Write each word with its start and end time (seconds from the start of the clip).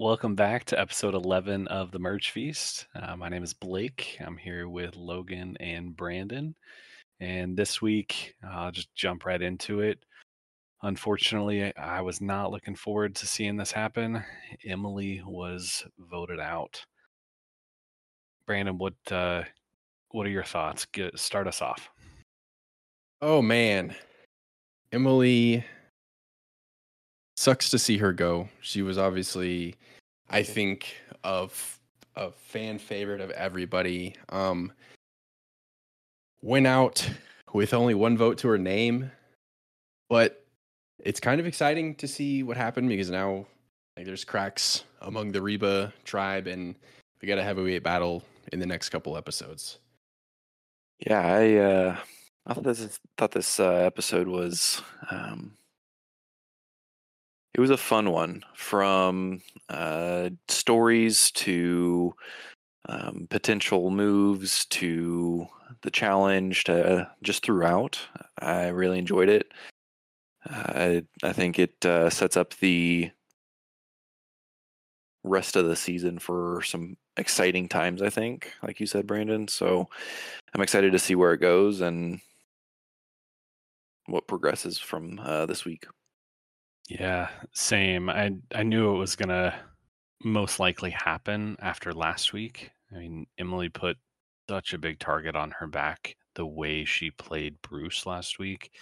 Welcome 0.00 0.34
back 0.34 0.64
to 0.64 0.80
episode 0.80 1.14
11 1.14 1.68
of 1.68 1.90
the 1.90 1.98
Merge 1.98 2.30
Feast. 2.30 2.86
Uh, 2.94 3.16
my 3.16 3.28
name 3.28 3.42
is 3.42 3.52
Blake. 3.52 4.16
I'm 4.18 4.38
here 4.38 4.66
with 4.66 4.96
Logan 4.96 5.58
and 5.60 5.94
Brandon. 5.94 6.54
And 7.20 7.54
this 7.54 7.82
week, 7.82 8.34
I'll 8.42 8.70
just 8.70 8.94
jump 8.94 9.26
right 9.26 9.42
into 9.42 9.80
it. 9.80 9.98
Unfortunately, 10.82 11.76
I 11.76 12.00
was 12.00 12.22
not 12.22 12.50
looking 12.50 12.76
forward 12.76 13.14
to 13.16 13.26
seeing 13.26 13.58
this 13.58 13.72
happen. 13.72 14.24
Emily 14.64 15.20
was 15.26 15.84
voted 15.98 16.40
out. 16.40 16.82
Brandon, 18.46 18.78
what 18.78 18.94
uh, 19.10 19.42
what 20.12 20.26
are 20.26 20.30
your 20.30 20.44
thoughts? 20.44 20.86
Get, 20.86 21.18
start 21.18 21.46
us 21.46 21.60
off. 21.60 21.90
Oh 23.20 23.42
man, 23.42 23.94
Emily 24.92 25.62
sucks 27.40 27.70
to 27.70 27.78
see 27.78 27.96
her 27.96 28.12
go. 28.12 28.46
She 28.60 28.82
was 28.82 28.98
obviously, 28.98 29.74
I 30.28 30.42
think, 30.42 30.94
of 31.24 31.80
a 32.14 32.30
fan 32.30 32.78
favorite 32.78 33.22
of 33.22 33.30
everybody. 33.30 34.14
Um, 34.28 34.72
went 36.42 36.66
out 36.66 37.08
with 37.54 37.72
only 37.72 37.94
one 37.94 38.18
vote 38.18 38.36
to 38.38 38.48
her 38.48 38.58
name, 38.58 39.10
but 40.10 40.44
it's 40.98 41.18
kind 41.18 41.40
of 41.40 41.46
exciting 41.46 41.94
to 41.94 42.06
see 42.06 42.42
what 42.42 42.58
happened 42.58 42.90
because 42.90 43.08
now 43.08 43.46
like 43.96 44.04
there's 44.04 44.24
cracks 44.24 44.84
among 45.00 45.32
the 45.32 45.40
Reba 45.40 45.94
tribe, 46.04 46.46
and 46.46 46.74
we 47.22 47.28
got 47.28 47.38
a 47.38 47.42
heavyweight 47.42 47.82
battle 47.82 48.22
in 48.52 48.60
the 48.60 48.66
next 48.66 48.90
couple 48.90 49.16
episodes. 49.16 49.78
Yeah, 51.06 51.20
I 51.20 51.54
uh, 51.54 51.96
I 52.46 52.52
thought 52.52 52.64
this 52.64 53.00
thought 53.16 53.32
this 53.32 53.58
uh, 53.58 53.72
episode 53.72 54.28
was 54.28 54.82
um, 55.10 55.56
it 57.54 57.60
was 57.60 57.70
a 57.70 57.76
fun 57.76 58.10
one 58.10 58.44
from 58.54 59.42
uh, 59.68 60.30
stories 60.48 61.30
to 61.32 62.14
um, 62.88 63.26
potential 63.30 63.90
moves 63.90 64.64
to 64.66 65.46
the 65.82 65.90
challenge 65.90 66.64
to 66.64 67.10
just 67.22 67.44
throughout. 67.44 67.98
I 68.38 68.68
really 68.68 68.98
enjoyed 68.98 69.28
it. 69.28 69.52
I 70.46 71.04
I 71.22 71.32
think 71.32 71.58
it 71.58 71.84
uh, 71.84 72.10
sets 72.10 72.36
up 72.36 72.54
the 72.54 73.10
rest 75.22 75.56
of 75.56 75.66
the 75.66 75.76
season 75.76 76.18
for 76.18 76.62
some 76.62 76.96
exciting 77.16 77.68
times. 77.68 78.02
I 78.02 78.10
think, 78.10 78.52
like 78.62 78.80
you 78.80 78.86
said, 78.86 79.06
Brandon. 79.06 79.48
So 79.48 79.88
I'm 80.54 80.62
excited 80.62 80.92
to 80.92 80.98
see 80.98 81.14
where 81.14 81.32
it 81.34 81.40
goes 81.40 81.80
and 81.80 82.20
what 84.06 84.26
progresses 84.26 84.78
from 84.78 85.20
uh, 85.20 85.46
this 85.46 85.64
week. 85.64 85.86
Yeah, 86.90 87.30
same. 87.52 88.10
I 88.10 88.32
I 88.54 88.62
knew 88.64 88.92
it 88.94 88.98
was 88.98 89.14
gonna 89.16 89.54
most 90.24 90.58
likely 90.60 90.90
happen 90.90 91.56
after 91.60 91.92
last 91.92 92.32
week. 92.32 92.70
I 92.92 92.98
mean, 92.98 93.26
Emily 93.38 93.68
put 93.68 93.96
such 94.48 94.74
a 94.74 94.78
big 94.78 94.98
target 94.98 95.36
on 95.36 95.52
her 95.52 95.68
back 95.68 96.16
the 96.34 96.46
way 96.46 96.84
she 96.84 97.10
played 97.12 97.60
Bruce 97.62 98.06
last 98.06 98.38
week. 98.40 98.72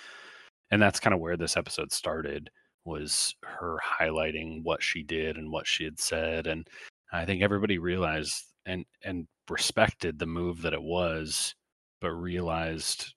And 0.71 0.81
that's 0.83 1.01
kind 1.01 1.15
of 1.15 1.21
where 1.21 1.37
this 1.37 1.57
episode 1.57 1.93
started 1.93 2.51
was 2.85 3.35
her 3.45 3.79
highlighting 4.01 4.63
what 4.65 4.83
she 4.83 5.03
did 5.03 5.37
and 5.39 5.51
what 5.53 5.67
she 5.67 5.85
had 5.85 6.01
said 6.01 6.47
and 6.47 6.67
I 7.13 7.25
think 7.27 7.43
everybody 7.43 7.79
realized 7.79 8.45
and 8.67 8.87
and 9.05 9.29
respected 9.51 10.19
the 10.19 10.27
move 10.27 10.63
that 10.63 10.73
it 10.75 10.83
was 10.83 11.55
but 12.01 12.11
realized 12.13 13.15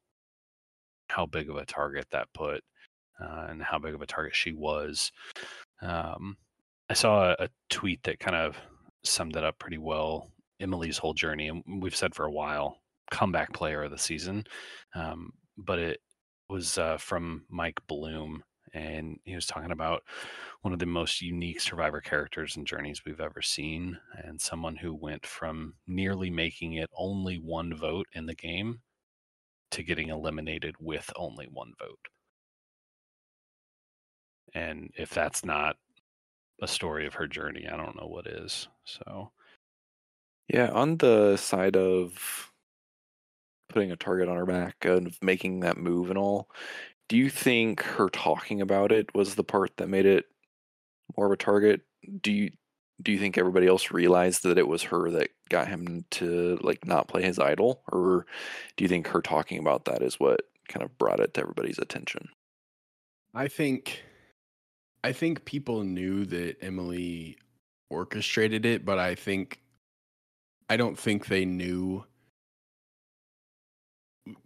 how 1.09 1.25
big 1.25 1.49
of 1.49 1.57
a 1.57 1.65
target 1.65 2.07
that 2.11 2.27
put 2.33 2.63
uh, 3.21 3.47
and 3.49 3.61
how 3.61 3.79
big 3.79 3.93
of 3.93 4.01
a 4.01 4.05
target 4.07 4.35
she 4.35 4.53
was. 4.53 5.11
Um, 5.81 6.37
I 6.89 6.93
saw 6.93 7.31
a, 7.31 7.45
a 7.45 7.49
tweet 7.69 8.03
that 8.03 8.19
kind 8.19 8.35
of 8.35 8.57
summed 9.03 9.35
it 9.35 9.43
up 9.43 9.59
pretty 9.59 9.77
well. 9.77 10.31
Emily's 10.59 10.97
whole 10.97 11.13
journey, 11.13 11.47
and 11.47 11.63
we've 11.81 11.95
said 11.95 12.13
for 12.13 12.25
a 12.25 12.31
while, 12.31 12.77
comeback 13.09 13.53
player 13.53 13.83
of 13.83 13.91
the 13.91 13.97
season. 13.97 14.43
Um, 14.95 15.31
but 15.57 15.79
it 15.79 15.99
was 16.49 16.77
uh, 16.77 16.97
from 16.97 17.45
Mike 17.49 17.79
Bloom, 17.87 18.43
and 18.73 19.17
he 19.25 19.35
was 19.35 19.45
talking 19.45 19.71
about 19.71 20.03
one 20.61 20.73
of 20.73 20.79
the 20.79 20.85
most 20.85 21.21
unique 21.21 21.59
survivor 21.59 22.01
characters 22.01 22.55
and 22.55 22.67
journeys 22.67 23.03
we've 23.05 23.21
ever 23.21 23.41
seen, 23.41 23.97
and 24.23 24.39
someone 24.39 24.75
who 24.75 24.93
went 24.93 25.25
from 25.25 25.73
nearly 25.87 26.29
making 26.29 26.73
it 26.73 26.89
only 26.95 27.37
one 27.37 27.73
vote 27.75 28.07
in 28.13 28.25
the 28.25 28.35
game 28.35 28.81
to 29.71 29.83
getting 29.83 30.09
eliminated 30.09 30.75
with 30.79 31.09
only 31.15 31.45
one 31.45 31.73
vote. 31.79 31.99
And 34.53 34.91
if 34.97 35.09
that's 35.11 35.45
not 35.45 35.77
a 36.61 36.67
story 36.67 37.07
of 37.07 37.15
her 37.15 37.27
journey, 37.27 37.67
I 37.67 37.77
don't 37.77 37.99
know 37.99 38.07
what 38.07 38.27
is. 38.27 38.67
So, 38.85 39.31
yeah, 40.47 40.69
on 40.71 40.97
the 40.97 41.37
side 41.37 41.75
of 41.75 42.51
putting 43.69 43.91
a 43.91 43.95
target 43.95 44.27
on 44.27 44.35
her 44.35 44.45
back 44.45 44.75
and 44.83 45.15
making 45.21 45.61
that 45.61 45.77
move 45.77 46.09
and 46.09 46.19
all, 46.19 46.49
do 47.07 47.17
you 47.17 47.29
think 47.29 47.81
her 47.81 48.09
talking 48.09 48.61
about 48.61 48.91
it 48.91 49.13
was 49.15 49.35
the 49.35 49.43
part 49.43 49.71
that 49.77 49.89
made 49.89 50.05
it 50.05 50.25
more 51.17 51.25
of 51.25 51.31
a 51.31 51.37
target? 51.37 51.81
Do 52.21 52.31
you 52.31 52.51
do 53.01 53.11
you 53.11 53.17
think 53.17 53.37
everybody 53.37 53.65
else 53.65 53.91
realized 53.91 54.43
that 54.43 54.59
it 54.59 54.67
was 54.67 54.83
her 54.83 55.09
that 55.09 55.29
got 55.49 55.67
him 55.67 56.05
to 56.11 56.59
like 56.61 56.85
not 56.85 57.07
play 57.07 57.23
his 57.23 57.39
idol 57.39 57.81
or 57.91 58.27
do 58.77 58.83
you 58.83 58.87
think 58.87 59.07
her 59.07 59.21
talking 59.21 59.57
about 59.57 59.85
that 59.85 60.03
is 60.03 60.19
what 60.19 60.41
kind 60.67 60.83
of 60.83 60.95
brought 60.97 61.19
it 61.19 61.33
to 61.33 61.41
everybody's 61.41 61.79
attention? 61.79 62.29
I 63.33 63.47
think 63.47 64.03
I 65.03 65.11
think 65.11 65.45
people 65.45 65.83
knew 65.83 66.25
that 66.25 66.57
Emily 66.61 67.37
orchestrated 67.89 68.65
it, 68.65 68.85
but 68.85 68.99
I 68.99 69.15
think 69.15 69.59
I 70.69 70.77
don't 70.77 70.97
think 70.97 71.27
they 71.27 71.43
knew 71.43 72.05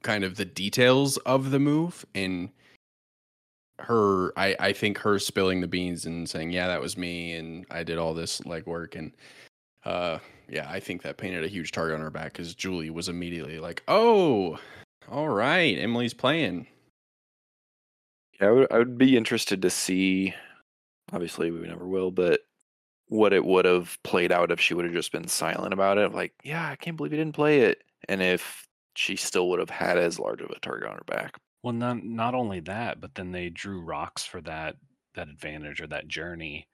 kind 0.01 0.23
of 0.23 0.37
the 0.37 0.45
details 0.45 1.17
of 1.17 1.51
the 1.51 1.59
move 1.59 2.05
and 2.15 2.49
her 3.79 4.31
I, 4.37 4.55
I 4.59 4.73
think 4.73 4.97
her 4.99 5.19
spilling 5.19 5.61
the 5.61 5.67
beans 5.67 6.05
and 6.05 6.27
saying 6.29 6.51
yeah 6.51 6.67
that 6.67 6.79
was 6.81 6.97
me 6.97 7.33
and 7.33 7.65
i 7.69 7.83
did 7.83 7.97
all 7.97 8.13
this 8.13 8.39
legwork. 8.41 8.95
And 8.95 9.11
uh 9.83 10.19
yeah 10.49 10.67
i 10.69 10.79
think 10.79 11.01
that 11.01 11.17
painted 11.17 11.43
a 11.43 11.49
huge 11.49 11.71
target 11.71 11.95
on 11.95 12.01
her 12.01 12.09
back 12.09 12.31
because 12.33 12.55
julie 12.55 12.89
was 12.89 13.09
immediately 13.09 13.59
like 13.59 13.83
oh 13.87 14.57
all 15.11 15.29
right 15.29 15.77
emily's 15.77 16.13
playing. 16.13 16.67
Yeah 18.39 18.47
I 18.47 18.51
would, 18.51 18.71
I 18.71 18.77
would 18.77 18.97
be 18.97 19.17
interested 19.17 19.61
to 19.61 19.69
see 19.69 20.33
obviously 21.15 21.49
we 21.49 21.67
never 21.67 21.87
will 21.87 22.11
but 22.11 22.41
what 23.07 23.33
it 23.33 23.45
would 23.45 23.65
have 23.65 23.97
played 24.03 24.31
out 24.31 24.51
if 24.51 24.59
she 24.59 24.73
would 24.73 24.85
have 24.85 24.93
just 24.93 25.11
been 25.11 25.27
silent 25.27 25.73
about 25.73 25.97
it 25.97 26.13
like 26.13 26.33
yeah 26.43 26.69
i 26.69 26.75
can't 26.75 26.97
believe 26.97 27.11
you 27.11 27.17
didn't 27.17 27.35
play 27.35 27.61
it 27.61 27.83
and 28.07 28.21
if 28.21 28.67
she 28.95 29.15
still 29.15 29.49
would 29.49 29.59
have 29.59 29.69
had 29.69 29.97
as 29.97 30.19
large 30.19 30.41
of 30.41 30.49
a 30.49 30.59
target 30.59 30.89
on 30.89 30.95
her 30.95 31.03
back. 31.05 31.37
Well, 31.63 31.73
not 31.73 32.03
not 32.03 32.33
only 32.33 32.61
that, 32.61 33.01
but 33.01 33.15
then 33.15 33.31
they 33.31 33.49
drew 33.49 33.81
rocks 33.81 34.23
for 34.23 34.41
that 34.41 34.77
that 35.15 35.29
advantage 35.29 35.81
or 35.81 35.87
that 35.87 36.07
journey 36.07 36.67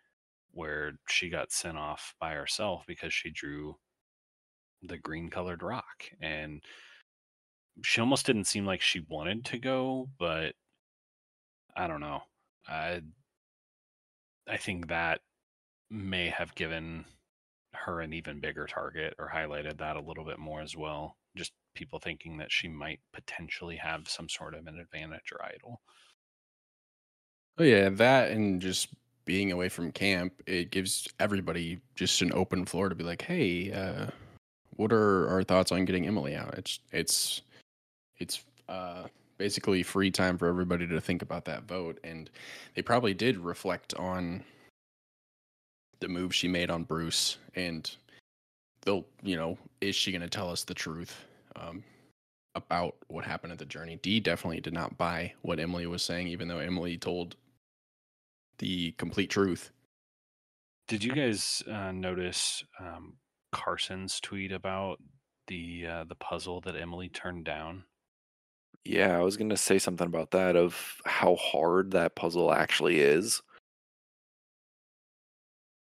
where 0.51 0.93
she 1.07 1.29
got 1.29 1.51
sent 1.51 1.77
off 1.77 2.13
by 2.19 2.33
herself 2.33 2.83
because 2.87 3.13
she 3.13 3.29
drew 3.29 3.75
the 4.83 4.97
green 4.97 5.29
colored 5.29 5.63
rock 5.63 6.03
and 6.21 6.61
she 7.83 8.01
almost 8.01 8.25
didn't 8.25 8.45
seem 8.45 8.65
like 8.65 8.81
she 8.81 9.05
wanted 9.07 9.45
to 9.45 9.59
go 9.59 10.09
but 10.19 10.55
i 11.77 11.87
don't 11.87 12.01
know. 12.01 12.21
I 12.67 13.01
i 14.47 14.57
think 14.57 14.87
that 14.87 15.21
may 15.89 16.29
have 16.29 16.55
given 16.55 17.05
her 17.73 18.01
an 18.01 18.13
even 18.13 18.39
bigger 18.39 18.65
target 18.65 19.13
or 19.17 19.29
highlighted 19.33 19.77
that 19.77 19.95
a 19.95 20.01
little 20.01 20.25
bit 20.25 20.39
more 20.39 20.61
as 20.61 20.75
well 20.75 21.17
just 21.35 21.53
people 21.73 21.99
thinking 21.99 22.37
that 22.37 22.51
she 22.51 22.67
might 22.67 22.99
potentially 23.13 23.75
have 23.77 24.07
some 24.07 24.27
sort 24.27 24.53
of 24.53 24.67
an 24.67 24.79
advantage 24.79 25.31
or 25.31 25.45
idol. 25.45 25.81
Oh 27.57 27.63
yeah, 27.63 27.89
that 27.89 28.31
and 28.31 28.61
just 28.61 28.89
being 29.25 29.51
away 29.51 29.69
from 29.69 29.91
camp, 29.91 30.33
it 30.47 30.71
gives 30.71 31.07
everybody 31.19 31.79
just 31.95 32.21
an 32.21 32.31
open 32.33 32.65
floor 32.65 32.89
to 32.89 32.95
be 32.95 33.03
like, 33.03 33.21
"Hey, 33.21 33.71
uh, 33.71 34.07
what 34.77 34.91
are 34.91 35.27
our 35.29 35.43
thoughts 35.43 35.71
on 35.71 35.85
getting 35.85 36.07
Emily 36.07 36.35
out?" 36.35 36.57
It's 36.57 36.79
it's 36.91 37.41
it's 38.17 38.43
uh, 38.67 39.07
basically 39.41 39.81
free 39.81 40.11
time 40.11 40.37
for 40.37 40.47
everybody 40.47 40.87
to 40.87 41.01
think 41.01 41.23
about 41.23 41.45
that 41.45 41.63
vote, 41.63 41.99
and 42.03 42.29
they 42.75 42.81
probably 42.81 43.13
did 43.13 43.37
reflect 43.37 43.93
on 43.95 44.43
the 45.99 46.07
move 46.07 46.33
she 46.33 46.47
made 46.47 46.69
on 46.69 46.83
Bruce, 46.83 47.37
and 47.55 47.89
they'll, 48.81 49.05
you 49.23 49.35
know, 49.35 49.57
is 49.81 49.95
she 49.95 50.11
going 50.11 50.21
to 50.21 50.29
tell 50.29 50.51
us 50.51 50.63
the 50.63 50.73
truth? 50.73 51.25
um, 51.55 51.83
about 52.55 52.95
what 53.07 53.25
happened 53.25 53.53
at 53.53 53.59
the 53.59 53.65
journey. 53.65 53.99
D 54.01 54.19
definitely 54.19 54.61
did 54.61 54.73
not 54.73 54.97
buy 54.97 55.33
what 55.41 55.59
Emily 55.59 55.87
was 55.87 56.03
saying, 56.03 56.27
even 56.27 56.47
though 56.47 56.59
Emily 56.59 56.97
told 56.97 57.35
the 58.59 58.91
complete 58.93 59.29
truth. 59.29 59.71
Did 60.87 61.03
you 61.03 61.13
guys 61.13 61.63
uh, 61.71 61.91
notice 61.91 62.63
um, 62.79 63.13
Carson's 63.51 64.19
tweet 64.19 64.51
about 64.51 64.99
the 65.47 65.85
uh, 65.87 66.03
the 66.05 66.15
puzzle 66.15 66.61
that 66.61 66.75
Emily 66.75 67.09
turned 67.09 67.45
down? 67.45 67.83
Yeah, 68.83 69.17
I 69.17 69.21
was 69.21 69.37
going 69.37 69.49
to 69.49 69.57
say 69.57 69.77
something 69.77 70.07
about 70.07 70.31
that 70.31 70.55
of 70.55 71.01
how 71.05 71.35
hard 71.35 71.91
that 71.91 72.15
puzzle 72.15 72.51
actually 72.51 72.99
is. 72.99 73.41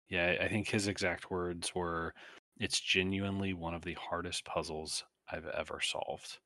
Yeah, 0.09 0.37
I 0.41 0.47
think 0.47 0.67
his 0.69 0.87
exact 0.87 1.29
words 1.29 1.75
were, 1.75 2.13
"It's 2.59 2.79
genuinely 2.79 3.53
one 3.53 3.73
of 3.73 3.83
the 3.83 3.93
hardest 3.95 4.45
puzzles 4.45 5.05
I've 5.31 5.45
ever 5.47 5.79
solved." 5.81 6.39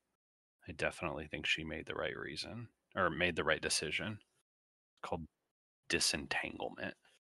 I 0.68 0.72
definitely 0.72 1.26
think 1.28 1.46
she 1.46 1.64
made 1.64 1.86
the 1.86 1.94
right 1.94 2.16
reason 2.16 2.68
or 2.94 3.10
made 3.10 3.36
the 3.36 3.44
right 3.44 3.60
decision. 3.60 4.20
Called 5.02 5.26
disentanglement. 5.88 6.96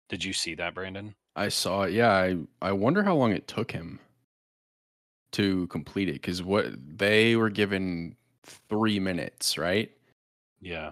Did 0.10 0.24
you 0.24 0.34
see 0.34 0.56
that, 0.56 0.76
Brandon? 0.76 1.16
I 1.36 1.50
saw 1.50 1.84
it. 1.84 1.94
Yeah, 1.94 2.12
I 2.12 2.38
I 2.62 2.72
wonder 2.72 3.04
how 3.04 3.16
long 3.16 3.32
it 3.34 3.48
took 3.48 3.72
him 3.72 4.00
to 5.34 5.68
complete 5.68 6.10
it 6.10 6.14
because 6.14 6.44
what 6.44 6.66
they 6.78 7.36
were 7.36 7.50
given 7.50 8.16
three 8.44 9.00
minutes, 9.00 9.58
right? 9.58 9.92
Yeah. 10.62 10.92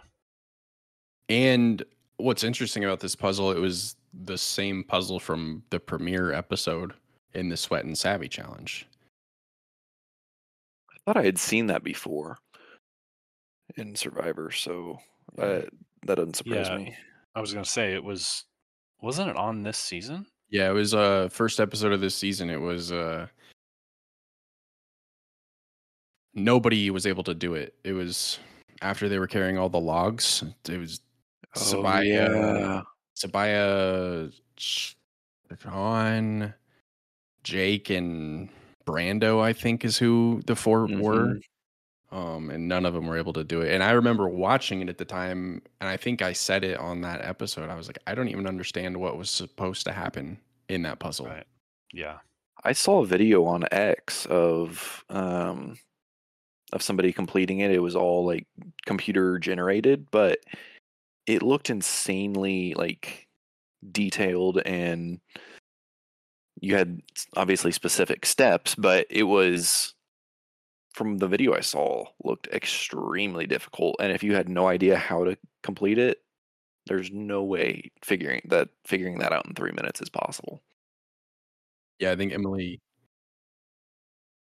And 1.30 1.84
what's 2.18 2.44
interesting 2.44 2.84
about 2.84 3.00
this 3.00 3.16
puzzle, 3.16 3.52
it 3.52 3.60
was 3.60 3.96
the 4.26 4.38
same 4.38 4.84
puzzle 4.84 5.20
from 5.20 5.64
the 5.70 5.80
premiere 5.80 6.34
episode 6.34 6.94
in 7.34 7.50
the 7.50 7.58
Sweat 7.58 7.86
and 7.86 7.98
Savvy 7.98 8.28
challenge. 8.28 8.86
I 10.90 10.98
thought 11.06 11.18
I 11.18 11.24
had 11.26 11.40
seen 11.40 11.68
that 11.68 11.84
before 11.84 12.38
in 13.78 13.96
Survivor, 13.96 14.52
so 14.52 15.00
that 15.38 15.70
that 16.06 16.16
doesn't 16.16 16.36
surprise 16.36 16.68
Yeah. 16.68 16.78
me. 16.78 16.96
I 17.36 17.40
was 17.42 17.54
gonna 17.54 17.66
say 17.66 17.94
it 17.94 18.04
was 18.04 18.44
wasn't 19.02 19.30
it 19.30 19.38
on 19.38 19.64
this 19.64 19.78
season? 19.78 20.26
Yeah, 20.50 20.70
it 20.70 20.74
was 20.74 20.94
uh 20.94 21.30
first 21.32 21.60
episode 21.62 21.94
of 21.94 22.02
this 22.02 22.16
season. 22.16 22.50
It 22.50 22.60
was 22.60 22.92
uh 22.92 23.28
nobody 26.34 26.90
was 26.90 27.06
able 27.06 27.24
to 27.24 27.34
do 27.34 27.54
it. 27.56 27.74
It 27.84 27.94
was 27.94 28.40
after 28.82 29.10
they 29.10 29.20
were 29.20 29.28
carrying 29.28 29.58
all 29.58 29.70
the 29.70 29.80
logs. 29.80 30.44
It 30.70 30.78
was 30.78 31.02
Oh 31.56 31.60
Sabiyah, 31.60 32.06
yeah, 32.06 32.82
Sabiyah, 33.18 34.32
John, 35.60 36.54
Jake, 37.44 37.90
and 37.90 38.50
Brando. 38.86 39.42
I 39.42 39.54
think 39.54 39.84
is 39.84 39.98
who 39.98 40.42
the 40.46 40.56
4 40.56 40.88
were. 40.88 41.36
Mhm. 41.36 41.42
Um, 42.12 42.50
and 42.50 42.68
none 42.68 42.86
of 42.86 42.94
them 42.94 43.08
were 43.08 43.18
able 43.18 43.32
to 43.34 43.44
do 43.44 43.62
it. 43.62 43.74
And 43.74 43.82
I 43.82 43.92
remember 43.92 44.28
watching 44.28 44.82
it 44.82 44.90
at 44.90 44.98
the 44.98 45.06
time, 45.06 45.62
and 45.80 45.90
I 45.90 45.96
think 45.96 46.22
I 46.22 46.34
said 46.34 46.64
it 46.66 46.78
on 46.78 47.02
that 47.02 47.22
episode. 47.24 47.70
I 47.70 47.76
was 47.76 47.88
like, 47.88 48.00
I 48.06 48.16
don't 48.16 48.28
even 48.28 48.48
understand 48.48 48.98
what 48.98 49.18
was 49.18 49.30
supposed 49.30 49.86
to 49.86 49.94
happen 49.94 50.38
in 50.68 50.82
that 50.84 51.00
puzzle. 51.00 51.28
Right. 51.28 51.48
Yeah. 51.94 52.20
I 52.66 52.74
saw 52.74 53.02
a 53.02 53.06
video 53.06 53.46
on 53.46 53.66
X 53.72 54.26
of 54.28 55.04
um 55.10 55.78
of 56.74 56.82
somebody 56.82 57.12
completing 57.12 57.60
it. 57.60 57.72
It 57.72 57.80
was 57.80 57.96
all 57.96 58.26
like 58.26 58.48
computer 58.86 59.40
generated, 59.40 60.08
but 60.12 60.40
it 61.28 61.44
looked 61.44 61.70
insanely 61.70 62.74
like 62.74 63.28
detailed 63.92 64.62
and 64.66 65.20
you 66.60 66.76
had 66.76 67.02
obviously 67.36 67.72
specific 67.72 68.26
steps, 68.26 68.76
but 68.76 69.08
it 69.10 69.24
was 69.24 69.96
from 70.94 71.18
the 71.18 71.28
video 71.28 71.54
I 71.56 71.62
saw 71.62 72.06
looked 72.24 72.48
extremely 72.48 73.48
difficult. 73.48 73.96
And 74.00 74.12
if 74.12 74.24
you 74.24 74.36
had 74.36 74.50
no 74.50 74.68
idea 74.68 74.98
how 74.98 75.24
to 75.24 75.38
complete 75.64 75.98
it, 75.98 76.22
there's 76.88 77.12
no 77.12 77.44
way 77.44 77.92
figuring 78.04 78.42
that 78.46 78.70
figuring 78.86 79.20
that 79.20 79.32
out 79.32 79.46
in 79.46 79.54
three 79.54 79.72
minutes 79.72 80.02
is 80.02 80.10
possible. 80.10 80.62
Yeah, 82.00 82.12
I 82.12 82.16
think 82.16 82.34
Emily. 82.34 82.82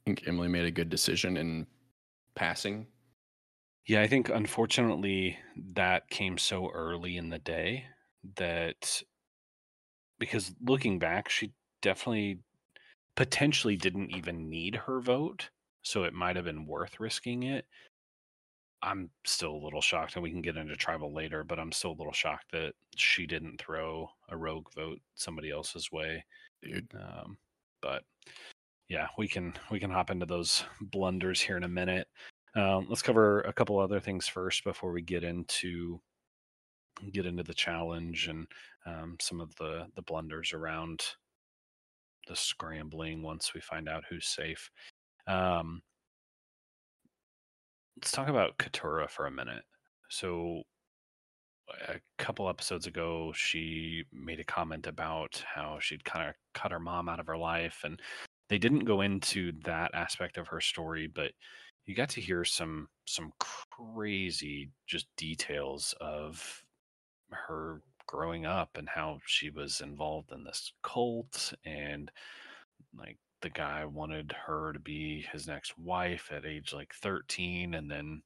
I 0.01 0.11
think 0.11 0.25
Emily 0.27 0.49
made 0.49 0.65
a 0.65 0.71
good 0.71 0.89
decision 0.89 1.37
in 1.37 1.67
passing. 2.39 2.87
Yeah, 3.87 4.01
I 4.01 4.07
think 4.07 4.29
unfortunately 4.29 5.39
that 5.75 6.09
came 6.09 6.39
so 6.39 6.71
early 6.71 7.17
in 7.17 7.31
the 7.31 7.39
day 7.39 7.85
that 8.37 9.03
because 10.19 10.55
looking 10.65 10.99
back, 10.99 11.29
she 11.29 11.53
definitely 11.83 12.39
potentially 13.17 13.77
didn't 13.77 14.11
even 14.11 14.49
need 14.49 14.77
her 14.77 15.01
vote, 15.01 15.51
so 15.83 16.05
it 16.05 16.15
might 16.15 16.37
have 16.37 16.45
been 16.45 16.67
worth 16.67 17.01
risking 17.01 17.43
it. 17.43 17.67
I'm 18.83 19.11
still 19.25 19.55
a 19.55 19.65
little 19.65 19.81
shocked, 19.81 20.15
and 20.15 20.23
we 20.23 20.31
can 20.31 20.43
get 20.43 20.57
into 20.57 20.77
tribal 20.77 21.13
later, 21.13 21.43
but 21.43 21.59
I'm 21.59 21.73
still 21.73 21.91
a 21.91 21.99
little 21.99 22.13
shocked 22.13 22.53
that 22.53 22.75
she 22.95 23.27
didn't 23.27 23.61
throw 23.61 24.09
a 24.29 24.37
rogue 24.37 24.69
vote 24.77 25.01
somebody 25.17 25.51
else's 25.51 25.91
way. 25.91 26.25
Dude. 26.63 26.89
Um, 26.95 27.39
but 27.83 28.03
yeah, 28.89 29.09
we 29.19 29.29
can 29.29 29.55
we 29.71 29.79
can 29.79 29.91
hop 29.91 30.11
into 30.11 30.27
those 30.27 30.65
blunders 30.81 31.41
here 31.41 31.57
in 31.57 31.65
a 31.65 31.69
minute. 31.69 32.09
Um, 32.57 32.87
let's 32.89 33.03
cover 33.03 33.43
a 33.43 33.53
couple 33.53 33.79
other 33.79 34.01
things 34.01 34.27
first 34.27 34.65
before 34.65 34.93
we 34.93 35.03
get 35.03 35.25
into 35.25 36.01
get 37.13 37.27
into 37.27 37.43
the 37.45 37.55
challenge 37.55 38.29
and 38.29 38.47
um, 38.87 39.17
some 39.21 39.41
of 39.41 39.55
the 39.57 39.87
the 39.95 40.03
blunders 40.03 40.53
around 40.53 41.03
the 42.27 42.37
scrambling 42.37 43.23
once 43.23 43.55
we 43.55 43.61
find 43.61 43.89
out 43.89 44.05
who's 44.09 44.27
safe. 44.27 44.71
Um, 45.27 45.83
let's 47.97 48.13
talk 48.13 48.29
about 48.29 48.59
Katurah 48.59 49.11
for 49.11 49.27
a 49.27 49.31
minute. 49.31 49.65
So 50.09 50.63
a 51.89 51.97
couple 52.19 52.49
episodes 52.49 52.87
ago, 52.87 53.33
she 53.35 54.05
made 54.13 54.41
a 54.41 54.45
comment 54.45 54.87
about 54.87 55.43
how 55.47 55.79
she'd 55.81 56.05
kind 56.05 56.29
of 56.29 56.35
cut 56.55 56.73
her 56.73 56.81
mom 56.81 57.09
out 57.09 57.21
of 57.21 57.27
her 57.27 57.37
life, 57.37 57.81
and 57.85 58.01
they 58.49 58.59
didn't 58.59 58.85
go 58.85 59.01
into 59.03 59.53
that 59.65 59.91
aspect 59.95 60.39
of 60.39 60.49
her 60.49 60.61
story, 60.61 61.07
but 61.07 61.33
you 61.87 61.95
got 61.95 62.11
to 62.11 62.21
hear 62.21 62.45
some 62.45 62.89
some 63.07 63.33
crazy 63.39 64.71
just 64.87 65.07
details 65.17 65.95
of 66.01 66.63
her 67.31 67.81
growing 68.07 68.47
up 68.47 68.71
and 68.77 68.89
how 68.89 69.19
she 69.27 69.51
was 69.51 69.81
involved 69.81 70.33
in 70.33 70.45
this 70.45 70.73
cult 70.83 71.53
and 71.65 72.11
like 72.99 73.19
the 73.43 73.51
guy 73.51 73.85
wanted 73.85 74.35
her 74.47 74.73
to 74.73 74.79
be 74.79 75.27
his 75.33 75.47
next 75.47 75.79
wife 75.79 76.31
at 76.35 76.47
age 76.47 76.73
like 76.73 76.93
13 76.95 77.75
and 77.75 77.91
then 77.91 78.23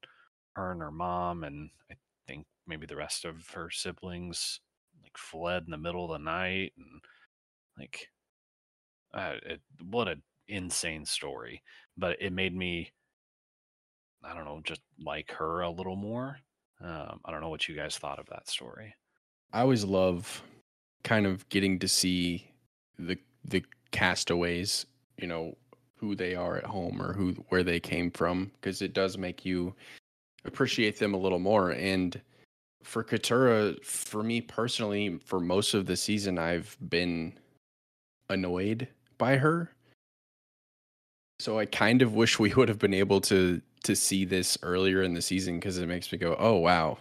her 0.55 0.73
and 0.73 0.81
her 0.81 0.91
mom 0.93 1.45
and 1.45 1.71
I 1.91 1.95
think 2.27 2.47
maybe 2.67 2.87
the 2.87 2.97
rest 2.97 3.25
of 3.25 3.49
her 3.55 3.71
siblings 3.71 4.61
like 5.03 5.17
fled 5.17 5.65
in 5.65 5.73
the 5.73 5.79
middle 5.79 6.05
of 6.05 6.21
the 6.21 6.25
night 6.25 6.73
and 6.77 7.01
like 7.77 8.09
uh, 9.15 9.35
it, 9.45 9.61
what 9.91 10.09
an 10.09 10.23
insane 10.49 11.05
story 11.05 11.63
but 11.97 12.17
it 12.21 12.33
made 12.33 12.55
me 12.55 12.91
i 14.25 14.35
don't 14.35 14.45
know 14.45 14.61
just 14.65 14.81
like 15.05 15.31
her 15.31 15.61
a 15.61 15.71
little 15.71 15.97
more 15.97 16.37
um, 16.83 17.21
i 17.25 17.31
don't 17.31 17.41
know 17.41 17.49
what 17.49 17.69
you 17.69 17.75
guys 17.75 17.97
thought 17.97 18.19
of 18.19 18.27
that 18.27 18.49
story. 18.49 18.95
I 19.53 19.61
always 19.61 19.85
love 19.85 20.43
kind 21.05 21.27
of 21.27 21.49
getting 21.49 21.79
to 21.81 21.89
see 21.89 22.51
the 22.99 23.19
the 23.45 23.65
castaways, 23.91 24.87
you 25.19 25.27
know, 25.27 25.57
who 25.97 26.15
they 26.15 26.35
are 26.35 26.57
at 26.57 26.65
home 26.65 27.03
or 27.03 27.13
who 27.13 27.33
where 27.49 27.63
they 27.63 27.79
came 27.79 28.11
from 28.11 28.51
because 28.55 28.83
it 28.83 28.95
does 28.95 29.19
make 29.19 29.45
you 29.45 29.75
appreciate 30.45 30.99
them 30.99 31.15
a 31.15 31.19
little 31.19 31.39
more 31.39 31.71
and 31.71 32.21
for 32.83 33.05
Katurah, 33.05 33.83
for 33.85 34.25
me 34.25 34.41
personally, 34.41 35.21
for 35.25 35.39
most 35.39 35.73
of 35.73 35.87
the 35.87 35.97
season 35.97 36.37
I've 36.37 36.77
been 36.89 37.33
annoyed 38.29 38.89
by 39.23 39.37
her. 39.37 39.71
So 41.39 41.57
I 41.61 41.67
kind 41.67 42.03
of 42.03 42.13
wish 42.15 42.41
we 42.41 42.53
would 42.57 42.69
have 42.69 42.81
been 42.81 42.95
able 42.95 43.21
to 43.23 43.63
to 43.85 43.95
see 43.95 44.25
this 44.25 44.59
earlier 44.63 45.03
in 45.03 45.15
the 45.15 45.23
season 45.23 45.59
because 45.59 45.79
it 45.79 45.87
makes 45.87 46.11
me 46.11 46.19
go, 46.19 46.35
"Oh 46.39 46.57
wow, 46.57 46.99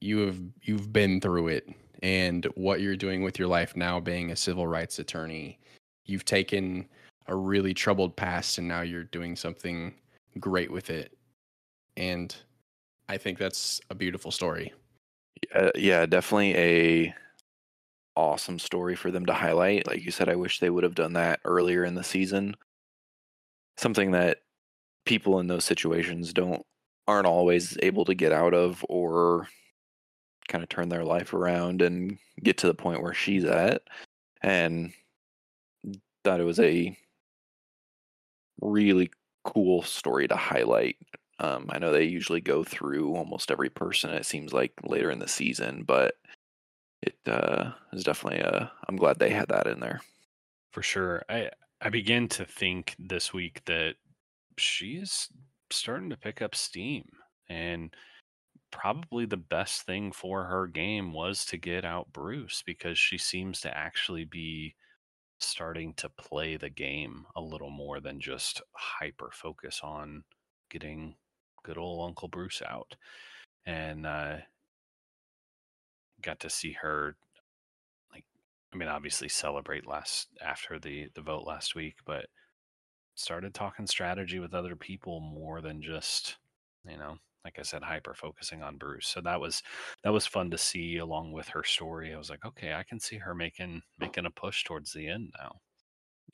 you 0.00 0.18
have 0.26 0.38
you've 0.62 0.92
been 0.92 1.20
through 1.20 1.48
it. 1.48 1.68
And 2.02 2.46
what 2.54 2.80
you're 2.80 2.96
doing 2.96 3.22
with 3.22 3.38
your 3.38 3.48
life 3.48 3.76
now 3.76 4.00
being 4.00 4.30
a 4.30 4.36
civil 4.36 4.66
rights 4.66 4.98
attorney 4.98 5.58
you've 6.06 6.24
taken 6.24 6.88
a 7.26 7.36
really 7.36 7.74
troubled 7.74 8.16
past 8.16 8.58
and 8.58 8.66
now 8.66 8.80
you're 8.80 9.04
doing 9.04 9.36
something 9.36 9.94
great 10.38 10.70
with 10.70 10.90
it. 10.90 11.16
And 11.96 12.34
i 13.08 13.16
think 13.16 13.38
that's 13.38 13.80
a 13.90 13.94
beautiful 13.94 14.30
story. 14.30 14.72
Uh, 15.54 15.70
yeah, 15.74 16.06
definitely 16.06 16.56
a 16.56 17.14
awesome 18.16 18.58
story 18.58 18.96
for 18.96 19.10
them 19.10 19.26
to 19.26 19.32
highlight. 19.32 19.86
Like 19.86 20.04
you 20.04 20.10
said, 20.10 20.28
I 20.28 20.36
wish 20.36 20.58
they 20.58 20.70
would 20.70 20.84
have 20.84 20.94
done 20.94 21.14
that 21.14 21.40
earlier 21.44 21.84
in 21.84 21.94
the 21.94 22.04
season. 22.04 22.54
Something 23.76 24.12
that 24.12 24.38
people 25.06 25.40
in 25.40 25.46
those 25.46 25.64
situations 25.64 26.32
don't 26.32 26.64
aren't 27.08 27.26
always 27.26 27.76
able 27.82 28.04
to 28.04 28.14
get 28.14 28.32
out 28.32 28.54
of 28.54 28.84
or 28.88 29.48
kind 30.48 30.62
of 30.62 30.68
turn 30.68 30.88
their 30.88 31.04
life 31.04 31.32
around 31.34 31.82
and 31.82 32.18
get 32.42 32.58
to 32.58 32.66
the 32.66 32.74
point 32.74 33.02
where 33.02 33.14
she's 33.14 33.44
at. 33.44 33.82
And 34.42 34.92
thought 36.24 36.40
it 36.40 36.44
was 36.44 36.60
a 36.60 36.96
really 38.60 39.10
cool 39.44 39.82
story 39.82 40.28
to 40.28 40.36
highlight. 40.36 40.96
Um, 41.38 41.66
I 41.70 41.78
know 41.78 41.90
they 41.90 42.04
usually 42.04 42.42
go 42.42 42.62
through 42.62 43.16
almost 43.16 43.50
every 43.50 43.70
person. 43.70 44.10
It 44.10 44.26
seems 44.26 44.52
like 44.52 44.72
later 44.84 45.10
in 45.10 45.18
the 45.18 45.28
season, 45.28 45.84
but 45.84 46.14
it 47.02 47.16
uh, 47.26 47.72
is 47.92 48.04
definitely 48.04 48.40
a. 48.40 48.70
I'm 48.88 48.96
glad 48.96 49.18
they 49.18 49.30
had 49.30 49.48
that 49.48 49.66
in 49.66 49.80
there. 49.80 50.00
For 50.72 50.82
sure. 50.82 51.22
I 51.28 51.50
I 51.80 51.88
began 51.88 52.28
to 52.28 52.44
think 52.44 52.94
this 52.98 53.32
week 53.32 53.62
that 53.64 53.94
she 54.58 54.96
is 54.96 55.28
starting 55.70 56.10
to 56.10 56.16
pick 56.16 56.42
up 56.42 56.54
steam 56.54 57.08
and 57.48 57.94
probably 58.70 59.26
the 59.26 59.36
best 59.36 59.82
thing 59.82 60.12
for 60.12 60.44
her 60.44 60.66
game 60.66 61.12
was 61.12 61.44
to 61.46 61.56
get 61.56 61.84
out 61.84 62.12
Bruce 62.12 62.62
because 62.64 62.98
she 62.98 63.18
seems 63.18 63.60
to 63.60 63.76
actually 63.76 64.24
be 64.24 64.74
starting 65.40 65.94
to 65.94 66.08
play 66.08 66.56
the 66.56 66.70
game 66.70 67.24
a 67.34 67.40
little 67.40 67.70
more 67.70 68.00
than 68.00 68.20
just 68.20 68.62
hyper 68.72 69.30
focus 69.32 69.80
on 69.82 70.22
getting 70.70 71.14
good 71.64 71.78
old 71.78 72.06
Uncle 72.06 72.28
Bruce 72.28 72.62
out. 72.66 72.94
And 73.66 74.06
uh, 74.06 74.36
got 76.22 76.40
to 76.40 76.50
see 76.50 76.72
her 76.80 77.16
like 78.12 78.24
I 78.72 78.76
mean 78.76 78.88
obviously 78.88 79.28
celebrate 79.28 79.86
last 79.86 80.28
after 80.44 80.78
the 80.78 81.08
the 81.14 81.22
vote 81.22 81.46
last 81.46 81.74
week, 81.74 81.96
but 82.06 82.26
started 83.14 83.54
talking 83.54 83.86
strategy 83.86 84.38
with 84.38 84.54
other 84.54 84.76
people 84.76 85.20
more 85.20 85.60
than 85.60 85.82
just, 85.82 86.36
you 86.88 86.96
know, 86.96 87.16
like 87.44 87.58
I 87.58 87.62
said, 87.62 87.82
hyper 87.82 88.14
focusing 88.14 88.62
on 88.62 88.76
Bruce. 88.76 89.08
So 89.08 89.20
that 89.22 89.40
was 89.40 89.62
that 90.04 90.12
was 90.12 90.26
fun 90.26 90.50
to 90.50 90.58
see 90.58 90.98
along 90.98 91.32
with 91.32 91.48
her 91.48 91.64
story. 91.64 92.12
I 92.14 92.18
was 92.18 92.30
like, 92.30 92.44
okay, 92.44 92.74
I 92.74 92.82
can 92.82 93.00
see 93.00 93.16
her 93.16 93.34
making 93.34 93.82
making 93.98 94.26
a 94.26 94.30
push 94.30 94.64
towards 94.64 94.92
the 94.92 95.08
end 95.08 95.32
now. 95.38 95.60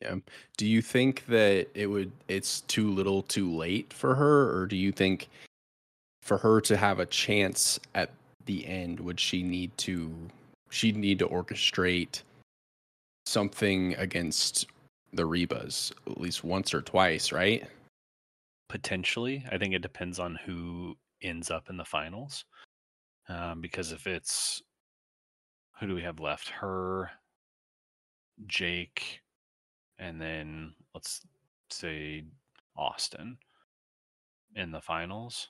Yeah. 0.00 0.16
Do 0.58 0.66
you 0.66 0.82
think 0.82 1.24
that 1.26 1.68
it 1.74 1.86
would 1.86 2.12
it's 2.28 2.62
too 2.62 2.90
little 2.90 3.22
too 3.22 3.54
late 3.54 3.92
for 3.92 4.14
her 4.14 4.56
or 4.56 4.66
do 4.66 4.76
you 4.76 4.92
think 4.92 5.28
for 6.22 6.38
her 6.38 6.60
to 6.62 6.76
have 6.76 6.98
a 6.98 7.06
chance 7.06 7.78
at 7.94 8.10
the 8.46 8.66
end 8.66 8.98
would 9.00 9.20
she 9.20 9.42
need 9.42 9.76
to 9.78 10.12
she'd 10.70 10.96
need 10.96 11.18
to 11.18 11.28
orchestrate 11.28 12.22
something 13.26 13.94
against 13.94 14.66
the 15.12 15.22
Rebas 15.22 15.92
at 16.06 16.20
least 16.20 16.44
once 16.44 16.74
or 16.74 16.82
twice, 16.82 17.32
right? 17.32 17.66
Potentially, 18.68 19.44
I 19.50 19.58
think 19.58 19.74
it 19.74 19.82
depends 19.82 20.18
on 20.18 20.38
who 20.44 20.96
ends 21.22 21.50
up 21.50 21.70
in 21.70 21.76
the 21.76 21.84
finals. 21.84 22.44
Um, 23.28 23.60
because 23.60 23.92
if 23.92 24.06
it's 24.06 24.62
who 25.78 25.86
do 25.86 25.94
we 25.94 26.02
have 26.02 26.20
left? 26.20 26.48
Her, 26.48 27.10
Jake, 28.46 29.20
and 29.98 30.20
then 30.20 30.74
let's 30.94 31.22
say 31.70 32.24
Austin 32.76 33.36
in 34.54 34.70
the 34.70 34.80
finals. 34.80 35.48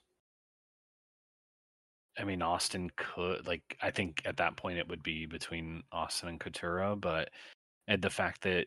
I 2.19 2.25
mean, 2.25 2.43
Austin 2.43 2.91
could 2.97 3.47
like 3.47 3.63
I 3.83 3.91
think 3.91 4.23
at 4.25 4.37
that 4.39 4.57
point 4.57 4.79
it 4.79 4.89
would 4.89 5.03
be 5.03 5.27
between 5.27 5.83
Austin 5.93 6.31
and 6.31 6.41
Katurah, 6.41 7.01
but 7.01 7.31
and 7.89 8.03
the 8.03 8.11
fact 8.11 8.43
that 8.43 8.67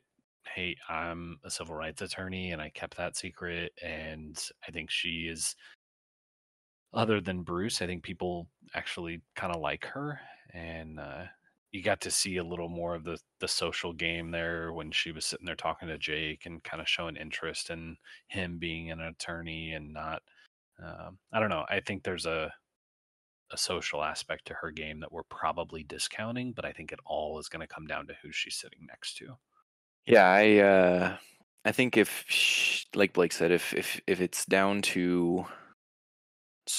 hey, 0.56 0.76
I'm 0.90 1.38
a 1.44 1.50
civil 1.50 1.76
rights 1.76 2.02
attorney 2.02 2.52
and 2.52 2.62
I 2.62 2.70
kept 2.70 2.98
that 2.98 3.18
secret, 3.18 3.72
and 3.84 4.38
I 4.68 4.72
think 4.72 4.90
she 4.92 5.28
is 5.30 5.56
other 6.94 7.22
than 7.22 7.44
Bruce, 7.44 7.82
I 7.82 7.88
think 7.88 8.04
people 8.04 8.48
actually 8.76 9.22
kind 9.36 9.54
of 9.54 9.62
like 9.62 9.86
her, 9.86 10.20
and 10.54 11.00
uh, 11.00 11.24
you 11.72 11.84
got 11.84 12.02
to 12.02 12.12
see 12.12 12.38
a 12.38 12.44
little 12.44 12.70
more 12.70 12.96
of 12.96 13.04
the 13.04 13.20
the 13.40 13.48
social 13.48 13.94
game 13.94 14.32
there 14.32 14.74
when 14.74 14.92
she 14.92 15.12
was 15.12 15.26
sitting 15.26 15.46
there 15.46 15.56
talking 15.56 15.88
to 15.88 15.98
Jake 15.98 16.46
and 16.46 16.64
kind 16.64 16.82
of 16.82 16.90
showing 16.90 17.16
interest 17.16 17.70
in 17.70 17.96
him 18.28 18.58
being 18.58 18.92
an 18.92 19.02
attorney 19.02 19.74
and 19.74 19.94
not. 19.94 20.22
Um, 20.84 21.18
I 21.34 21.40
don't 21.40 21.50
know. 21.50 21.66
I 21.70 21.82
think 21.82 22.04
there's 22.04 22.26
a 22.26 22.52
a 23.52 23.58
social 23.58 24.04
aspect 24.04 24.46
to 24.46 24.54
her 24.56 24.72
game 24.72 25.00
that 25.00 25.12
we're 25.12 25.24
probably 25.24 25.84
discounting, 25.84 26.52
but 26.54 26.66
I 26.66 26.72
think 26.72 26.92
it 26.92 27.00
all 27.06 27.40
is 27.40 27.50
going 27.50 27.66
to 27.66 27.74
come 27.74 27.88
down 27.88 28.08
to 28.08 28.16
who 28.22 28.32
she's 28.32 28.56
sitting 28.56 28.86
next 28.88 29.18
to. 29.18 29.38
Yeah, 30.06 30.28
I 30.28 30.58
uh, 30.58 31.18
I 31.66 31.72
think 31.72 31.98
if 31.98 32.26
sh 32.28 32.86
like 32.96 33.14
Blake 33.14 33.34
said, 33.34 33.52
if 33.52 33.74
if 33.74 34.00
if 34.08 34.22
it's 34.22 34.46
down 34.46 34.82
to 34.84 35.46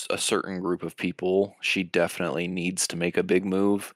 a 0.08 0.18
certain 0.18 0.60
group 0.60 0.82
of 0.82 0.96
people, 0.96 1.56
she 1.60 1.82
definitely 1.82 2.46
needs 2.46 2.86
to 2.88 2.96
make 2.96 3.16
a 3.16 3.22
big 3.22 3.44
move, 3.44 3.92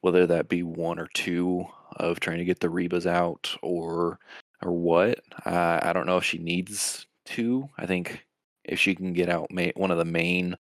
whether 0.00 0.26
that 0.26 0.48
be 0.48 0.62
one 0.62 0.98
or 0.98 1.08
two 1.14 1.64
of 1.96 2.20
trying 2.20 2.38
to 2.38 2.44
get 2.44 2.60
the 2.60 2.68
Rebas 2.68 3.06
out 3.06 3.56
or 3.62 4.18
or 4.62 4.72
what. 4.72 5.20
Uh, 5.44 5.80
I 5.82 5.92
don't 5.92 6.06
know 6.06 6.16
if 6.16 6.24
she 6.24 6.38
needs 6.38 7.06
to. 7.26 7.68
I 7.78 7.86
think 7.86 8.24
if 8.64 8.78
she 8.78 8.94
can 8.94 9.12
get 9.12 9.28
out 9.28 9.50
one 9.74 9.90
of 9.90 9.98
the 9.98 10.04
main 10.04 10.56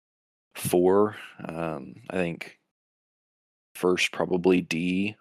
four. 0.58 1.16
Um, 1.46 1.96
I 2.10 2.16
think 2.16 2.60
first 3.76 4.12
probably 4.12 4.62
D, 4.62 5.16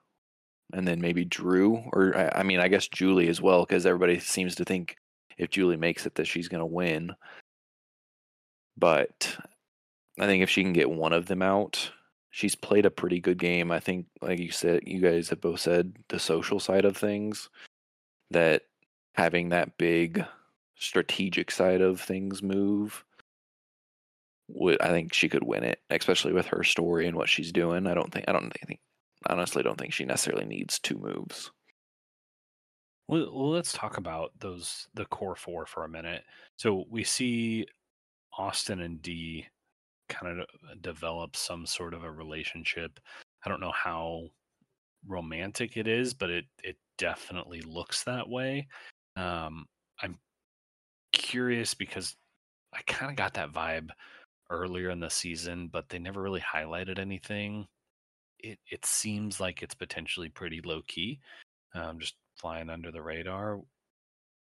and 0.73 0.87
then 0.87 1.01
maybe 1.01 1.25
Drew, 1.25 1.83
or 1.93 2.17
I, 2.17 2.41
I 2.41 2.43
mean, 2.43 2.61
I 2.61 2.69
guess 2.69 2.89
Julie 2.89 3.29
as 3.29 3.41
well, 3.41 3.65
because 3.65 3.87
everybody 3.87 4.19
seems 4.19 4.55
to 4.57 4.65
think 4.65 4.97
if 5.39 5.51
Julie 5.51 5.77
makes 5.77 6.07
it 6.07 6.15
that 6.17 6.27
she's 6.27 6.49
going 6.49 6.61
to 6.61 6.67
win. 6.67 7.15
But 8.79 9.37
I 10.19 10.27
think 10.27 10.43
if 10.43 10.51
she 10.51 10.63
can 10.63 10.73
get 10.73 10.91
one 10.91 11.13
of 11.13 11.27
them 11.27 11.43
out, 11.43 11.91
she's 12.31 12.55
played 12.55 12.85
a 12.85 12.91
pretty 12.91 13.21
good 13.21 13.39
game. 13.39 13.71
I 13.71 13.81
think, 13.81 14.07
like 14.21 14.39
you 14.39 14.51
said, 14.51 14.81
you 14.87 15.01
guys 15.01 15.29
have 15.31 15.41
both 15.41 15.61
said 15.61 15.95
the 16.09 16.19
social 16.19 16.61
side 16.61 16.85
of 16.85 16.97
things, 16.97 17.49
that 18.31 18.63
having 19.15 19.49
that 19.51 19.79
big 19.79 20.25
strategic 20.75 21.51
side 21.51 21.81
of 21.81 22.01
things 22.01 22.43
move 22.43 23.03
would 24.49 24.81
I 24.81 24.89
think 24.89 25.13
she 25.13 25.29
could 25.29 25.45
win 25.45 25.65
it, 25.65 25.81
especially 25.91 26.33
with 26.33 26.47
her 26.47 26.63
story 26.63 27.07
and 27.07 27.17
what 27.17 27.29
she's 27.29 27.53
doing. 27.53 27.87
I 27.87 27.95
don't 27.95 28.13
think 28.13 28.27
I 28.29 28.33
don't 28.33 28.51
think 28.51 28.81
honestly 29.29 29.63
don't 29.63 29.79
think 29.79 29.93
she 29.93 30.05
necessarily 30.05 30.47
needs 30.47 30.79
two 30.79 30.99
moves. 30.99 31.51
Well, 33.09 33.51
let's 33.51 33.73
talk 33.73 33.99
about 33.99 34.33
those 34.41 34.89
the 34.95 35.05
core 35.07 35.37
four 35.37 35.67
for 35.67 35.85
a 35.85 35.89
minute. 35.89 36.25
So 36.57 36.85
we 36.91 37.05
see 37.05 37.67
Austin 38.37 38.81
and 38.81 39.01
D 39.03 39.47
kind 40.09 40.41
of 40.41 40.83
develop 40.83 41.37
some 41.37 41.67
sort 41.67 41.95
of 41.95 42.05
a 42.05 42.11
relationship. 42.11 42.99
I 43.45 43.49
don't 43.49 43.61
know 43.61 43.73
how 43.73 44.29
romantic 45.07 45.77
it 45.77 45.87
is, 45.87 46.15
but 46.15 46.31
it 46.31 46.47
it 46.63 46.77
definitely 46.99 47.61
looks 47.63 48.05
that 48.05 48.29
way. 48.29 48.67
Um, 49.17 49.67
I'm 50.03 50.19
curious 51.13 51.75
because 51.75 52.17
I 52.75 52.81
kind 52.87 53.11
of 53.11 53.17
got 53.17 53.35
that 53.35 53.53
vibe 53.53 53.91
earlier 54.51 54.91
in 54.91 55.01
the 55.01 55.11
season, 55.11 55.69
but 55.69 55.89
they 55.89 55.99
never 55.99 56.23
really 56.23 56.41
highlighted 56.41 56.99
anything. 56.99 57.67
It 58.39 58.59
it 58.71 58.85
seems 58.85 59.41
like 59.41 59.63
it's 59.63 59.75
potentially 59.75 60.29
pretty 60.29 60.61
low 60.63 60.83
key, 60.87 61.21
um, 61.75 61.99
just 61.99 62.17
flying 62.37 62.71
under 62.71 62.93
the 62.93 63.03
radar, 63.03 63.61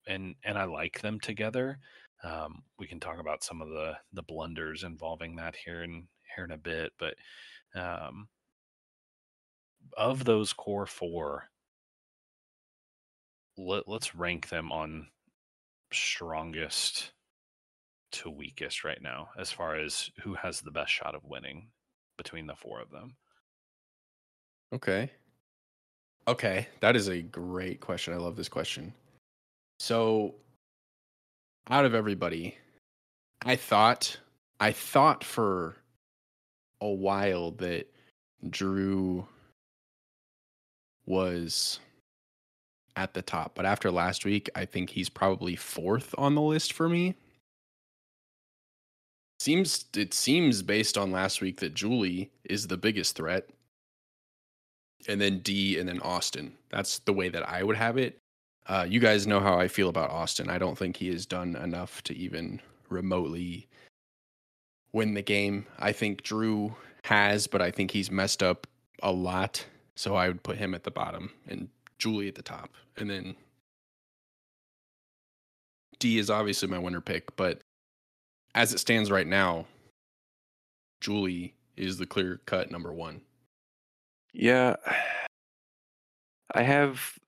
and 0.07 0.35
and 0.45 0.59
I 0.59 0.65
like 0.65 1.01
them 1.01 1.21
together. 1.21 1.79
Um, 2.25 2.63
we 2.79 2.87
can 2.87 3.01
talk 3.01 3.19
about 3.21 3.45
some 3.45 3.63
of 3.63 3.69
the 3.69 3.95
the 4.13 4.23
blunders 4.23 4.85
involving 4.85 5.37
that 5.37 5.57
here 5.57 5.83
in 5.85 6.09
here 6.35 6.45
in 6.45 6.53
a 6.53 6.59
bit, 6.59 6.93
but 6.99 7.15
um, 7.75 8.29
of 9.97 10.25
those 10.25 10.53
core 10.53 10.87
four, 10.87 11.49
let, 13.57 13.89
let's 13.89 14.15
rank 14.15 14.49
them 14.49 14.73
on 14.73 15.09
strongest 15.93 17.13
to 18.15 18.31
weakest 18.31 18.85
right 18.85 19.01
now 19.03 19.29
as 19.39 19.51
far 19.51 19.77
as 19.77 20.11
who 20.23 20.35
has 20.35 20.61
the 20.61 20.71
best 20.71 20.93
shot 20.93 21.15
of 21.15 21.25
winning 21.25 21.69
between 22.17 22.47
the 22.47 22.55
four 22.55 22.81
of 22.81 22.91
them? 22.91 23.17
Okay. 24.73 25.11
Okay, 26.27 26.69
that 26.81 26.97
is 26.97 27.09
a 27.09 27.21
great 27.21 27.81
question. 27.81 28.15
I 28.15 28.17
love 28.17 28.37
this 28.37 28.49
question. 28.49 28.95
So, 29.79 30.37
out 31.69 31.85
of 31.85 31.95
everybody, 31.95 32.57
I 33.45 33.57
thought 33.57 34.19
I 34.61 34.73
thought 34.73 35.23
for 35.23 35.77
a 36.81 36.89
while 36.89 37.51
that 37.53 37.89
Drew 38.49 39.27
was 41.07 41.81
at 42.97 43.13
the 43.13 43.23
top, 43.23 43.55
but 43.55 43.67
after 43.67 43.91
last 43.91 44.25
week, 44.25 44.49
I 44.55 44.65
think 44.65 44.91
he's 44.91 45.09
probably 45.09 45.57
fourth 45.57 46.15
on 46.17 46.35
the 46.35 46.41
list 46.41 46.73
for 46.73 46.89
me. 46.89 47.17
Seems 49.45 49.85
it 49.95 50.15
seems 50.15 50.63
based 50.63 50.97
on 50.97 51.13
last 51.13 51.43
week 51.43 51.61
that 51.61 51.75
Julie 51.75 52.31
is 52.45 52.67
the 52.67 52.79
biggest 52.79 53.15
threat. 53.15 53.51
And 55.07 55.21
then 55.21 55.41
D 55.41 55.79
and 55.79 55.87
then 55.87 56.01
Austin. 56.01 56.55
That's 56.71 57.01
the 57.01 57.13
way 57.13 57.29
that 57.29 57.47
I 57.47 57.63
would 57.63 57.77
have 57.77 57.99
it. 57.99 58.17
Uh, 58.67 58.87
you 58.89 59.01
guys 59.01 59.27
know 59.27 59.41
how 59.41 59.59
I 59.59 59.69
feel 59.69 59.91
about 59.91 60.09
Austin. 60.09 60.49
I 60.49 60.57
don't 60.57 60.79
think 60.79 60.97
he 60.97 61.09
has 61.09 61.27
done 61.27 61.57
enough 61.57 62.03
to 62.05 62.17
even 62.17 62.59
remotely 62.89 63.69
win 64.95 65.13
the 65.13 65.21
game. 65.21 65.67
I 65.79 65.93
think 65.93 66.23
Drew 66.23 66.75
has, 67.03 67.47
but 67.47 67.61
I 67.61 67.71
think 67.71 67.91
he's 67.91 68.11
messed 68.11 68.43
up 68.43 68.67
a 69.03 69.13
lot. 69.13 69.63
So 69.95 70.15
I 70.15 70.27
would 70.29 70.43
put 70.43 70.57
him 70.57 70.75
at 70.75 70.85
the 70.85 70.91
bottom 70.91 71.31
and 71.47 71.69
Julie 71.99 72.29
at 72.29 72.35
the 72.35 72.41
top. 72.41 72.71
And 72.97 73.11
then 73.11 73.37
D 75.99 76.17
is 76.17 76.31
obviously 76.31 76.69
my 76.69 76.79
winner 76.79 77.03
pick, 77.03 77.37
but 77.37 77.61
as 78.55 78.73
it 78.73 78.79
stands 78.79 79.11
right 79.11 79.27
now, 79.27 79.67
Julie 81.01 81.55
is 81.77 81.99
the 81.99 82.07
clear 82.07 82.41
cut 82.47 82.71
number 82.71 82.93
one. 82.93 83.21
Yeah. 84.33 84.77
I 86.55 86.63
have 86.63 87.19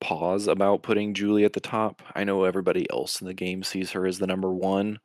pause 0.00 0.48
about 0.48 0.82
putting 0.82 1.14
Julie 1.14 1.44
at 1.44 1.52
the 1.52 1.60
top. 1.60 2.02
I 2.14 2.24
know 2.24 2.44
everybody 2.44 2.90
else 2.90 3.20
in 3.20 3.26
the 3.26 3.34
game 3.34 3.62
sees 3.62 3.90
her 3.92 4.06
as 4.06 4.18
the 4.18 4.26
number 4.26 4.52
one. 4.52 4.98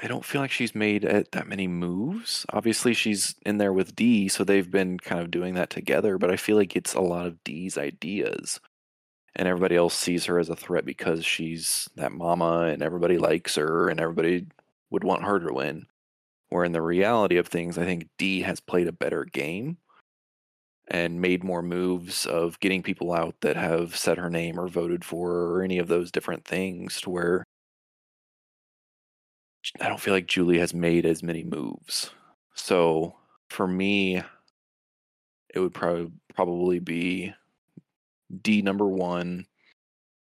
I 0.00 0.06
don't 0.06 0.24
feel 0.24 0.40
like 0.40 0.52
she's 0.52 0.74
made 0.74 1.04
uh, 1.04 1.24
that 1.32 1.48
many 1.48 1.66
moves. 1.66 2.46
Obviously, 2.50 2.94
she's 2.94 3.34
in 3.44 3.58
there 3.58 3.72
with 3.72 3.96
D, 3.96 4.28
so 4.28 4.44
they've 4.44 4.70
been 4.70 4.98
kind 4.98 5.20
of 5.20 5.30
doing 5.32 5.54
that 5.54 5.70
together. 5.70 6.18
But 6.18 6.30
I 6.30 6.36
feel 6.36 6.56
like 6.56 6.76
it's 6.76 6.94
a 6.94 7.00
lot 7.00 7.26
of 7.26 7.42
D's 7.42 7.76
ideas, 7.76 8.60
and 9.38 9.46
everybody 9.46 9.76
else 9.76 9.94
sees 9.94 10.24
her 10.24 10.38
as 10.38 10.48
a 10.48 10.56
threat 10.56 10.84
because 10.84 11.24
she's 11.24 11.88
that 11.94 12.12
mama, 12.12 12.62
and 12.72 12.82
everybody 12.82 13.18
likes 13.18 13.54
her, 13.54 13.88
and 13.88 14.00
everybody 14.00 14.46
would 14.90 15.04
want 15.04 15.24
her 15.24 15.38
to 15.38 15.52
win. 15.52 15.86
Where 16.50 16.64
in 16.64 16.72
the 16.72 16.82
reality 16.82 17.36
of 17.36 17.46
things, 17.46 17.78
I 17.78 17.84
think 17.84 18.08
D 18.18 18.40
has 18.42 18.60
played 18.60 18.88
a 18.88 18.92
better 18.92 19.24
game 19.24 19.78
and 20.88 21.20
made 21.20 21.44
more 21.44 21.62
moves 21.62 22.26
of 22.26 22.58
getting 22.60 22.82
people 22.82 23.12
out 23.12 23.34
that 23.42 23.56
have 23.56 23.94
said 23.96 24.18
her 24.18 24.30
name 24.30 24.58
or 24.58 24.68
voted 24.68 25.04
for 25.04 25.28
her 25.28 25.56
or 25.56 25.62
any 25.62 25.78
of 25.78 25.88
those 25.88 26.10
different 26.10 26.44
things 26.44 27.00
to 27.02 27.10
where 27.10 27.44
I 29.80 29.88
don't 29.88 30.00
feel 30.00 30.14
like 30.14 30.26
Julie 30.26 30.58
has 30.58 30.72
made 30.72 31.04
as 31.04 31.22
many 31.22 31.44
moves. 31.44 32.10
So 32.54 33.16
for 33.50 33.66
me, 33.68 34.22
it 35.54 35.60
would 35.60 35.74
probably 35.74 36.10
probably 36.34 36.78
be 36.78 37.34
D 38.42 38.62
number 38.62 38.86
one, 38.86 39.46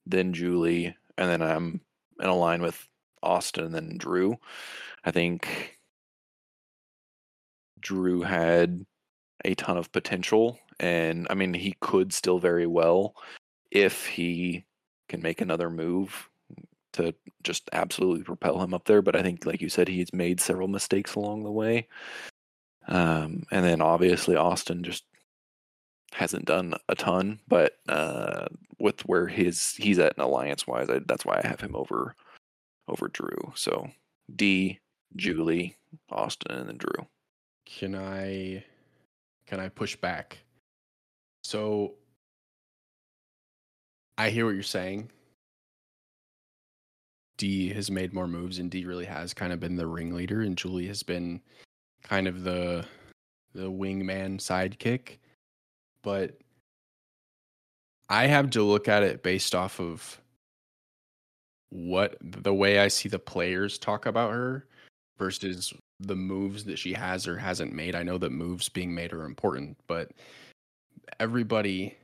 then 0.05 0.33
Julie, 0.33 0.95
and 1.17 1.29
then 1.29 1.41
I'm 1.41 1.81
in 2.19 2.27
a 2.27 2.35
line 2.35 2.61
with 2.61 2.87
Austin 3.21 3.65
and 3.65 3.75
then 3.75 3.97
Drew. 3.97 4.37
I 5.03 5.11
think 5.11 5.77
Drew 7.79 8.21
had 8.21 8.85
a 9.45 9.55
ton 9.55 9.77
of 9.77 9.91
potential, 9.91 10.59
and 10.79 11.27
I 11.29 11.33
mean 11.33 11.53
he 11.53 11.75
could 11.81 12.13
still 12.13 12.39
very 12.39 12.67
well 12.67 13.15
if 13.71 14.05
he 14.07 14.65
can 15.07 15.21
make 15.21 15.41
another 15.41 15.69
move 15.69 16.29
to 16.93 17.13
just 17.43 17.69
absolutely 17.71 18.23
propel 18.23 18.61
him 18.61 18.73
up 18.73 18.85
there. 18.85 19.01
But 19.01 19.15
I 19.15 19.21
think, 19.21 19.45
like 19.45 19.61
you 19.61 19.69
said, 19.69 19.87
he's 19.87 20.13
made 20.13 20.39
several 20.39 20.67
mistakes 20.67 21.15
along 21.15 21.43
the 21.43 21.51
way. 21.51 21.87
Um, 22.87 23.43
and 23.51 23.63
then 23.63 23.81
obviously 23.81 24.35
Austin 24.35 24.83
just 24.83 25.05
hasn't 26.13 26.45
done 26.45 26.73
a 26.87 26.95
ton, 26.95 27.39
but 27.47 27.77
uh, 27.87 28.47
with 28.79 29.01
where 29.05 29.27
his 29.27 29.75
he's 29.75 29.99
at 29.99 30.13
in 30.17 30.23
alliance 30.23 30.65
wise, 30.67 30.87
that's 31.05 31.25
why 31.25 31.41
I 31.43 31.47
have 31.47 31.61
him 31.61 31.75
over 31.75 32.15
over 32.87 33.07
Drew. 33.07 33.53
So 33.55 33.89
D, 34.35 34.79
Julie, 35.15 35.77
Austin, 36.09 36.55
and 36.55 36.69
then 36.69 36.77
Drew. 36.77 37.07
Can 37.65 37.95
I 37.95 38.63
can 39.45 39.59
I 39.59 39.69
push 39.69 39.95
back? 39.95 40.39
So 41.43 41.95
I 44.17 44.29
hear 44.29 44.45
what 44.45 44.53
you're 44.53 44.63
saying. 44.63 45.11
D 47.37 47.69
has 47.69 47.89
made 47.89 48.13
more 48.13 48.27
moves, 48.27 48.59
and 48.59 48.69
D 48.69 48.85
really 48.85 49.05
has 49.05 49.33
kind 49.33 49.53
of 49.53 49.59
been 49.59 49.77
the 49.77 49.87
ringleader, 49.87 50.41
and 50.41 50.57
Julie 50.57 50.87
has 50.87 51.03
been 51.03 51.41
kind 52.03 52.27
of 52.27 52.43
the 52.43 52.85
the 53.53 53.71
wingman 53.71 54.37
sidekick. 54.37 55.17
But 56.03 56.37
I 58.09 58.27
have 58.27 58.49
to 58.51 58.63
look 58.63 58.87
at 58.87 59.03
it 59.03 59.23
based 59.23 59.53
off 59.53 59.79
of 59.79 60.19
what 61.69 62.17
the 62.21 62.53
way 62.53 62.79
I 62.79 62.87
see 62.87 63.09
the 63.09 63.19
players 63.19 63.77
talk 63.77 64.05
about 64.05 64.31
her 64.31 64.65
versus 65.17 65.73
the 65.99 66.15
moves 66.15 66.63
that 66.65 66.79
she 66.79 66.93
has 66.93 67.27
or 67.27 67.37
hasn't 67.37 67.73
made. 67.73 67.95
I 67.95 68.03
know 68.03 68.17
that 68.17 68.31
moves 68.31 68.69
being 68.69 68.95
made 68.95 69.13
are 69.13 69.25
important, 69.25 69.77
but 69.87 70.11
everybody 71.19 71.95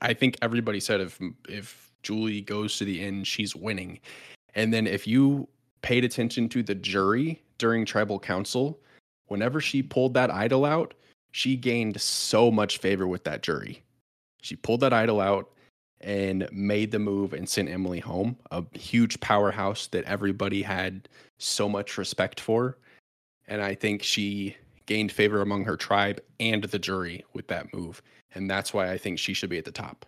I 0.00 0.14
think 0.14 0.36
everybody 0.42 0.80
said 0.80 1.00
if 1.00 1.20
if 1.48 1.92
Julie 2.02 2.40
goes 2.40 2.78
to 2.78 2.84
the 2.84 3.02
end, 3.02 3.26
she's 3.26 3.56
winning. 3.56 3.98
And 4.54 4.72
then 4.72 4.86
if 4.86 5.06
you 5.06 5.48
paid 5.82 6.04
attention 6.04 6.48
to 6.50 6.62
the 6.62 6.74
jury 6.74 7.42
during 7.58 7.84
tribal 7.84 8.18
council, 8.18 8.78
whenever 9.26 9.60
she 9.60 9.82
pulled 9.82 10.14
that 10.14 10.30
idol 10.30 10.64
out, 10.64 10.94
she 11.34 11.56
gained 11.56 12.00
so 12.00 12.48
much 12.48 12.78
favor 12.78 13.08
with 13.08 13.24
that 13.24 13.42
jury. 13.42 13.82
She 14.40 14.54
pulled 14.54 14.78
that 14.82 14.92
idol 14.92 15.20
out 15.20 15.50
and 16.00 16.48
made 16.52 16.92
the 16.92 17.00
move 17.00 17.32
and 17.32 17.48
sent 17.48 17.68
Emily 17.68 17.98
home, 17.98 18.36
a 18.52 18.62
huge 18.78 19.18
powerhouse 19.18 19.88
that 19.88 20.04
everybody 20.04 20.62
had 20.62 21.08
so 21.38 21.68
much 21.68 21.98
respect 21.98 22.38
for. 22.38 22.78
And 23.48 23.60
I 23.60 23.74
think 23.74 24.04
she 24.04 24.56
gained 24.86 25.10
favor 25.10 25.40
among 25.42 25.64
her 25.64 25.76
tribe 25.76 26.20
and 26.38 26.62
the 26.62 26.78
jury 26.78 27.24
with 27.32 27.48
that 27.48 27.74
move. 27.74 28.00
And 28.32 28.48
that's 28.48 28.72
why 28.72 28.92
I 28.92 28.96
think 28.96 29.18
she 29.18 29.34
should 29.34 29.50
be 29.50 29.58
at 29.58 29.64
the 29.64 29.72
top. 29.72 30.06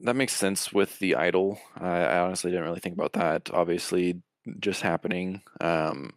That 0.00 0.14
makes 0.14 0.34
sense 0.34 0.74
with 0.74 0.98
the 0.98 1.14
idol. 1.14 1.58
I, 1.80 2.18
honestly 2.18 2.50
didn't 2.50 2.66
really 2.66 2.80
think 2.80 2.96
about 2.96 3.14
that. 3.14 3.48
Obviously, 3.50 4.20
just 4.60 4.82
happening 4.82 5.40
um, 5.58 6.12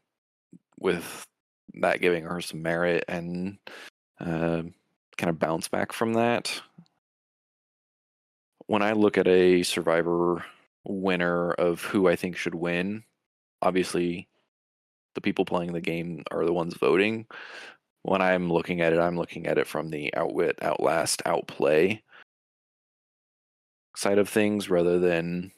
with 0.77 1.23
that 1.75 2.01
giving 2.01 2.25
her 2.25 2.41
some 2.41 2.62
merit 2.62 3.05
and 3.07 3.57
uh, 4.19 4.63
kind 5.17 5.29
of 5.29 5.39
bounce 5.39 5.67
back 5.67 5.91
from 5.91 6.13
that. 6.13 6.62
When 8.67 8.82
I 8.82 8.93
look 8.93 9.17
at 9.17 9.27
a 9.27 9.63
survivor 9.63 10.45
winner 10.86 11.51
of 11.51 11.82
who 11.82 12.08
I 12.08 12.15
think 12.15 12.38
should 12.38 12.55
win, 12.55 13.03
obviously 13.62 14.27
the 15.15 15.21
people 15.21 15.45
playing 15.45 15.73
the 15.73 15.82
game 15.82 16.23
are 16.32 16.45
the 16.45 16.53
ones 16.53 16.75
voting. 16.75 17.25
When 18.03 18.21
I'm 18.21 18.51
looking 18.51 18.82
at 18.82 18.93
it, 18.93 18.99
I'm 18.99 19.17
looking 19.17 19.47
at 19.47 19.58
it 19.58 19.67
from 19.67 19.89
the 19.89 20.13
outwit, 20.15 20.58
outlast, 20.62 21.21
outplay 21.25 22.01
side 23.95 24.17
of 24.17 24.29
things 24.29 24.69
rather 24.69 24.99
than 24.99 25.51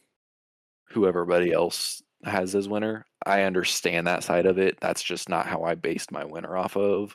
who 0.89 1.07
everybody 1.07 1.51
else 1.51 2.01
has 2.23 2.55
as 2.55 2.67
winner. 2.67 3.05
I 3.25 3.43
understand 3.43 4.07
that 4.07 4.23
side 4.23 4.45
of 4.45 4.57
it. 4.57 4.79
That's 4.81 5.03
just 5.03 5.29
not 5.29 5.45
how 5.45 5.63
I 5.63 5.75
based 5.75 6.11
my 6.11 6.25
winner 6.25 6.57
off 6.57 6.75
of 6.75 7.13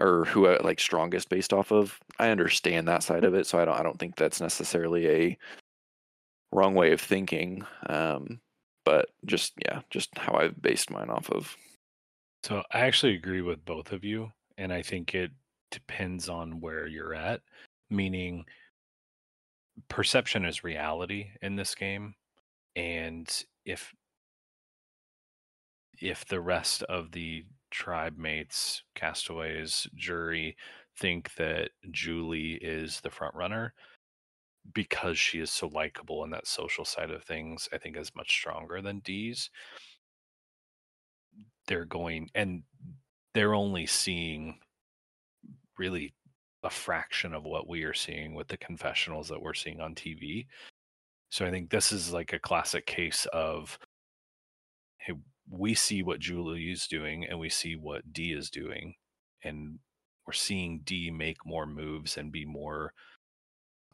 or 0.00 0.24
who 0.26 0.46
I 0.46 0.58
like 0.62 0.80
strongest 0.80 1.28
based 1.28 1.52
off 1.52 1.72
of. 1.72 1.98
I 2.18 2.30
understand 2.30 2.88
that 2.88 3.02
side 3.02 3.24
of 3.24 3.34
it, 3.34 3.46
so 3.46 3.58
I 3.58 3.64
don't 3.64 3.78
I 3.78 3.82
don't 3.82 3.98
think 3.98 4.16
that's 4.16 4.40
necessarily 4.40 5.08
a 5.08 5.38
wrong 6.52 6.74
way 6.74 6.92
of 6.92 7.00
thinking. 7.00 7.64
Um, 7.88 8.40
but 8.84 9.10
just 9.26 9.52
yeah, 9.64 9.80
just 9.90 10.16
how 10.16 10.34
I've 10.34 10.60
based 10.60 10.90
mine 10.90 11.10
off 11.10 11.30
of. 11.30 11.56
So 12.44 12.62
I 12.72 12.80
actually 12.80 13.14
agree 13.14 13.42
with 13.42 13.64
both 13.64 13.92
of 13.92 14.04
you, 14.04 14.32
and 14.56 14.72
I 14.72 14.82
think 14.82 15.14
it 15.14 15.30
depends 15.70 16.28
on 16.28 16.60
where 16.60 16.86
you're 16.86 17.14
at. 17.14 17.40
Meaning, 17.90 18.44
perception 19.88 20.44
is 20.44 20.64
reality 20.64 21.28
in 21.42 21.56
this 21.56 21.74
game 21.74 22.14
and 22.78 23.44
if 23.64 23.92
if 26.00 26.24
the 26.26 26.40
rest 26.40 26.84
of 26.84 27.10
the 27.10 27.44
tribe 27.70 28.16
mates 28.16 28.82
castaways 28.94 29.86
jury 29.94 30.56
think 30.96 31.34
that 31.34 31.70
julie 31.90 32.54
is 32.54 33.00
the 33.00 33.10
front 33.10 33.34
runner 33.34 33.72
because 34.74 35.18
she 35.18 35.38
is 35.38 35.50
so 35.50 35.68
likable 35.68 36.24
and 36.24 36.32
that 36.32 36.46
social 36.46 36.84
side 36.84 37.10
of 37.10 37.22
things 37.22 37.68
i 37.72 37.78
think 37.78 37.96
is 37.96 38.14
much 38.16 38.30
stronger 38.30 38.80
than 38.82 39.00
d's 39.00 39.50
they're 41.66 41.84
going 41.84 42.28
and 42.34 42.62
they're 43.34 43.54
only 43.54 43.86
seeing 43.86 44.58
really 45.78 46.12
a 46.64 46.70
fraction 46.70 47.34
of 47.34 47.44
what 47.44 47.68
we 47.68 47.84
are 47.84 47.94
seeing 47.94 48.34
with 48.34 48.48
the 48.48 48.56
confessionals 48.56 49.28
that 49.28 49.40
we're 49.40 49.54
seeing 49.54 49.80
on 49.80 49.94
TV. 49.94 50.46
So 51.30 51.46
I 51.46 51.50
think 51.50 51.70
this 51.70 51.92
is 51.92 52.12
like 52.12 52.32
a 52.32 52.38
classic 52.38 52.86
case 52.86 53.26
of 53.32 53.78
hey, 54.98 55.14
we 55.50 55.74
see 55.74 56.02
what 56.02 56.20
Julie 56.20 56.70
is 56.70 56.86
doing 56.86 57.26
and 57.26 57.38
we 57.38 57.48
see 57.48 57.76
what 57.76 58.12
D 58.12 58.32
is 58.32 58.50
doing, 58.50 58.94
and 59.44 59.78
we're 60.26 60.32
seeing 60.32 60.80
D 60.84 61.10
make 61.10 61.44
more 61.46 61.66
moves 61.66 62.16
and 62.16 62.30
be 62.30 62.44
more 62.44 62.92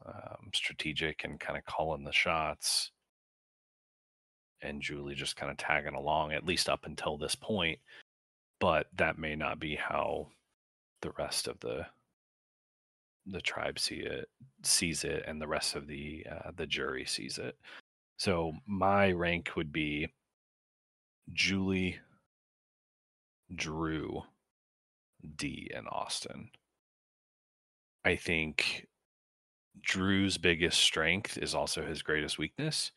um, 0.07 0.51
strategic 0.55 1.25
and 1.25 1.39
kind 1.41 1.59
of 1.59 1.65
calling 1.65 2.05
the 2.05 2.13
shots. 2.13 2.91
And 4.63 4.83
Julie 4.83 5.15
just 5.15 5.37
kind 5.37 5.51
of 5.51 5.59
tagging 5.59 5.95
along, 5.95 6.33
at 6.33 6.47
least 6.47 6.69
up 6.69 6.87
until 6.87 7.19
this 7.19 7.35
point. 7.35 7.79
But 8.61 8.87
that 8.97 9.19
may 9.19 9.37
not 9.37 9.61
be 9.61 9.77
how 9.77 10.29
the 11.03 11.13
rest 11.19 11.49
of 11.49 11.61
the 11.61 11.87
the 13.27 13.41
tribe 13.41 13.79
see 13.79 13.97
it 13.97 14.29
sees 14.63 15.05
it 15.05 15.23
and 15.27 15.41
the 15.41 15.47
rest 15.47 15.77
of 15.77 15.87
the 15.87 16.27
uh, 16.31 16.51
the 16.57 16.67
jury 16.67 17.07
sees 17.07 17.39
it 17.39 17.57
so 18.19 18.53
my 18.67 19.11
rank 19.13 19.51
would 19.57 19.73
be 19.73 20.07
julie 21.33 21.99
drew 23.55 24.23
d 25.37 25.71
and 25.75 25.87
austin 25.89 26.51
i 28.05 28.15
think 28.15 28.87
drew's 29.81 30.39
biggest 30.39 30.81
strength 30.81 31.39
is 31.39 31.55
also 31.55 31.85
his 31.85 32.03
greatest 32.03 32.39
weakness 32.39 32.93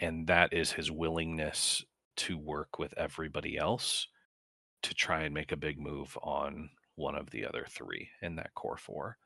and 0.00 0.26
that 0.26 0.52
is 0.52 0.72
his 0.72 0.90
willingness 0.90 1.84
to 2.16 2.36
work 2.36 2.78
with 2.78 2.94
everybody 2.96 3.56
else 3.56 4.08
to 4.82 4.94
try 4.94 5.22
and 5.22 5.34
make 5.34 5.52
a 5.52 5.56
big 5.56 5.78
move 5.78 6.16
on 6.22 6.70
one 6.96 7.14
of 7.14 7.30
the 7.30 7.44
other 7.46 7.66
three 7.68 8.08
in 8.22 8.36
that 8.36 8.54
core 8.54 8.76
four. 8.76 9.16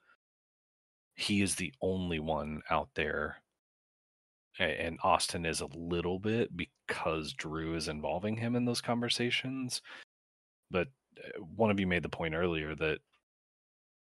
He 1.15 1.43
is 1.43 1.55
the 1.55 1.73
only 1.81 2.19
one 2.19 2.63
out 2.71 2.89
there 2.95 3.37
and 4.59 4.99
Austin 5.03 5.47
is 5.47 5.61
a 5.61 5.69
little 5.75 6.19
bit 6.19 6.55
because 6.57 7.33
Drew 7.33 7.75
is 7.75 7.89
involving 7.89 8.37
him 8.37 8.57
in 8.57 8.65
those 8.65 8.81
conversations. 8.81 9.83
But 10.71 10.89
uh, 11.19 11.41
one 11.57 11.71
of 11.71 11.81
you 11.81 11.87
made 11.87 12.03
the 12.03 12.09
point 12.09 12.35
earlier 12.35 12.75
that 12.77 12.99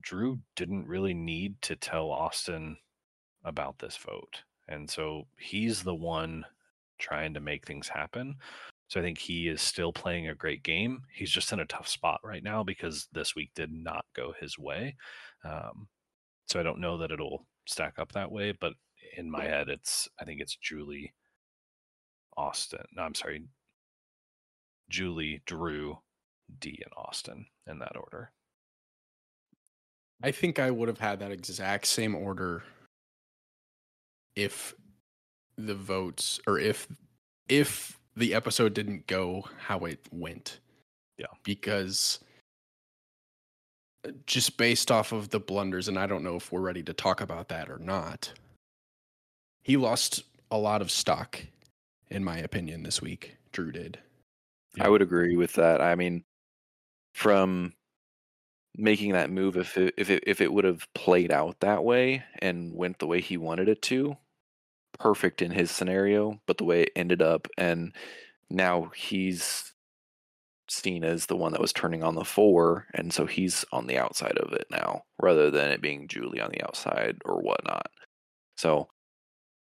Drew 0.01 0.39
didn't 0.56 0.88
really 0.88 1.13
need 1.13 1.62
to 1.63 1.75
tell 1.75 2.12
Austin 2.12 2.77
about 3.43 3.80
this 3.80 3.97
vote. 3.97 4.43
And 4.67 4.89
so 4.89 5.27
he's 5.38 5.84
the 5.84 5.95
one 5.95 6.45
trying 6.99 7.34
to 7.34 7.39
make 7.39 7.65
things 7.65 7.88
happen. 7.88 8.36
So 8.88 8.99
I 8.99 9.04
think 9.04 9.17
he 9.17 9.47
is 9.47 9.62
still 9.62 9.93
playing 9.93 10.27
a 10.27 10.36
great 10.36 10.63
game. 10.63 11.01
He's 11.13 11.32
just 11.32 11.54
in 11.54 11.60
a 11.62 11.65
tough 11.65 11.88
spot 11.88 12.19
right 12.23 12.43
now 12.43 12.63
because 12.63 13.08
this 13.13 13.36
week 13.36 13.51
did 13.56 13.71
not 13.71 14.06
go 14.15 14.34
his 14.39 14.60
way. 14.60 14.95
Um, 15.45 15.88
so 16.47 16.60
I 16.60 16.63
don't 16.63 16.82
know 16.82 16.97
that 16.97 17.12
it'll 17.12 17.45
stack 17.67 17.99
up 17.99 18.12
that 18.13 18.32
way, 18.32 18.51
but 18.51 18.73
in 19.17 19.29
my 19.29 19.43
head, 19.43 19.69
it's 19.69 20.07
I 20.19 20.25
think 20.25 20.41
it's 20.41 20.55
Julie, 20.55 21.13
Austin. 22.37 22.85
No, 22.95 23.03
I'm 23.03 23.15
sorry, 23.15 23.43
Julie, 24.89 25.41
Drew, 25.45 25.97
D, 26.59 26.79
and 26.83 26.93
Austin 26.95 27.45
in 27.67 27.79
that 27.79 27.95
order. 27.95 28.31
I 30.23 30.31
think 30.31 30.59
I 30.59 30.69
would 30.69 30.87
have 30.87 30.99
had 30.99 31.19
that 31.19 31.31
exact 31.31 31.87
same 31.87 32.15
order 32.15 32.63
if 34.35 34.75
the 35.57 35.75
votes 35.75 36.39
or 36.47 36.59
if 36.59 36.87
if 37.49 37.99
the 38.15 38.33
episode 38.33 38.73
didn't 38.73 39.07
go 39.07 39.45
how 39.65 39.79
it 39.79 39.99
went. 40.11 40.59
Yeah. 41.17 41.27
Because 41.43 42.19
uh, 44.07 44.11
just 44.25 44.57
based 44.57 44.91
off 44.91 45.11
of 45.11 45.29
the 45.29 45.39
blunders 45.39 45.87
and 45.87 45.97
I 45.97 46.07
don't 46.07 46.23
know 46.23 46.35
if 46.35 46.51
we're 46.51 46.61
ready 46.61 46.83
to 46.83 46.93
talk 46.93 47.21
about 47.21 47.49
that 47.49 47.69
or 47.69 47.79
not. 47.79 48.33
He 49.62 49.78
lost 49.78 50.24
a 50.50 50.58
lot 50.58 50.82
of 50.82 50.91
stock 50.91 51.39
in 52.10 52.24
my 52.24 52.38
opinion 52.38 52.84
this 52.84 53.02
week. 53.02 53.38
Drew 53.52 53.71
did. 53.71 54.00
I 54.80 54.89
would 54.89 55.02
agree 55.02 55.36
with 55.36 55.54
that. 55.54 55.82
I 55.82 55.95
mean, 55.95 56.24
from 57.13 57.74
making 58.76 59.13
that 59.13 59.30
move, 59.30 59.58
if 59.58 59.78
it, 59.78 59.93
if 59.97 60.10
it, 60.10 60.24
if 60.26 60.41
it 60.41 60.52
would 60.54 60.63
have 60.63 60.88
played 60.93 61.32
out 61.32 61.60
that 61.60 61.84
way 61.84 62.24
and 62.39 62.74
went 62.74 63.00
the 63.00 63.08
way 63.08 63.19
he 63.21 63.38
wanted 63.38 63.67
it 63.67 63.82
to, 63.84 64.17
perfect 64.97 65.41
in 65.41 65.52
his 65.52 65.71
scenario. 65.71 66.39
But 66.47 66.58
the 66.58 66.63
way 66.63 66.84
it 66.84 66.91
ended 66.95 67.21
up, 67.21 67.47
and 67.58 67.93
now 68.50 68.91
he's 68.95 69.74
seen 70.69 71.04
as 71.04 71.26
the 71.26 71.36
one 71.36 71.52
that 71.52 71.62
was 71.62 71.74
turning 71.74 72.02
on 72.02 72.15
the 72.15 72.24
four, 72.24 72.88
and 72.93 73.13
so 73.13 73.26
he's 73.26 73.65
on 73.74 73.88
the 73.88 73.97
outside 73.97 74.38
of 74.38 74.54
it 74.54 74.65
now, 74.71 75.04
rather 75.21 75.52
than 75.52 75.69
it 75.69 75.82
being 75.82 76.08
Julie 76.08 76.39
on 76.39 76.52
the 76.52 76.63
outside 76.63 77.17
or 77.26 77.41
whatnot. 77.41 77.88
So, 78.56 78.88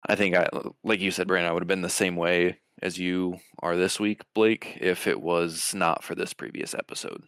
I 0.07 0.15
think 0.15 0.35
I, 0.35 0.47
like 0.83 0.99
you 0.99 1.11
said, 1.11 1.27
Brandon, 1.27 1.49
I 1.49 1.53
would 1.53 1.63
have 1.63 1.67
been 1.67 1.81
the 1.81 1.89
same 1.89 2.15
way 2.15 2.59
as 2.81 2.97
you 2.97 3.37
are 3.59 3.75
this 3.75 3.99
week, 3.99 4.21
Blake, 4.33 4.77
if 4.79 5.07
it 5.07 5.21
was 5.21 5.73
not 5.73 6.03
for 6.03 6.15
this 6.15 6.33
previous 6.33 6.73
episode. 6.73 7.23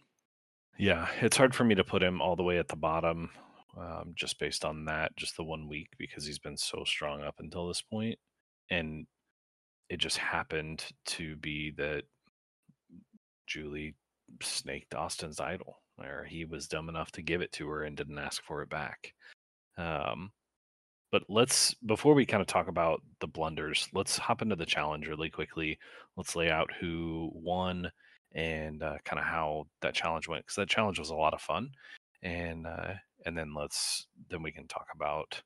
Yeah, 0.78 1.08
it's 1.20 1.36
hard 1.36 1.54
for 1.54 1.64
me 1.64 1.74
to 1.74 1.84
put 1.84 2.02
him 2.02 2.22
all 2.22 2.34
the 2.34 2.42
way 2.42 2.58
at 2.58 2.68
the 2.68 2.76
bottom, 2.76 3.30
um, 3.78 4.14
just 4.14 4.38
based 4.38 4.64
on 4.64 4.86
that, 4.86 5.14
just 5.16 5.36
the 5.36 5.44
one 5.44 5.68
week, 5.68 5.88
because 5.98 6.26
he's 6.26 6.38
been 6.38 6.56
so 6.56 6.82
strong 6.84 7.22
up 7.22 7.36
until 7.38 7.68
this 7.68 7.82
point, 7.82 8.18
and 8.70 9.06
it 9.90 9.98
just 9.98 10.16
happened 10.16 10.84
to 11.04 11.36
be 11.36 11.72
that 11.76 12.04
Julie 13.46 13.94
snaked 14.40 14.94
Austin's 14.94 15.40
idol, 15.40 15.82
or 15.98 16.24
he 16.24 16.46
was 16.46 16.68
dumb 16.68 16.88
enough 16.88 17.12
to 17.12 17.22
give 17.22 17.42
it 17.42 17.52
to 17.52 17.68
her 17.68 17.82
and 17.82 17.96
didn't 17.96 18.18
ask 18.18 18.42
for 18.42 18.62
it 18.62 18.70
back. 18.70 19.12
Um, 19.76 20.32
but 21.12 21.22
let's 21.28 21.74
before 21.74 22.14
we 22.14 22.26
kind 22.26 22.40
of 22.40 22.48
talk 22.48 22.68
about 22.68 23.02
the 23.20 23.28
blunders, 23.28 23.88
let's 23.94 24.18
hop 24.18 24.42
into 24.42 24.56
the 24.56 24.66
challenge 24.66 25.06
really 25.06 25.30
quickly. 25.30 25.78
Let's 26.16 26.34
lay 26.34 26.50
out 26.50 26.70
who 26.80 27.30
won 27.34 27.90
and 28.32 28.82
uh, 28.82 28.96
kind 29.04 29.20
of 29.20 29.24
how 29.24 29.66
that 29.82 29.94
challenge 29.94 30.26
went 30.26 30.44
because 30.44 30.56
that 30.56 30.68
challenge 30.68 30.98
was 30.98 31.10
a 31.10 31.14
lot 31.14 31.34
of 31.34 31.40
fun 31.40 31.70
and 32.22 32.66
uh, 32.66 32.94
and 33.26 33.36
then 33.38 33.54
let's 33.54 34.06
then 34.30 34.42
we 34.42 34.50
can 34.50 34.66
talk 34.66 34.86
about 34.94 35.40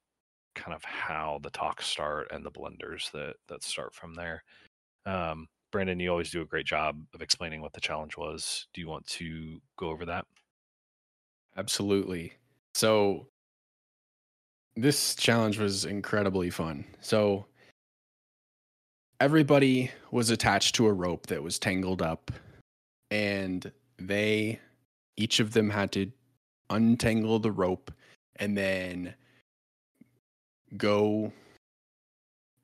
kind 0.55 0.75
of 0.75 0.83
how 0.85 1.41
the 1.43 1.51
talks 1.51 1.87
start 1.87 2.29
and 2.31 2.47
the 2.47 2.51
blunders 2.51 3.11
that 3.13 3.35
that 3.49 3.63
start 3.63 3.93
from 3.95 4.15
there 4.15 4.43
um, 5.05 5.49
brandon 5.73 5.99
you 6.01 6.11
always 6.11 6.31
do 6.31 6.43
a 6.43 6.47
great 6.47 6.65
job 6.65 6.97
of 7.13 7.23
explaining 7.23 7.61
what 7.61 7.73
the 7.73 7.81
challenge 7.81 8.17
was 8.17 8.69
do 8.73 8.81
you 8.81 8.89
want 8.89 9.07
to 9.07 9.61
go 9.77 9.89
over 9.89 10.07
that 10.07 10.25
Absolutely. 11.57 12.35
So 12.75 13.29
this 14.77 15.15
challenge 15.15 15.59
was 15.59 15.85
incredibly 15.85 16.51
fun. 16.51 16.85
So 17.01 17.47
everybody 19.21 19.91
was 20.11 20.31
attached 20.31 20.75
to 20.77 20.87
a 20.87 20.93
rope 20.93 21.27
that 21.27 21.43
was 21.43 21.59
tangled 21.59 22.03
up 22.03 22.31
and 23.11 23.71
they 23.99 24.61
each 25.17 25.41
of 25.41 25.53
them 25.53 25.71
had 25.71 25.93
to 25.93 26.11
untangle 26.69 27.39
the 27.39 27.51
rope 27.51 27.91
and 28.37 28.57
then 28.57 29.15
go 30.77 31.33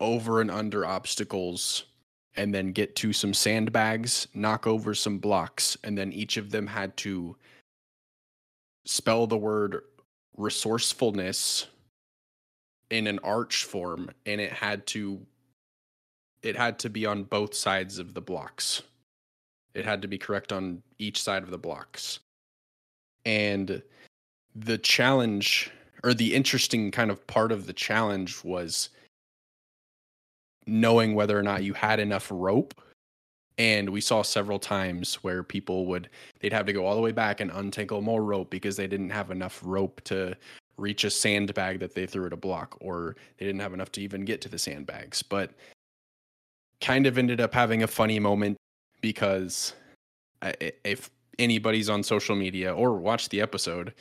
over 0.01 0.41
and 0.41 0.51
under 0.51 0.85
obstacles 0.85 1.85
and 2.37 2.55
then 2.55 2.73
get 2.73 2.97
to 2.97 3.13
some 3.13 3.33
sandbags, 3.33 4.27
knock 4.35 4.67
over 4.67 4.95
some 4.95 5.19
blocks, 5.19 5.77
and 5.85 5.97
then 5.97 6.13
each 6.13 6.37
of 6.37 6.51
them 6.51 6.67
had 6.67 6.97
to 6.97 7.37
spell 8.85 9.27
the 9.27 9.37
word 9.37 9.83
resourcefulness 10.37 11.67
in 12.93 13.07
an 13.07 13.19
arch 13.21 13.65
form 13.65 14.11
and 14.27 14.39
it 14.39 14.53
had 14.53 14.87
to 14.87 15.19
it 16.43 16.55
had 16.55 16.79
to 16.81 16.91
be 16.91 17.07
on 17.07 17.25
both 17.25 17.55
sides 17.55 17.99
of 17.99 18.15
the 18.15 18.21
blocks. 18.21 18.83
It 19.75 19.85
had 19.85 20.03
to 20.03 20.09
be 20.09 20.19
correct 20.19 20.53
on 20.53 20.83
each 20.99 21.23
side 21.23 21.43
of 21.43 21.51
the 21.51 21.59
blocks. 21.59 22.19
And 23.25 23.81
the 24.55 24.77
challenge 24.77 25.71
or 26.05 26.13
the 26.13 26.35
interesting 26.35 26.91
kind 26.91 27.11
of 27.11 27.27
part 27.27 27.51
of 27.51 27.67
the 27.67 27.73
challenge 27.73 28.45
was 28.45 28.91
knowing 30.67 31.15
whether 31.15 31.39
or 31.39 31.43
not 31.43 31.63
you 31.63 31.73
had 31.73 31.99
enough 31.99 32.29
rope. 32.31 32.75
And 33.57 33.89
we 33.89 34.01
saw 34.01 34.23
several 34.23 34.59
times 34.59 35.15
where 35.23 35.43
people 35.43 35.87
would 35.87 36.11
they'd 36.41 36.53
have 36.53 36.67
to 36.67 36.73
go 36.75 36.85
all 36.85 36.97
the 36.97 37.01
way 37.01 37.13
back 37.13 37.41
and 37.41 37.51
untangle 37.53 38.03
more 38.03 38.23
rope 38.23 38.51
because 38.51 38.77
they 38.77 38.87
didn't 38.87 39.11
have 39.11 39.31
enough 39.31 39.61
rope 39.65 40.03
to 40.05 40.37
reach 40.83 41.05
a 41.05 41.11
sandbag 41.11 41.79
that 41.81 41.95
they 41.95 42.07
threw 42.07 42.27
at 42.27 42.33
a 42.33 42.37
block 42.37 42.77
or 42.81 43.17
they 43.39 43.47
didn't 43.47 43.61
have 43.61 43.73
enough 43.73 43.93
to 43.93 44.03
even 44.03 44.25
get 44.25 44.41
to 44.43 44.49
the 44.49 44.59
sandbags. 44.59 45.23
But 45.23 45.53
kind 46.83 47.07
of 47.07 47.17
ended 47.17 47.41
up 47.41 47.55
having 47.55 47.85
a 47.85 47.87
funny 47.87 48.19
moment 48.19 48.57
because 49.01 49.75
if 50.85 51.11
anybody's 51.39 51.89
on 51.89 52.03
social 52.03 52.35
media 52.35 52.75
or 52.75 52.95
watched 52.95 53.31
the 53.31 53.41
episode 53.41 53.95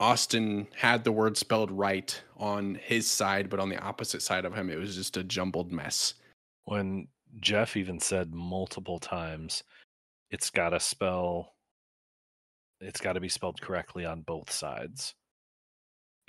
austin 0.00 0.66
had 0.74 1.04
the 1.04 1.12
word 1.12 1.36
spelled 1.36 1.70
right 1.70 2.20
on 2.38 2.74
his 2.76 3.06
side 3.06 3.50
but 3.50 3.60
on 3.60 3.68
the 3.68 3.78
opposite 3.80 4.22
side 4.22 4.46
of 4.46 4.54
him 4.54 4.70
it 4.70 4.78
was 4.78 4.96
just 4.96 5.18
a 5.18 5.22
jumbled 5.22 5.70
mess. 5.70 6.14
When 6.64 7.06
jeff 7.40 7.76
even 7.76 8.00
said 8.00 8.34
multiple 8.34 8.98
times 8.98 9.62
it's 10.30 10.50
got 10.50 10.70
to 10.70 10.80
spell 10.80 11.52
it's 12.80 13.00
got 13.00 13.12
to 13.12 13.20
be 13.20 13.28
spelled 13.28 13.60
correctly 13.60 14.06
on 14.06 14.22
both 14.22 14.50
sides 14.50 15.14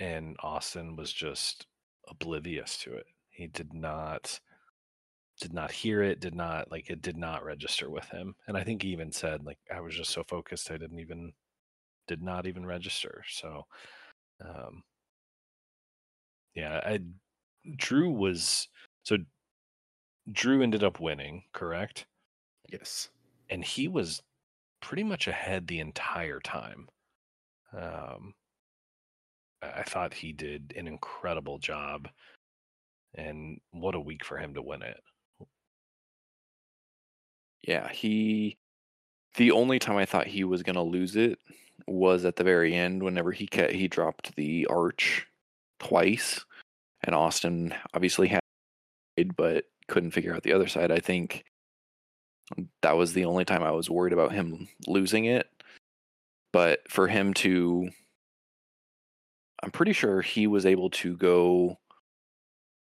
and 0.02 0.36
austin 0.42 0.96
was 0.96 1.12
just 1.12 1.66
oblivious 2.08 2.76
to 2.78 2.92
it. 2.92 3.06
He 3.30 3.46
did 3.46 3.72
not 3.72 4.40
did 5.40 5.52
not 5.52 5.70
hear 5.70 6.02
it 6.02 6.20
did 6.20 6.34
not 6.34 6.70
like 6.70 6.90
it 6.90 7.02
did 7.02 7.16
not 7.16 7.44
register 7.44 7.88
with 7.88 8.08
him. 8.10 8.34
And 8.48 8.56
i 8.56 8.64
think 8.64 8.82
he 8.82 8.88
even 8.88 9.12
said 9.12 9.44
like 9.44 9.58
i 9.74 9.80
was 9.80 9.94
just 9.94 10.10
so 10.10 10.24
focused 10.24 10.70
i 10.70 10.76
didn't 10.76 10.98
even 11.00 11.32
did 12.08 12.22
not 12.22 12.46
even 12.46 12.66
register. 12.66 13.24
So 13.30 13.64
um 14.44 14.82
yeah 16.54 16.80
i 16.84 16.98
drew 17.76 18.10
was 18.10 18.68
so 19.04 19.18
drew 20.32 20.62
ended 20.62 20.84
up 20.84 21.00
winning 21.00 21.44
correct? 21.52 22.06
Yes. 22.70 23.08
And 23.50 23.64
he 23.64 23.88
was 23.88 24.22
pretty 24.80 25.04
much 25.04 25.28
ahead 25.28 25.66
the 25.66 25.80
entire 25.80 26.40
time. 26.40 26.88
Um, 27.76 28.34
I 29.62 29.82
thought 29.84 30.14
he 30.14 30.32
did 30.32 30.74
an 30.76 30.88
incredible 30.88 31.58
job, 31.58 32.08
and 33.14 33.60
what 33.70 33.94
a 33.94 34.00
week 34.00 34.24
for 34.24 34.38
him 34.38 34.54
to 34.54 34.62
win 34.62 34.82
it. 34.82 35.00
Yeah, 37.62 37.88
he. 37.90 38.56
The 39.36 39.52
only 39.52 39.78
time 39.78 39.96
I 39.96 40.04
thought 40.04 40.26
he 40.26 40.44
was 40.44 40.62
gonna 40.62 40.82
lose 40.82 41.16
it 41.16 41.38
was 41.86 42.24
at 42.24 42.36
the 42.36 42.44
very 42.44 42.74
end, 42.74 43.02
whenever 43.02 43.32
he 43.32 43.46
ca- 43.46 43.72
he 43.72 43.88
dropped 43.88 44.34
the 44.36 44.66
arch 44.66 45.26
twice, 45.78 46.44
and 47.04 47.14
Austin 47.14 47.74
obviously 47.94 48.28
had, 48.28 48.40
but 49.36 49.64
couldn't 49.88 50.10
figure 50.12 50.34
out 50.34 50.42
the 50.42 50.52
other 50.52 50.68
side. 50.68 50.90
I 50.90 50.98
think 51.00 51.44
that 52.82 52.96
was 52.96 53.12
the 53.12 53.24
only 53.24 53.44
time 53.44 53.62
I 53.62 53.70
was 53.72 53.90
worried 53.90 54.12
about 54.12 54.32
him 54.32 54.68
losing 54.86 55.24
it. 55.26 55.48
But 56.52 56.80
for 56.90 57.08
him 57.08 57.32
to, 57.34 57.90
I'm 59.62 59.70
pretty 59.70 59.92
sure 59.92 60.20
he 60.22 60.46
was 60.46 60.66
able 60.66 60.90
to 60.90 61.16
go 61.16 61.78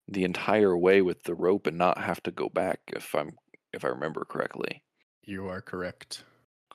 the 0.08 0.24
entire 0.24 0.78
way 0.78 1.02
with 1.02 1.24
the 1.24 1.36
rope 1.36 1.68
and 1.68 1.78
not 1.78 1.98
have 1.98 2.22
to 2.24 2.32
go 2.32 2.50
back 2.50 2.80
if 2.88 3.14
I'm 3.16 3.38
if 3.74 3.84
I 3.84 3.90
remember 3.90 4.26
correctly. 4.26 4.84
You 5.24 5.48
are 5.48 5.62
correct. 5.62 6.24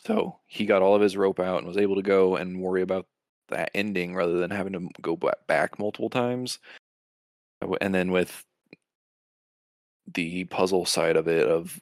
So 0.07 0.39
he 0.47 0.67
got 0.67 0.83
all 0.83 0.95
of 0.95 1.03
his 1.03 1.17
rope 1.17 1.41
out 1.41 1.59
and 1.59 1.67
was 1.67 1.77
able 1.77 1.97
to 1.97 2.03
go 2.03 2.37
and 2.37 2.61
worry 2.61 2.83
about 2.83 3.07
that 3.49 3.71
ending 3.75 4.15
rather 4.15 4.39
than 4.39 4.51
having 4.51 4.73
to 4.75 4.89
go 5.01 5.19
back 5.47 5.79
multiple 5.79 6.11
times. 6.11 6.59
And 7.81 7.95
then 7.95 8.11
with 8.11 8.45
the 10.15 10.45
puzzle 10.45 10.87
side 10.87 11.17
of 11.17 11.29
it 11.29 11.47
of 11.47 11.81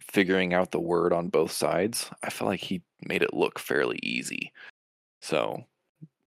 figuring 0.00 0.54
out 0.54 0.70
the 0.70 0.80
word 0.80 1.12
on 1.12 1.28
both 1.28 1.52
sides, 1.52 2.10
I 2.22 2.30
felt 2.30 2.48
like 2.48 2.60
he 2.60 2.82
made 3.06 3.22
it 3.22 3.34
look 3.34 3.58
fairly 3.58 3.98
easy. 4.02 4.52
So 5.20 5.64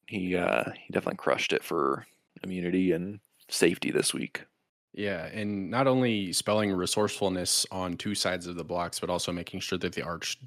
he 0.06 0.36
uh 0.36 0.64
he 0.72 0.92
definitely 0.92 1.18
crushed 1.18 1.52
it 1.52 1.62
for 1.62 2.06
immunity 2.42 2.92
and 2.92 3.20
safety 3.48 3.90
this 3.90 4.12
week. 4.12 4.44
Yeah, 4.92 5.26
and 5.26 5.70
not 5.70 5.86
only 5.86 6.32
spelling 6.32 6.70
resourcefulness 6.72 7.66
on 7.70 7.96
two 7.96 8.14
sides 8.14 8.46
of 8.46 8.56
the 8.56 8.64
blocks, 8.64 9.00
but 9.00 9.08
also 9.08 9.32
making 9.32 9.60
sure 9.60 9.78
that 9.78 9.94
the 9.94 10.02
arch 10.02 10.38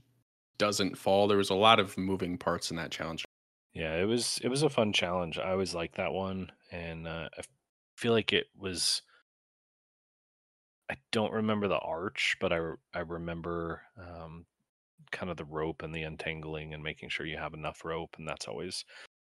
doesn't 0.58 0.98
fall. 0.98 1.28
There 1.28 1.38
was 1.38 1.50
a 1.50 1.56
lot 1.56 1.80
of 1.80 1.98
moving 1.98 2.38
parts 2.38 2.70
in 2.70 2.78
that 2.78 2.92
challenge. 2.92 3.26
Yeah, 3.74 3.96
it 3.96 4.06
was 4.06 4.40
it 4.44 4.50
was 4.50 4.64
a 4.64 4.70
fun 4.70 4.94
challenge. 4.94 5.38
I 5.38 5.52
always 5.52 5.74
liked 5.74 5.96
that 5.96 6.14
one, 6.14 6.52
and 6.72 7.08
uh, 7.08 7.30
I 7.38 7.42
feel 7.98 8.14
like 8.14 8.34
it 8.34 8.48
was. 8.58 9.02
I 10.90 10.96
don't 11.12 11.34
remember 11.34 11.68
the 11.68 11.80
arch, 11.80 12.38
but 12.40 12.54
I 12.54 12.60
I 12.94 13.00
remember 13.00 13.82
um, 13.98 14.46
kind 15.12 15.32
of 15.32 15.38
the 15.38 15.46
rope 15.46 15.82
and 15.82 15.94
the 15.94 16.04
untangling 16.04 16.74
and 16.74 16.84
making 16.84 17.10
sure 17.10 17.26
you 17.26 17.38
have 17.38 17.54
enough 17.54 17.84
rope, 17.84 18.16
and 18.18 18.28
that's 18.28 18.48
always 18.48 18.86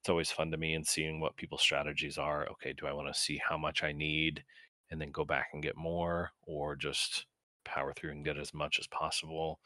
it's 0.01 0.09
always 0.09 0.31
fun 0.31 0.49
to 0.49 0.57
me 0.57 0.73
and 0.73 0.85
seeing 0.85 1.19
what 1.19 1.37
people's 1.37 1.61
strategies 1.61 2.17
are. 2.17 2.47
Okay, 2.49 2.73
do 2.73 2.87
I 2.87 2.91
want 2.91 3.13
to 3.13 3.19
see 3.19 3.39
how 3.47 3.55
much 3.55 3.83
I 3.83 3.91
need 3.91 4.43
and 4.89 4.99
then 4.99 5.11
go 5.11 5.23
back 5.23 5.49
and 5.53 5.61
get 5.61 5.77
more, 5.77 6.31
or 6.47 6.75
just 6.75 7.27
power 7.63 7.93
through 7.93 8.09
and 8.09 8.25
get 8.25 8.35
as 8.35 8.51
much 8.51 8.79
as 8.79 8.87
possible? 8.87 9.59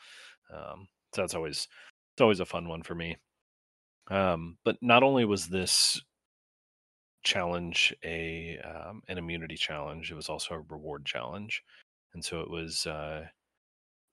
Um, 0.54 0.90
so 1.14 1.22
that's 1.22 1.36
always 1.36 1.70
it's 2.14 2.22
always 2.22 2.42
a 2.42 2.46
fun 2.46 2.68
one 2.68 2.84
for 2.84 2.96
me. 2.96 3.16
Um, 4.10 4.58
but 4.66 4.76
not 4.82 5.04
only 5.04 5.24
was 5.24 5.48
this 5.48 6.02
challenge 7.24 7.96
a 8.04 8.60
um, 8.60 9.04
an 9.08 9.18
immunity 9.18 9.56
challenge, 9.56 10.12
it 10.12 10.16
was 10.16 10.28
also 10.28 10.56
a 10.56 10.60
reward 10.60 11.06
challenge, 11.06 11.64
and 12.14 12.24
so 12.24 12.42
it 12.42 12.50
was 12.50 12.86
uh, 12.86 13.26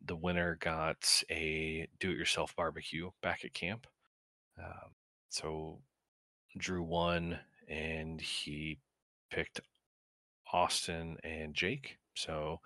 the 0.05 0.17
winner 0.17 0.57
got 0.61 1.23
a 1.31 1.89
do-it-yourself 1.99 2.55
barbecue 2.55 3.11
back 3.23 3.45
at 3.45 3.55
camp. 3.55 3.89
Um, 4.57 4.93
so 5.29 5.81
Drew 6.57 6.83
won, 6.83 7.39
and 7.69 8.21
he 8.21 8.79
picked 9.31 9.61
Austin 10.53 11.17
and 11.25 11.55
Jake. 11.55 11.99
So 12.15 12.61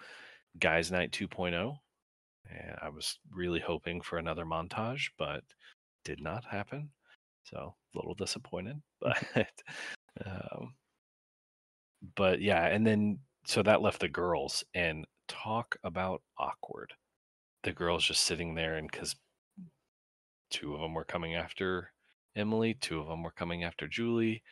guys 0.59 0.91
night 0.91 1.13
2.0 1.13 1.77
and 2.51 2.77
i 2.81 2.89
was 2.89 3.19
really 3.31 3.61
hoping 3.61 4.01
for 4.01 4.17
another 4.17 4.47
montage 4.47 5.11
but 5.19 5.43
did 6.03 6.19
not 6.19 6.43
happen 6.47 6.89
so 7.51 7.75
a 7.95 7.99
little 7.99 8.15
disappointed, 8.15 8.83
but 9.01 9.53
um, 10.25 10.75
but 12.17 12.41
yeah, 12.41 12.67
and 12.67 12.87
then 12.87 13.19
so 13.45 13.63
that 13.63 13.83
left 13.83 14.01
the 14.01 14.09
girls 14.09 14.65
and 14.75 15.07
talk 15.29 15.77
about 15.85 16.23
awkward. 16.39 16.93
The 17.63 17.73
girls 17.73 18.05
just 18.05 18.25
sitting 18.25 18.55
there 18.55 18.77
and 18.77 18.91
because 18.91 19.15
two 20.51 20.75
of 20.75 20.81
them 20.81 20.95
were 20.95 21.05
coming 21.05 21.35
after 21.35 21.93
Emily, 22.37 22.75
two 22.75 23.01
of 23.01 23.09
them 23.09 23.23
were 23.23 23.31
coming 23.31 23.65
after 23.65 23.89
Julie, 23.89 24.43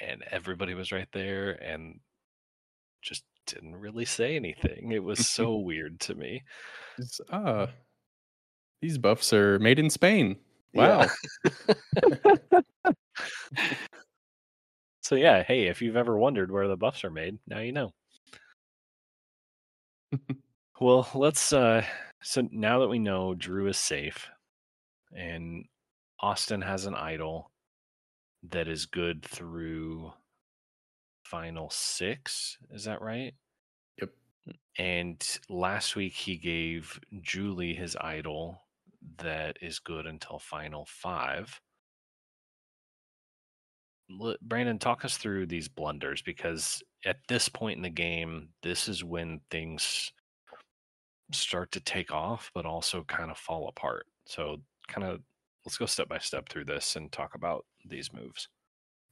and 0.00 0.24
everybody 0.30 0.74
was 0.74 0.92
right 0.92 1.08
there 1.12 1.52
and 1.62 2.00
just 3.02 3.24
didn't 3.46 3.76
really 3.76 4.04
say 4.04 4.34
anything. 4.36 4.92
It 4.92 5.04
was 5.04 5.26
so 5.28 5.56
weird 5.56 6.00
to 6.00 6.14
me. 6.14 6.42
It's, 6.98 7.20
uh, 7.30 7.66
these 8.80 8.98
buffs 8.98 9.32
are 9.32 9.58
made 9.58 9.78
in 9.78 9.90
Spain. 9.90 10.36
Wow. 10.74 11.06
Yeah. 11.44 12.32
so 15.02 15.14
yeah, 15.14 15.42
hey, 15.42 15.68
if 15.68 15.80
you've 15.80 15.96
ever 15.96 16.18
wondered 16.18 16.50
where 16.50 16.68
the 16.68 16.76
buffs 16.76 17.04
are 17.04 17.10
made, 17.10 17.38
now 17.46 17.60
you 17.60 17.72
know. 17.72 17.92
well, 20.80 21.08
let's 21.14 21.52
uh 21.52 21.84
so 22.22 22.46
now 22.50 22.80
that 22.80 22.88
we 22.88 22.98
know 22.98 23.34
Drew 23.34 23.68
is 23.68 23.78
safe 23.78 24.28
and 25.14 25.64
Austin 26.20 26.62
has 26.62 26.86
an 26.86 26.94
idol 26.94 27.50
that 28.50 28.68
is 28.68 28.86
good 28.86 29.24
through 29.24 30.12
final 31.24 31.68
6, 31.70 32.58
is 32.70 32.84
that 32.84 33.02
right? 33.02 33.34
Yep. 33.98 34.10
And 34.78 35.38
last 35.48 35.96
week 35.96 36.14
he 36.14 36.36
gave 36.36 36.98
Julie 37.22 37.74
his 37.74 37.96
idol 38.00 38.62
that 39.18 39.58
is 39.60 39.78
good 39.78 40.06
until 40.06 40.38
final 40.38 40.86
five. 40.86 41.60
Brandon, 44.40 44.78
talk 44.78 45.04
us 45.04 45.16
through 45.16 45.46
these 45.46 45.68
blunders 45.68 46.22
because 46.22 46.82
at 47.04 47.18
this 47.28 47.48
point 47.48 47.76
in 47.76 47.82
the 47.82 47.90
game, 47.90 48.50
this 48.62 48.88
is 48.88 49.02
when 49.02 49.40
things 49.50 50.12
start 51.32 51.72
to 51.72 51.80
take 51.80 52.12
off, 52.12 52.50
but 52.54 52.66
also 52.66 53.02
kind 53.04 53.30
of 53.32 53.36
fall 53.36 53.68
apart. 53.68 54.06
So, 54.26 54.58
kind 54.86 55.06
of 55.06 55.20
let's 55.66 55.76
go 55.76 55.86
step 55.86 56.08
by 56.08 56.18
step 56.18 56.48
through 56.48 56.64
this 56.64 56.96
and 56.96 57.10
talk 57.12 57.34
about 57.34 57.66
these 57.84 58.12
moves. 58.12 58.48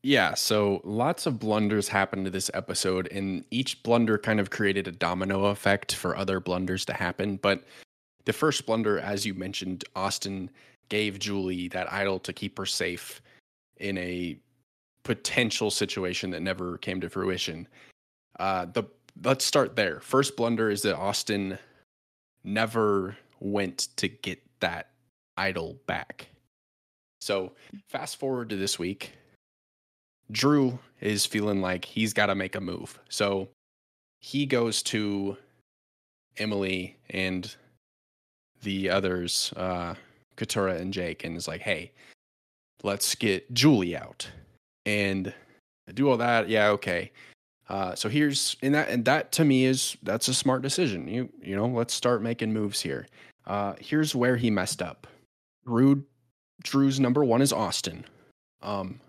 Yeah, 0.02 0.34
so 0.34 0.80
lots 0.84 1.26
of 1.26 1.38
blunders 1.38 1.88
happened 1.88 2.26
to 2.26 2.30
this 2.30 2.50
episode, 2.54 3.08
and 3.10 3.44
each 3.50 3.82
blunder 3.82 4.18
kind 4.18 4.38
of 4.38 4.50
created 4.50 4.86
a 4.86 4.92
domino 4.92 5.46
effect 5.46 5.94
for 5.94 6.16
other 6.16 6.40
blunders 6.40 6.84
to 6.86 6.92
happen. 6.92 7.36
But 7.36 7.64
the 8.24 8.32
first 8.32 8.66
blunder, 8.66 8.98
as 8.98 9.26
you 9.26 9.34
mentioned, 9.34 9.84
Austin 9.96 10.50
gave 10.90 11.18
Julie 11.18 11.68
that 11.68 11.92
idol 11.92 12.18
to 12.20 12.32
keep 12.32 12.58
her 12.58 12.66
safe 12.66 13.22
in 13.78 13.98
a 13.98 14.38
potential 15.02 15.70
situation 15.70 16.30
that 16.30 16.40
never 16.40 16.78
came 16.78 17.00
to 17.00 17.08
fruition. 17.08 17.66
Uh, 18.38 18.66
the 18.66 18.84
let's 19.22 19.44
start 19.44 19.74
there. 19.74 20.00
First 20.00 20.36
blunder 20.36 20.70
is 20.70 20.82
that 20.82 20.96
Austin 20.96 21.58
never 22.42 23.16
went 23.40 23.88
to 23.96 24.08
get 24.08 24.42
that 24.60 24.90
idol 25.36 25.78
back. 25.86 26.28
So 27.24 27.52
fast 27.88 28.18
forward 28.18 28.50
to 28.50 28.56
this 28.56 28.78
week. 28.78 29.12
Drew 30.30 30.78
is 31.00 31.24
feeling 31.24 31.62
like 31.62 31.86
he's 31.86 32.12
got 32.12 32.26
to 32.26 32.34
make 32.34 32.54
a 32.54 32.60
move. 32.60 33.00
So 33.08 33.48
he 34.20 34.44
goes 34.44 34.82
to 34.84 35.38
Emily 36.36 36.98
and 37.08 37.54
the 38.62 38.90
others, 38.90 39.54
uh, 39.56 39.94
Katurah 40.36 40.78
and 40.78 40.92
Jake, 40.92 41.24
and 41.24 41.34
is 41.34 41.48
like, 41.48 41.62
hey, 41.62 41.92
let's 42.82 43.14
get 43.14 43.50
Julie 43.54 43.96
out. 43.96 44.28
And 44.84 45.32
do 45.94 46.10
all 46.10 46.18
that. 46.18 46.50
Yeah, 46.50 46.68
okay. 46.68 47.10
Uh, 47.70 47.94
so 47.94 48.10
here's 48.10 48.58
and 48.62 48.74
that 48.74 48.90
and 48.90 49.02
that 49.06 49.32
to 49.32 49.46
me 49.46 49.64
is 49.64 49.96
that's 50.02 50.28
a 50.28 50.34
smart 50.34 50.60
decision. 50.60 51.08
You 51.08 51.30
you 51.42 51.56
know, 51.56 51.66
let's 51.66 51.94
start 51.94 52.20
making 52.20 52.52
moves 52.52 52.82
here. 52.82 53.06
Uh, 53.46 53.74
here's 53.80 54.14
where 54.14 54.36
he 54.36 54.50
messed 54.50 54.82
up. 54.82 55.06
Drew 55.66 56.04
Drew's 56.62 57.00
number 57.00 57.24
one 57.24 57.42
is 57.42 57.52
Austin. 57.52 58.04
Um, 58.62 59.00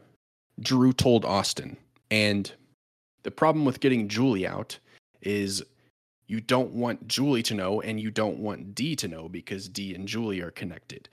Drew 0.60 0.94
told 0.94 1.26
Austin, 1.26 1.78
and 2.12 2.52
the 3.24 3.32
problem 3.32 3.66
with 3.66 3.80
getting 3.80 4.08
Julie 4.08 4.48
out 4.48 4.78
is 5.22 5.64
you 6.28 6.42
don't 6.42 6.72
want 6.72 7.08
Julie 7.08 7.44
to 7.44 7.54
know 7.54 7.82
and 7.82 8.00
you 8.00 8.12
don't 8.12 8.40
want 8.40 8.76
D 8.76 8.96
to 8.96 9.08
know 9.08 9.30
because 9.30 9.70
D 9.70 9.94
and 9.94 10.08
Julie 10.08 10.42
are 10.42 10.52
connected. 10.52 11.08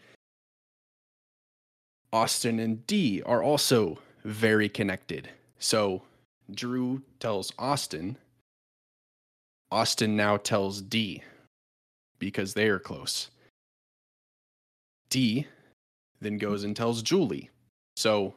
Austin 2.12 2.58
and 2.58 2.86
D 2.86 3.22
are 3.24 3.42
also 3.42 3.98
very 4.24 4.68
connected. 4.68 5.28
So 5.58 6.02
Drew 6.54 7.02
tells 7.20 7.52
Austin. 7.58 8.16
Austin 9.70 10.16
now 10.16 10.36
tells 10.36 10.82
D 10.82 11.22
because 12.18 12.54
they 12.54 12.68
are 12.68 12.78
close. 12.78 13.30
D 15.08 15.46
then 16.22 16.38
goes 16.38 16.64
and 16.64 16.74
tells 16.74 17.02
Julie. 17.02 17.50
So 17.96 18.34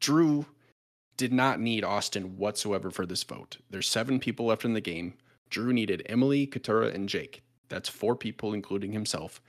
Drew 0.00 0.46
did 1.16 1.32
not 1.32 1.60
need 1.60 1.84
Austin 1.84 2.36
whatsoever 2.36 2.90
for 2.90 3.06
this 3.06 3.22
vote. 3.22 3.56
There's 3.70 3.88
seven 3.88 4.18
people 4.20 4.46
left 4.46 4.64
in 4.64 4.74
the 4.74 4.80
game. 4.80 5.14
Drew 5.50 5.72
needed 5.72 6.02
Emily, 6.06 6.46
Katurah, 6.46 6.94
and 6.94 7.08
Jake. 7.08 7.42
That's 7.68 7.88
four 7.88 8.16
people, 8.16 8.54
including 8.54 8.92
himself. 8.92 9.40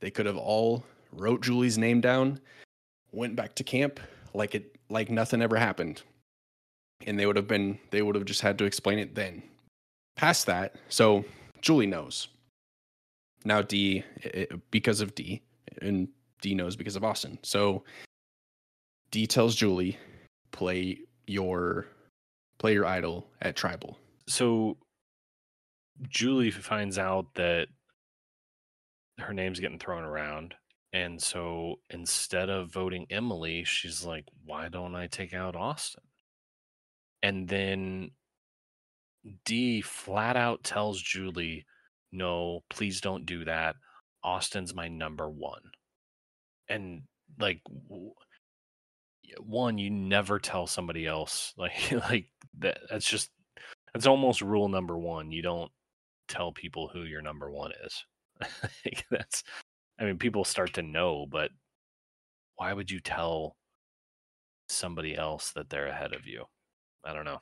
They 0.00 0.10
could 0.10 0.26
have 0.26 0.36
all 0.36 0.84
wrote 1.12 1.42
Julie's 1.42 1.78
name 1.78 2.00
down, 2.00 2.40
went 3.12 3.36
back 3.36 3.54
to 3.56 3.64
camp 3.64 4.00
like 4.34 4.54
it 4.54 4.76
like 4.88 5.10
nothing 5.10 5.42
ever 5.42 5.56
happened. 5.56 6.02
And 7.06 7.18
they 7.18 7.26
would 7.26 7.36
have 7.36 7.48
been 7.48 7.78
they 7.90 8.02
would 8.02 8.14
have 8.14 8.24
just 8.24 8.40
had 8.40 8.58
to 8.58 8.64
explain 8.64 8.98
it 8.98 9.14
then. 9.14 9.42
Past 10.16 10.46
that, 10.46 10.76
so 10.88 11.24
Julie 11.60 11.86
knows. 11.86 12.28
Now 13.44 13.62
D 13.62 14.04
it, 14.22 14.70
because 14.70 15.00
of 15.00 15.14
D 15.14 15.42
and 15.80 16.08
D 16.40 16.54
knows 16.54 16.76
because 16.76 16.96
of 16.96 17.04
Austin. 17.04 17.38
So 17.42 17.84
D 19.10 19.26
tells 19.26 19.54
Julie, 19.54 19.98
play 20.52 20.98
your 21.26 21.86
play 22.58 22.72
your 22.72 22.86
idol 22.86 23.28
at 23.40 23.56
tribal. 23.56 23.98
so 24.28 24.76
Julie 26.08 26.50
finds 26.50 26.98
out 26.98 27.34
that 27.34 27.68
her 29.18 29.32
name's 29.32 29.60
getting 29.60 29.78
thrown 29.78 30.04
around. 30.04 30.54
And 30.92 31.20
so 31.20 31.76
instead 31.90 32.48
of 32.48 32.72
voting 32.72 33.06
Emily, 33.10 33.64
she's 33.64 34.04
like, 34.04 34.24
why 34.44 34.68
don't 34.68 34.94
I 34.94 35.06
take 35.08 35.34
out 35.34 35.56
Austin? 35.56 36.04
And 37.22 37.48
then 37.48 38.12
D 39.44 39.80
flat 39.80 40.36
out 40.36 40.62
tells 40.62 41.02
Julie, 41.02 41.66
no, 42.12 42.60
please 42.70 43.00
don't 43.00 43.26
do 43.26 43.44
that. 43.44 43.76
Austin's 44.22 44.74
my 44.74 44.88
number 44.88 45.28
one. 45.28 45.62
And 46.68 47.02
like, 47.38 47.60
one, 49.40 49.78
you 49.78 49.90
never 49.90 50.38
tell 50.38 50.66
somebody 50.66 51.06
else 51.06 51.52
like 51.58 51.92
like 51.92 52.26
that. 52.58 52.80
That's 52.90 53.08
just 53.08 53.30
that's 53.92 54.06
almost 54.06 54.42
rule 54.42 54.68
number 54.68 54.98
one. 54.98 55.32
You 55.32 55.42
don't 55.42 55.70
tell 56.28 56.52
people 56.52 56.88
who 56.88 57.02
your 57.02 57.22
number 57.22 57.50
one 57.50 57.72
is. 57.84 58.04
that's 59.10 59.42
I 60.00 60.04
mean, 60.04 60.18
people 60.18 60.44
start 60.44 60.74
to 60.74 60.82
know, 60.82 61.26
but 61.28 61.50
why 62.56 62.72
would 62.72 62.90
you 62.90 63.00
tell 63.00 63.56
somebody 64.68 65.16
else 65.16 65.52
that 65.52 65.70
they're 65.70 65.86
ahead 65.86 66.12
of 66.12 66.26
you? 66.26 66.44
I 67.04 67.12
don't 67.12 67.24
know. 67.24 67.40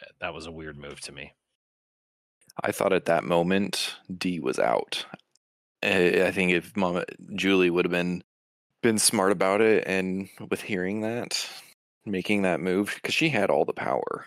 Eh, 0.00 0.06
that 0.20 0.34
was 0.34 0.46
a 0.46 0.52
weird 0.52 0.76
move 0.76 1.00
to 1.02 1.12
me. 1.12 1.34
I 2.62 2.72
thought 2.72 2.92
at 2.92 3.04
that 3.04 3.24
moment 3.24 3.96
D 4.16 4.40
was 4.40 4.58
out. 4.58 5.06
Eh, 5.82 6.26
I 6.26 6.32
think 6.32 6.52
if 6.52 6.76
Mama 6.76 7.04
Julie 7.36 7.70
would 7.70 7.84
have 7.84 7.92
been 7.92 8.22
been 8.82 8.98
smart 8.98 9.32
about 9.32 9.60
it 9.60 9.84
and 9.86 10.28
with 10.50 10.62
hearing 10.62 11.00
that, 11.02 11.48
making 12.06 12.42
that 12.42 12.60
move 12.60 12.92
because 12.94 13.14
she 13.14 13.28
had 13.28 13.50
all 13.50 13.64
the 13.64 13.72
power. 13.72 14.26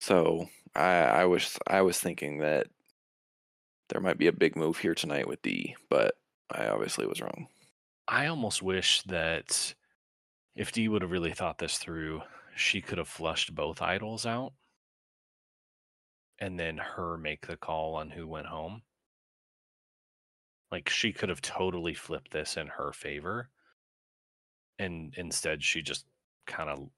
So 0.00 0.48
I, 0.74 0.90
I 1.04 1.24
was 1.26 1.58
I 1.66 1.82
was 1.82 1.98
thinking 1.98 2.38
that 2.38 2.66
there 3.88 4.00
might 4.00 4.18
be 4.18 4.26
a 4.26 4.32
big 4.32 4.56
move 4.56 4.78
here 4.78 4.94
tonight 4.94 5.28
with 5.28 5.42
D, 5.42 5.76
but 5.88 6.16
I 6.50 6.68
obviously 6.68 7.06
was 7.06 7.20
wrong. 7.20 7.48
I 8.08 8.26
almost 8.26 8.62
wish 8.62 9.02
that 9.02 9.74
if 10.54 10.72
D 10.72 10.88
would 10.88 11.02
have 11.02 11.10
really 11.10 11.32
thought 11.32 11.58
this 11.58 11.78
through, 11.78 12.22
she 12.54 12.80
could 12.80 12.98
have 12.98 13.08
flushed 13.08 13.54
both 13.54 13.82
idols 13.82 14.26
out 14.26 14.52
and 16.38 16.58
then 16.58 16.76
her 16.76 17.16
make 17.16 17.46
the 17.46 17.56
call 17.56 17.94
on 17.94 18.10
who 18.10 18.26
went 18.26 18.46
home. 18.46 18.82
Like 20.76 20.90
she 20.90 21.10
could 21.10 21.30
have 21.30 21.40
totally 21.40 21.94
flipped 21.94 22.32
this 22.32 22.58
in 22.58 22.66
her 22.66 22.92
favor. 22.92 23.48
And 24.78 25.14
instead 25.16 25.64
she 25.64 25.80
just 25.80 26.04
kind 26.46 26.68
of 26.68 26.90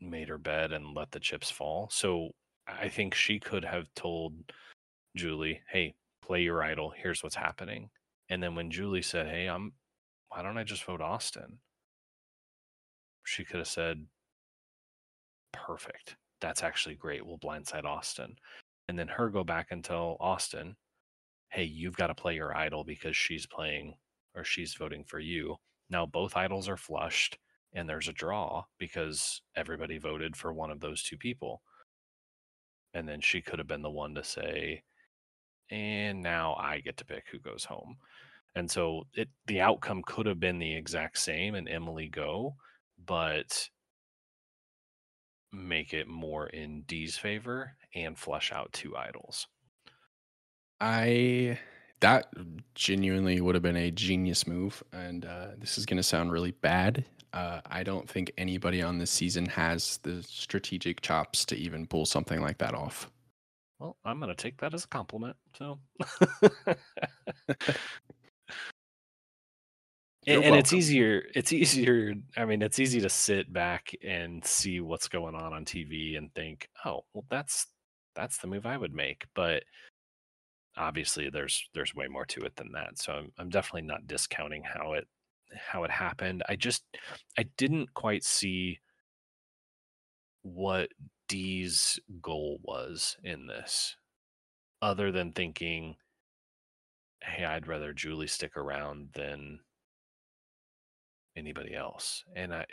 made 0.00 0.28
her 0.28 0.36
bed 0.36 0.72
and 0.72 0.92
let 0.92 1.12
the 1.12 1.20
chips 1.20 1.48
fall. 1.48 1.88
So 1.92 2.30
I 2.66 2.88
think 2.88 3.14
she 3.14 3.38
could 3.38 3.64
have 3.64 3.86
told 3.94 4.52
Julie, 5.16 5.62
"Hey, 5.68 5.94
play 6.22 6.42
your 6.42 6.60
idol. 6.64 6.90
Here's 6.90 7.22
what's 7.22 7.36
happening." 7.36 7.88
And 8.30 8.42
then 8.42 8.56
when 8.56 8.72
Julie 8.72 9.00
said, 9.02 9.28
"Hey, 9.28 9.46
I'm 9.46 9.72
why 10.30 10.42
don't 10.42 10.58
I 10.58 10.64
just 10.64 10.82
vote 10.82 11.00
Austin?" 11.00 11.60
She 13.24 13.44
could 13.44 13.58
have 13.58 13.68
said, 13.68 14.08
"Perfect. 15.52 16.16
That's 16.40 16.64
actually 16.64 16.96
great. 16.96 17.24
We'll 17.24 17.38
blindside 17.38 17.84
Austin." 17.84 18.40
And 18.88 18.98
then 18.98 19.06
her 19.06 19.30
go 19.30 19.44
back 19.44 19.70
and 19.70 19.84
tell 19.84 20.16
Austin, 20.18 20.76
"Hey, 21.50 21.64
you've 21.64 21.96
got 21.96 22.08
to 22.08 22.14
play 22.14 22.34
your 22.34 22.56
idol 22.56 22.84
because 22.84 23.16
she's 23.16 23.46
playing 23.46 23.96
or 24.34 24.44
she's 24.44 24.74
voting 24.74 25.04
for 25.04 25.18
you." 25.20 25.56
Now 25.88 26.06
both 26.06 26.36
idols 26.36 26.68
are 26.68 26.76
flushed 26.76 27.38
and 27.72 27.88
there's 27.88 28.08
a 28.08 28.12
draw 28.12 28.64
because 28.78 29.42
everybody 29.56 29.98
voted 29.98 30.36
for 30.36 30.52
one 30.52 30.70
of 30.70 30.80
those 30.80 31.02
two 31.02 31.16
people. 31.16 31.62
And 32.94 33.08
then 33.08 33.20
she 33.20 33.40
could 33.40 33.58
have 33.58 33.68
been 33.68 33.82
the 33.82 33.90
one 33.90 34.14
to 34.16 34.24
say, 34.24 34.82
and 35.70 36.20
now 36.22 36.54
I 36.54 36.80
get 36.80 36.96
to 36.98 37.04
pick 37.04 37.24
who 37.30 37.38
goes 37.38 37.64
home. 37.64 37.96
And 38.54 38.70
so 38.70 39.06
it 39.14 39.28
the 39.46 39.60
outcome 39.60 40.02
could 40.02 40.26
have 40.26 40.40
been 40.40 40.58
the 40.58 40.74
exact 40.74 41.18
same 41.18 41.54
and 41.54 41.68
Emily 41.68 42.08
go, 42.08 42.56
but 43.04 43.70
make 45.52 45.94
it 45.94 46.08
more 46.08 46.46
in 46.48 46.82
D's 46.82 47.16
favor 47.16 47.76
and 47.94 48.18
flush 48.18 48.52
out 48.52 48.72
two 48.72 48.96
idols. 48.96 49.46
I 50.80 51.58
that 52.00 52.32
genuinely 52.74 53.40
would 53.40 53.54
have 53.54 53.62
been 53.62 53.76
a 53.76 53.90
genius 53.90 54.46
move, 54.46 54.82
and 54.92 55.24
uh, 55.24 55.48
this 55.58 55.76
is 55.78 55.86
going 55.86 55.98
to 55.98 56.02
sound 56.02 56.32
really 56.32 56.52
bad. 56.52 57.04
Uh, 57.32 57.60
I 57.66 57.82
don't 57.82 58.08
think 58.08 58.32
anybody 58.38 58.82
on 58.82 58.98
this 58.98 59.10
season 59.10 59.46
has 59.46 59.98
the 59.98 60.22
strategic 60.22 61.00
chops 61.00 61.44
to 61.46 61.56
even 61.56 61.86
pull 61.86 62.06
something 62.06 62.40
like 62.40 62.58
that 62.58 62.74
off. 62.74 63.10
Well, 63.78 63.96
I'm 64.04 64.18
going 64.18 64.34
to 64.34 64.34
take 64.34 64.58
that 64.58 64.74
as 64.74 64.84
a 64.84 64.88
compliment. 64.88 65.36
So, 65.56 65.78
and, 70.26 70.44
and 70.44 70.56
it's 70.56 70.72
easier. 70.72 71.22
It's 71.34 71.52
easier. 71.52 72.14
I 72.36 72.44
mean, 72.46 72.62
it's 72.62 72.78
easy 72.78 73.00
to 73.00 73.08
sit 73.08 73.52
back 73.52 73.92
and 74.06 74.44
see 74.44 74.80
what's 74.80 75.08
going 75.08 75.34
on 75.34 75.52
on 75.52 75.64
TV 75.64 76.18
and 76.18 76.34
think, 76.34 76.68
"Oh, 76.84 77.04
well, 77.14 77.24
that's 77.30 77.68
that's 78.14 78.38
the 78.38 78.48
move 78.48 78.66
I 78.66 78.76
would 78.76 78.94
make." 78.94 79.24
But 79.34 79.62
obviously, 80.76 81.30
there's 81.30 81.68
there's 81.74 81.94
way 81.94 82.08
more 82.08 82.26
to 82.26 82.40
it 82.42 82.56
than 82.56 82.72
that. 82.72 82.98
So 82.98 83.12
I'm 83.12 83.32
I'm 83.38 83.48
definitely 83.50 83.82
not 83.82 84.06
discounting 84.06 84.62
how 84.62 84.94
it 84.94 85.06
how 85.54 85.84
it 85.84 85.90
happened. 85.90 86.42
I 86.48 86.56
just 86.56 86.84
I 87.38 87.44
didn't 87.56 87.94
quite 87.94 88.24
see 88.24 88.80
what 90.42 90.90
D's 91.28 91.98
goal 92.20 92.58
was 92.62 93.16
in 93.22 93.46
this, 93.46 93.96
other 94.82 95.12
than 95.12 95.32
thinking, 95.32 95.96
"Hey, 97.22 97.46
I'd 97.46 97.66
rather 97.66 97.94
Julie 97.94 98.26
stick 98.26 98.58
around 98.58 99.12
than 99.14 99.60
anybody 101.36 101.74
else." 101.74 102.24
And 102.34 102.54
I, 102.54 102.66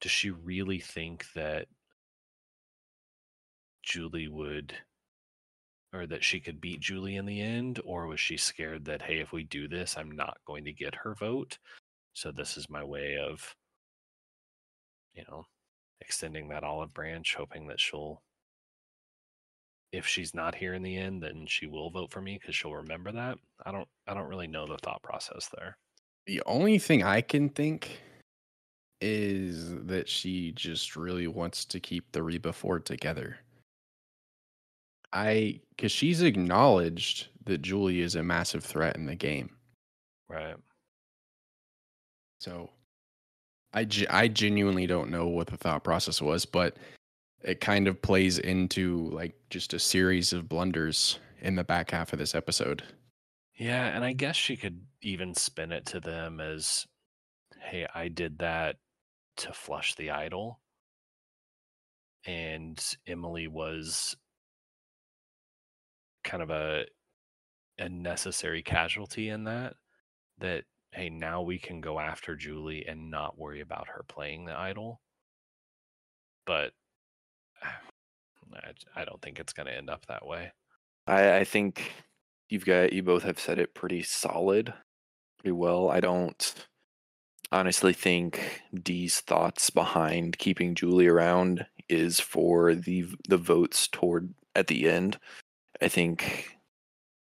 does 0.00 0.10
she 0.12 0.30
really 0.30 0.80
think 0.80 1.32
that 1.34 1.68
Julie 3.82 4.28
would, 4.28 4.76
or 5.92 6.06
that 6.06 6.24
she 6.24 6.40
could 6.40 6.60
beat 6.60 6.80
Julie 6.80 7.16
in 7.16 7.26
the 7.26 7.40
end, 7.40 7.80
or 7.84 8.06
was 8.06 8.20
she 8.20 8.36
scared 8.36 8.84
that, 8.86 9.02
"Hey, 9.02 9.18
if 9.18 9.32
we 9.32 9.44
do 9.44 9.68
this, 9.68 9.96
I'm 9.96 10.10
not 10.10 10.38
going 10.46 10.64
to 10.64 10.72
get 10.72 10.94
her 10.94 11.14
vote, 11.14 11.58
so 12.14 12.30
this 12.32 12.56
is 12.56 12.68
my 12.70 12.82
way 12.84 13.18
of, 13.18 13.54
you 15.14 15.24
know, 15.28 15.46
extending 16.00 16.48
that 16.48 16.64
olive 16.64 16.92
branch, 16.94 17.34
hoping 17.34 17.66
that 17.68 17.80
she'll, 17.80 18.22
if 19.92 20.06
she's 20.06 20.34
not 20.34 20.54
here 20.54 20.74
in 20.74 20.82
the 20.82 20.96
end, 20.96 21.22
then 21.22 21.46
she 21.46 21.66
will 21.66 21.90
vote 21.90 22.10
for 22.10 22.20
me 22.20 22.38
because 22.40 22.54
she'll 22.54 22.74
remember 22.74 23.12
that. 23.12 23.38
I 23.64 23.72
don't, 23.72 23.88
I 24.06 24.14
don't 24.14 24.28
really 24.28 24.46
know 24.46 24.66
the 24.66 24.78
thought 24.78 25.02
process 25.02 25.48
there. 25.56 25.76
The 26.26 26.42
only 26.46 26.78
thing 26.78 27.02
I 27.02 27.20
can 27.20 27.48
think 27.48 28.00
is 29.00 29.74
that 29.86 30.08
she 30.08 30.52
just 30.52 30.96
really 30.96 31.26
wants 31.26 31.64
to 31.66 31.80
keep 31.80 32.10
the 32.12 32.22
Reba 32.22 32.52
Four 32.52 32.78
together. 32.78 33.38
I, 35.12 35.60
because 35.70 35.92
she's 35.92 36.22
acknowledged 36.22 37.28
that 37.44 37.62
Julie 37.62 38.00
is 38.00 38.14
a 38.14 38.22
massive 38.22 38.64
threat 38.64 38.96
in 38.96 39.06
the 39.06 39.14
game. 39.14 39.56
Right. 40.28 40.56
So 42.38 42.70
I, 43.74 43.86
I 44.10 44.28
genuinely 44.28 44.86
don't 44.86 45.10
know 45.10 45.26
what 45.26 45.48
the 45.48 45.56
thought 45.56 45.84
process 45.84 46.20
was, 46.20 46.44
but 46.44 46.76
it 47.42 47.60
kind 47.60 47.88
of 47.88 48.00
plays 48.00 48.38
into 48.38 49.08
like 49.10 49.34
just 49.50 49.74
a 49.74 49.78
series 49.78 50.32
of 50.32 50.48
blunders 50.48 51.18
in 51.40 51.56
the 51.56 51.64
back 51.64 51.90
half 51.90 52.12
of 52.12 52.18
this 52.18 52.34
episode. 52.34 52.82
Yeah, 53.56 53.86
and 53.86 54.04
I 54.04 54.12
guess 54.12 54.36
she 54.36 54.56
could 54.56 54.80
even 55.02 55.34
spin 55.34 55.72
it 55.72 55.86
to 55.86 56.00
them 56.00 56.40
as, 56.40 56.86
"Hey, 57.60 57.86
I 57.94 58.08
did 58.08 58.38
that 58.38 58.76
to 59.38 59.52
flush 59.52 59.94
the 59.94 60.10
idol." 60.10 60.60
And 62.24 62.82
Emily 63.06 63.48
was 63.48 64.16
kind 66.24 66.42
of 66.42 66.50
a 66.50 66.84
a 67.78 67.88
necessary 67.88 68.62
casualty 68.62 69.28
in 69.28 69.44
that 69.44 69.74
that 70.38 70.64
hey, 70.92 71.08
now 71.08 71.40
we 71.40 71.58
can 71.58 71.80
go 71.80 71.98
after 71.98 72.36
Julie 72.36 72.84
and 72.86 73.10
not 73.10 73.38
worry 73.38 73.60
about 73.60 73.88
her 73.88 74.04
playing 74.06 74.44
the 74.44 74.58
idol. 74.58 75.00
But 76.46 76.72
I, 77.62 78.72
I 78.94 79.04
don't 79.04 79.22
think 79.22 79.40
it's 79.40 79.54
going 79.54 79.66
to 79.66 79.76
end 79.76 79.88
up 79.88 80.06
that 80.06 80.26
way. 80.26 80.52
I, 81.06 81.38
I 81.38 81.44
think 81.44 81.92
you've 82.48 82.66
got 82.66 82.92
you 82.92 83.02
both 83.02 83.22
have 83.22 83.40
said 83.40 83.58
it 83.58 83.74
pretty 83.74 84.02
solid, 84.02 84.74
pretty 85.38 85.52
well. 85.52 85.88
I 85.88 86.00
don't 86.00 86.66
honestly 87.50 87.92
think 87.92 88.62
D's 88.74 89.20
thoughts 89.20 89.70
behind 89.70 90.38
keeping 90.38 90.74
Julie 90.74 91.06
around 91.06 91.66
is 91.88 92.20
for 92.20 92.74
the 92.74 93.06
the 93.28 93.38
votes 93.38 93.88
toward 93.88 94.34
at 94.54 94.66
the 94.66 94.88
end. 94.88 95.18
I 95.82 95.88
think 95.88 96.56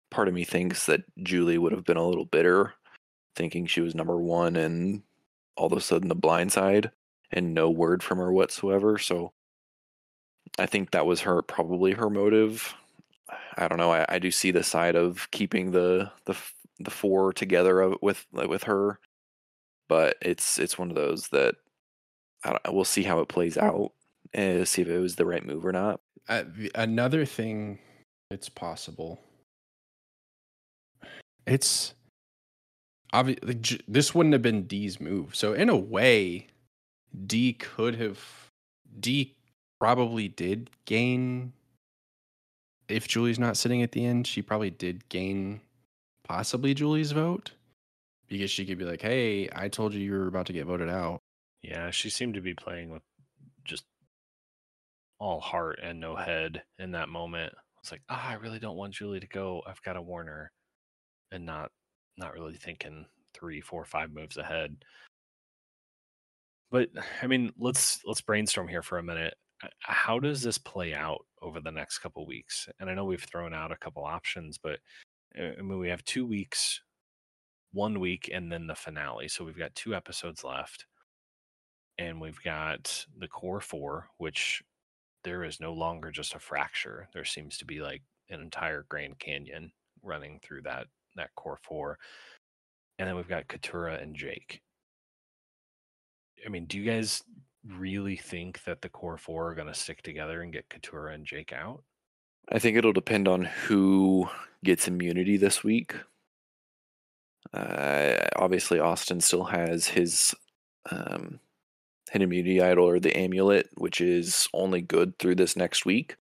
part 0.10 0.28
of 0.28 0.34
me 0.34 0.44
thinks 0.44 0.86
that 0.86 1.04
Julie 1.24 1.58
would 1.58 1.72
have 1.72 1.86
been 1.86 1.98
a 1.98 2.08
little 2.08 2.26
bitter 2.26 2.74
thinking 3.36 3.66
she 3.66 3.82
was 3.82 3.96
number 3.96 4.18
one 4.18 4.56
and 4.56 5.04
all 5.56 5.68
of 5.68 5.78
a 5.78 5.82
sudden 5.82 6.10
the 6.10 6.16
blind 6.16 6.52
side 6.52 6.92
and 7.32 7.54
no 7.54 7.70
word 7.70 8.04
from 8.04 8.18
her 8.18 8.32
whatsoever. 8.32 8.98
So 8.98 9.32
I 10.60 10.66
think 10.66 10.92
that 10.92 11.06
was 11.06 11.22
her 11.22 11.42
probably 11.42 11.94
her 11.94 12.10
motive. 12.10 12.74
I 13.58 13.68
don't 13.68 13.78
know. 13.78 13.92
I, 13.92 14.06
I 14.10 14.20
do 14.20 14.32
see 14.32 14.52
the 14.52 14.64
side 14.64 14.96
of 14.96 15.30
keeping 15.32 15.72
the 15.72 16.12
the 16.26 16.36
the 16.80 16.92
four 16.92 17.32
together 17.32 17.94
with 18.02 18.26
with 18.34 18.64
her, 18.64 19.00
but 19.88 20.18
it's 20.22 20.60
it's 20.60 20.78
one 20.78 20.90
of 20.90 20.96
those 20.96 21.30
that 21.30 21.56
we'll 22.70 22.84
see 22.84 23.04
how 23.04 23.20
it 23.20 23.30
plays 23.30 23.58
out 23.58 23.92
and 24.34 24.68
see 24.68 24.82
if 24.82 24.88
it 24.88 25.00
was 25.00 25.16
the 25.16 25.26
right 25.26 25.46
move 25.46 25.66
or 25.66 25.72
not. 25.72 26.02
Uh, 26.28 26.44
another 26.76 27.26
thing, 27.26 27.80
it's 28.32 28.50
possible. 28.50 29.20
It's 31.46 31.94
obviously 33.14 33.82
this 33.88 34.16
wouldn't 34.16 34.34
have 34.34 34.42
been 34.42 34.64
D's 34.64 35.00
move. 35.00 35.36
So 35.36 35.54
in 35.54 35.70
a 35.70 35.76
way, 35.76 36.48
D 37.26 37.54
could 37.54 37.96
have 37.96 38.20
D 39.00 39.36
probably 39.80 40.28
did 40.28 40.70
gain 40.86 41.54
if 42.88 43.08
Julie's 43.08 43.40
not 43.40 43.58
sitting 43.58 43.82
at 43.82 43.94
the 43.94 44.06
end, 44.06 44.28
she 44.28 44.42
probably 44.42 44.70
did 44.70 45.08
gain 45.10 45.62
possibly 46.24 46.74
Julie's 46.74 47.12
vote 47.12 47.52
because 48.28 48.52
she 48.52 48.66
could 48.66 48.78
be 48.78 48.86
like, 48.86 49.02
"Hey, 49.02 49.50
I 49.54 49.70
told 49.70 49.94
you 49.94 50.02
you 50.02 50.12
were 50.12 50.28
about 50.28 50.46
to 50.48 50.54
get 50.54 50.66
voted 50.66 50.90
out." 50.90 51.22
Yeah, 51.62 51.92
she 51.92 52.10
seemed 52.10 52.34
to 52.36 52.42
be 52.42 52.54
playing 52.54 52.90
with 52.90 53.04
just 53.64 53.86
all 55.20 55.40
heart 55.40 55.80
and 55.82 56.00
no 56.00 56.16
head 56.16 56.64
in 56.80 56.92
that 56.92 57.10
moment. 57.10 57.54
It's 57.82 57.92
like, 57.92 58.02
ah, 58.10 58.30
I 58.30 58.34
really 58.36 58.60
don't 58.60 58.78
want 58.78 58.94
Julie 58.94 59.20
to 59.20 59.28
go. 59.28 59.62
I've 59.68 59.82
got 59.82 59.94
to 59.94 60.02
warn 60.02 60.28
her, 60.28 60.52
and 61.32 61.46
not 61.46 61.72
not 62.18 62.34
really 62.34 62.56
thinking 62.56 63.06
three, 63.34 63.62
four, 63.62 63.86
five 63.86 64.12
moves 64.12 64.38
ahead. 64.38 64.76
But 66.72 66.90
I 67.22 67.28
mean, 67.28 67.52
let's 67.60 68.02
let's 68.06 68.22
brainstorm 68.22 68.68
here 68.68 68.82
for 68.84 68.98
a 68.98 69.04
minute. 69.04 69.36
How 69.80 70.20
does 70.20 70.42
this 70.42 70.58
play 70.58 70.94
out 70.94 71.26
over 71.42 71.60
the 71.60 71.72
next 71.72 72.00
couple 72.00 72.26
weeks? 72.26 72.68
And 72.80 72.90
I 72.90 72.94
know 72.96 73.06
we've 73.06 73.24
thrown 73.24 73.54
out 73.54 73.72
a 73.72 73.78
couple 73.78 74.04
options, 74.04 74.58
but 74.58 74.80
uh, 75.40 75.52
I 75.58 75.62
mean, 75.62 75.80
we 75.80 75.90
have 75.90 76.04
two 76.06 76.26
weeks, 76.26 76.82
one 77.74 78.00
week, 78.00 78.30
and 78.34 78.52
then 78.52 78.68
the 78.68 78.76
finale. 78.76 79.28
So 79.28 79.44
we've 79.44 79.58
got 79.58 79.76
two 79.76 79.94
episodes 79.96 80.44
left, 80.44 80.86
and 81.98 82.20
we've 82.20 82.42
got 82.44 83.06
the 83.20 83.28
core 83.28 83.62
four, 83.62 84.08
which 84.18 84.64
there 85.24 85.44
is 85.44 85.60
no 85.60 85.74
longer 85.74 86.12
just 86.12 86.36
a 86.36 86.40
fracture. 86.40 87.08
There 87.14 87.26
seems 87.26 87.58
to 87.58 87.66
be 87.66 87.82
like 87.82 88.02
an 88.30 88.42
entire 88.42 88.86
Grand 88.90 89.20
Canyon 89.20 89.72
running 90.04 90.40
through 90.44 90.64
that 90.64 90.88
that 91.16 91.36
core 91.36 91.60
four. 91.64 91.98
And 92.98 93.08
then 93.08 93.16
we've 93.16 93.28
got 93.28 93.48
Katurah 93.48 94.02
and 94.02 94.16
Jake. 94.16 94.62
I 96.46 96.50
mean, 96.50 96.66
do 96.66 96.78
you 96.78 96.90
guys 96.90 97.24
really 97.66 98.16
think 98.16 98.64
that 98.64 98.82
the 98.82 98.90
core 98.90 99.18
four 99.18 99.50
are 99.50 99.56
going 99.56 99.68
to 99.68 99.74
stick 99.74 100.02
together 100.02 100.42
and 100.42 100.54
get 100.54 100.70
Katurah 100.70 101.14
and 101.14 101.26
Jake 101.26 101.54
out? 101.54 101.84
I 102.52 102.60
think 102.60 102.78
it'll 102.78 102.94
depend 102.94 103.28
on 103.28 103.44
who 103.44 104.30
gets 104.64 104.88
immunity 104.88 105.38
this 105.38 105.64
week. 105.64 105.96
Uh, 107.54 108.18
obviously, 108.36 108.80
Austin 108.80 109.20
still 109.22 109.46
has 109.46 109.88
his 109.88 110.34
um, 110.90 111.40
hidden 112.12 112.28
immunity 112.28 112.62
idol 112.62 112.86
or 112.86 113.00
the 113.00 113.16
amulet, 113.18 113.70
which 113.76 114.02
is 114.02 114.50
only 114.54 114.82
good 114.82 115.18
through 115.18 115.36
this 115.36 115.56
next 115.56 115.86
week. 115.86 116.18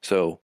So 0.00 0.38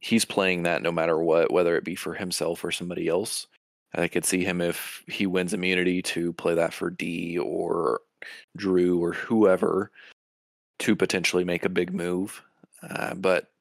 he's 0.00 0.24
playing 0.24 0.62
that 0.62 0.82
no 0.82 0.90
matter 0.90 1.22
what, 1.22 1.52
whether 1.52 1.76
it 1.76 1.84
be 1.84 1.94
for 1.94 2.14
himself 2.14 2.64
or 2.64 2.70
somebody 2.70 3.06
else. 3.06 3.46
I 3.94 4.08
could 4.08 4.24
see 4.24 4.44
him 4.44 4.62
if 4.62 5.04
he 5.06 5.26
wins 5.26 5.52
immunity 5.52 6.00
to 6.02 6.32
play 6.32 6.54
that 6.54 6.72
for 6.72 6.88
D 6.88 7.36
or 7.38 8.00
Drew 8.56 8.98
or 9.02 9.12
whoever 9.12 9.90
to 10.78 10.96
potentially 10.96 11.44
make 11.44 11.66
a 11.66 11.68
big 11.68 11.92
move. 11.92 12.42
Uh, 12.82 13.14
but 13.14 13.52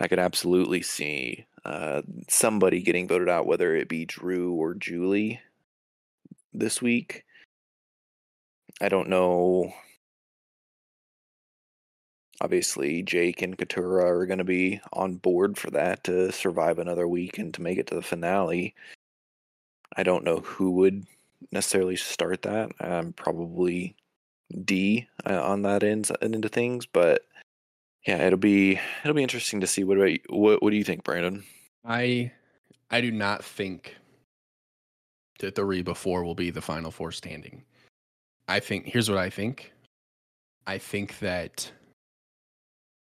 I 0.00 0.08
could 0.08 0.18
absolutely 0.18 0.82
see 0.82 1.46
uh, 1.64 2.02
somebody 2.28 2.82
getting 2.82 3.06
voted 3.06 3.28
out, 3.28 3.46
whether 3.46 3.76
it 3.76 3.88
be 3.88 4.04
Drew 4.04 4.52
or 4.52 4.74
Julie 4.74 5.40
this 6.52 6.82
week. 6.82 7.24
I 8.80 8.88
don't 8.88 9.08
know. 9.08 9.72
Obviously, 12.40 13.02
Jake 13.02 13.40
and 13.40 13.56
Katurah 13.56 14.04
are 14.04 14.26
going 14.26 14.38
to 14.38 14.44
be 14.44 14.80
on 14.92 15.16
board 15.16 15.56
for 15.56 15.70
that 15.70 16.04
to 16.04 16.30
survive 16.32 16.78
another 16.78 17.08
week 17.08 17.38
and 17.38 17.54
to 17.54 17.62
make 17.62 17.78
it 17.78 17.86
to 17.88 17.94
the 17.94 18.02
finale. 18.02 18.74
I 19.96 20.02
don't 20.02 20.24
know 20.24 20.40
who 20.40 20.72
would 20.72 21.06
necessarily 21.50 21.96
start 21.96 22.42
that. 22.42 22.72
Um, 22.80 23.14
probably 23.14 23.96
D 24.64 25.08
uh, 25.28 25.42
on 25.42 25.62
that 25.62 25.82
end 25.82 26.10
into 26.20 26.48
things, 26.48 26.84
but 26.86 27.22
yeah, 28.06 28.18
it'll 28.18 28.38
be 28.38 28.78
it'll 29.02 29.14
be 29.14 29.22
interesting 29.22 29.60
to 29.60 29.66
see. 29.66 29.84
What 29.84 29.96
about 29.96 30.12
you? 30.12 30.20
what 30.28 30.62
what 30.62 30.70
do 30.70 30.76
you 30.76 30.84
think, 30.84 31.02
Brandon? 31.02 31.44
I 31.84 32.32
I 32.90 33.00
do 33.00 33.10
not 33.10 33.44
think 33.44 33.96
that 35.40 35.54
the 35.54 35.64
Reba 35.64 35.94
Four 35.94 36.24
will 36.24 36.34
be 36.34 36.50
the 36.50 36.62
final 36.62 36.90
four 36.90 37.12
standing. 37.12 37.64
I 38.48 38.60
think 38.60 38.86
here's 38.86 39.10
what 39.10 39.18
I 39.18 39.30
think. 39.30 39.72
I 40.66 40.78
think 40.78 41.18
that 41.20 41.70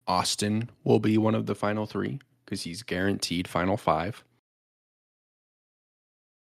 Austin 0.07 0.71
will 0.85 1.01
be 1.01 1.19
one 1.19 1.35
of 1.35 1.47
the 1.47 1.55
final 1.55 1.87
three 1.87 2.19
because 2.45 2.63
he's 2.63 2.83
guaranteed 2.83 3.47
final 3.47 3.77
five. 3.77 4.25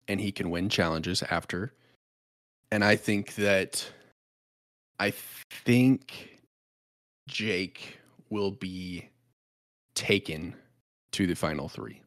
And 0.06 0.20
he 0.20 0.30
can 0.32 0.50
win 0.50 0.68
challenges 0.68 1.22
after. 1.22 1.72
And 2.70 2.84
I 2.84 2.96
think 2.96 3.34
that 3.36 3.90
I 4.98 5.12
think 5.64 6.40
Jake 7.26 7.98
will 8.30 8.50
be 8.50 9.08
taken 9.94 10.54
to 11.12 11.26
the 11.26 11.34
final 11.34 11.68
three. 11.68 12.02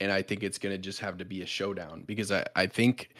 And 0.00 0.12
I 0.12 0.22
think 0.22 0.42
it's 0.42 0.58
going 0.58 0.74
to 0.74 0.78
just 0.78 1.00
have 1.00 1.18
to 1.18 1.24
be 1.24 1.42
a 1.42 1.46
showdown 1.46 2.04
because 2.06 2.32
I, 2.32 2.44
I 2.56 2.66
think 2.66 3.10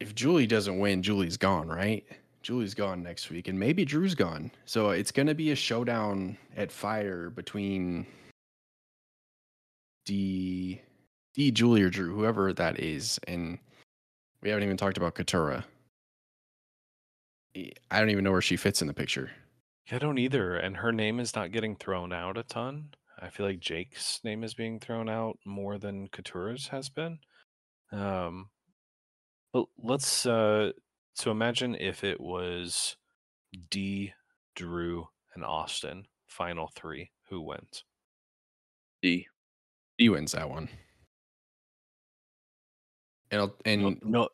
if 0.00 0.14
Julie 0.14 0.46
doesn't 0.46 0.78
win, 0.78 1.02
Julie's 1.02 1.36
gone, 1.36 1.68
right? 1.68 2.04
Julie's 2.42 2.74
gone 2.74 3.02
next 3.02 3.30
week, 3.30 3.48
and 3.48 3.58
maybe 3.58 3.84
Drew's 3.84 4.14
gone. 4.14 4.50
So 4.64 4.90
it's 4.90 5.10
going 5.10 5.26
to 5.26 5.34
be 5.34 5.50
a 5.50 5.56
showdown 5.56 6.38
at 6.56 6.70
fire 6.70 7.30
between 7.30 8.06
D, 10.06 10.80
D, 11.34 11.50
Julie, 11.50 11.82
or 11.82 11.90
Drew, 11.90 12.14
whoever 12.14 12.52
that 12.52 12.80
is. 12.80 13.18
And 13.26 13.58
we 14.42 14.50
haven't 14.50 14.64
even 14.64 14.76
talked 14.76 14.96
about 14.96 15.14
Katurah. 15.14 15.64
I 17.56 17.98
don't 17.98 18.10
even 18.10 18.24
know 18.24 18.32
where 18.32 18.40
she 18.40 18.56
fits 18.56 18.80
in 18.80 18.88
the 18.88 18.94
picture. 18.94 19.30
I 19.90 19.98
don't 19.98 20.18
either. 20.18 20.56
And 20.56 20.76
her 20.76 20.92
name 20.92 21.18
is 21.18 21.34
not 21.34 21.50
getting 21.50 21.74
thrown 21.74 22.12
out 22.12 22.38
a 22.38 22.44
ton. 22.44 22.90
I 23.20 23.30
feel 23.30 23.46
like 23.46 23.58
Jake's 23.58 24.20
name 24.22 24.44
is 24.44 24.54
being 24.54 24.78
thrown 24.78 25.08
out 25.08 25.38
more 25.44 25.76
than 25.76 26.08
Katurah's 26.08 26.68
has 26.68 26.88
been. 26.88 27.18
Um, 27.90 28.48
but 29.52 29.66
let's 29.82 30.26
uh, 30.26 30.72
so 31.14 31.30
imagine 31.30 31.74
if 31.74 32.04
it 32.04 32.20
was 32.20 32.96
D, 33.70 34.12
Drew, 34.54 35.08
and 35.34 35.44
Austin, 35.44 36.06
final 36.26 36.70
three. 36.74 37.10
Who 37.28 37.42
wins? 37.42 37.84
D. 39.02 39.26
D 39.98 40.08
wins 40.08 40.32
that 40.32 40.48
one. 40.48 40.68
And 43.30 43.50
and 43.64 43.82
no, 43.82 43.96
no 44.02 44.28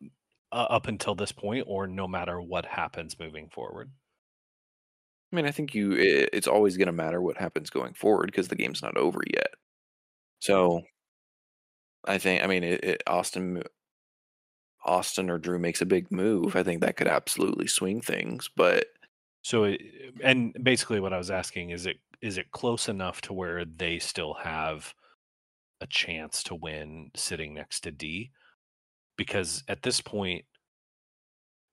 uh, 0.53 0.67
up 0.71 0.87
until 0.87 1.15
this 1.15 1.33
point, 1.33 1.65
or 1.67 1.87
no 1.87 2.07
matter 2.07 2.41
what 2.41 2.65
happens 2.65 3.19
moving 3.19 3.49
forward. 3.49 3.91
I 5.33 5.37
mean, 5.37 5.47
I 5.47 5.51
think 5.51 5.75
you 5.75 5.93
it's 5.99 6.47
always 6.47 6.77
going 6.77 6.87
to 6.87 6.93
matter 6.93 7.21
what 7.21 7.37
happens 7.37 7.71
going 7.71 7.95
forward 7.95 8.27
because 8.27 8.47
the 8.49 8.55
game's 8.55 8.83
not 8.83 8.97
over 8.97 9.21
yet. 9.33 9.51
So, 10.39 10.83
I 12.05 12.19
think 12.19 12.45
I 12.45 12.47
mean 12.47 12.63
it, 12.63 12.85
it, 12.85 13.03
Austin 13.07 13.63
Austin 14.85 15.31
or 15.31 15.39
Drew 15.39 15.59
makes 15.59 15.81
a 15.81 15.87
big 15.87 16.11
move, 16.11 16.57
I 16.57 16.63
think 16.63 16.81
that 16.81 16.97
could 16.97 17.09
absolutely 17.09 17.67
swing 17.67 18.01
things. 18.01 18.51
But 18.55 18.87
so, 19.43 19.65
it, 19.65 19.83
and 20.23 20.57
basically, 20.63 21.01
what 21.01 21.13
I 21.13 21.19
was 21.19 21.31
asking 21.31 21.71
is 21.71 21.87
it 21.87 21.99
is 22.21 22.39
it 22.39 22.51
close 22.53 22.89
enough 22.89 23.21
to 23.23 23.33
where 23.33 23.65
they 23.65 23.99
still 23.99 24.35
have 24.35 24.95
a 25.81 25.87
chance 25.87 26.43
to 26.45 26.55
win 26.55 27.11
sitting 27.15 27.55
next 27.55 27.81
to 27.81 27.91
D? 27.91 28.31
Because 29.17 29.63
at 29.69 29.83
this 29.83 30.01
point, 30.01 30.45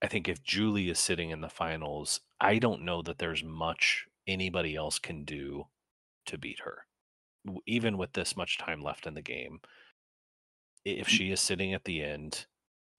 I 0.01 0.07
think 0.07 0.27
if 0.27 0.43
Julie 0.43 0.89
is 0.89 0.99
sitting 0.99 1.29
in 1.29 1.41
the 1.41 1.49
finals, 1.49 2.19
I 2.39 2.59
don't 2.59 2.83
know 2.83 3.01
that 3.03 3.19
there's 3.19 3.43
much 3.43 4.07
anybody 4.27 4.75
else 4.75 4.99
can 4.99 5.23
do 5.23 5.67
to 6.25 6.37
beat 6.37 6.59
her, 6.59 6.85
even 7.65 7.97
with 7.97 8.13
this 8.13 8.35
much 8.35 8.57
time 8.57 8.81
left 8.81 9.07
in 9.07 9.13
the 9.13 9.21
game. 9.21 9.61
If 10.83 11.07
she 11.07 11.31
is 11.31 11.39
sitting 11.39 11.73
at 11.73 11.85
the 11.85 12.03
end, 12.03 12.47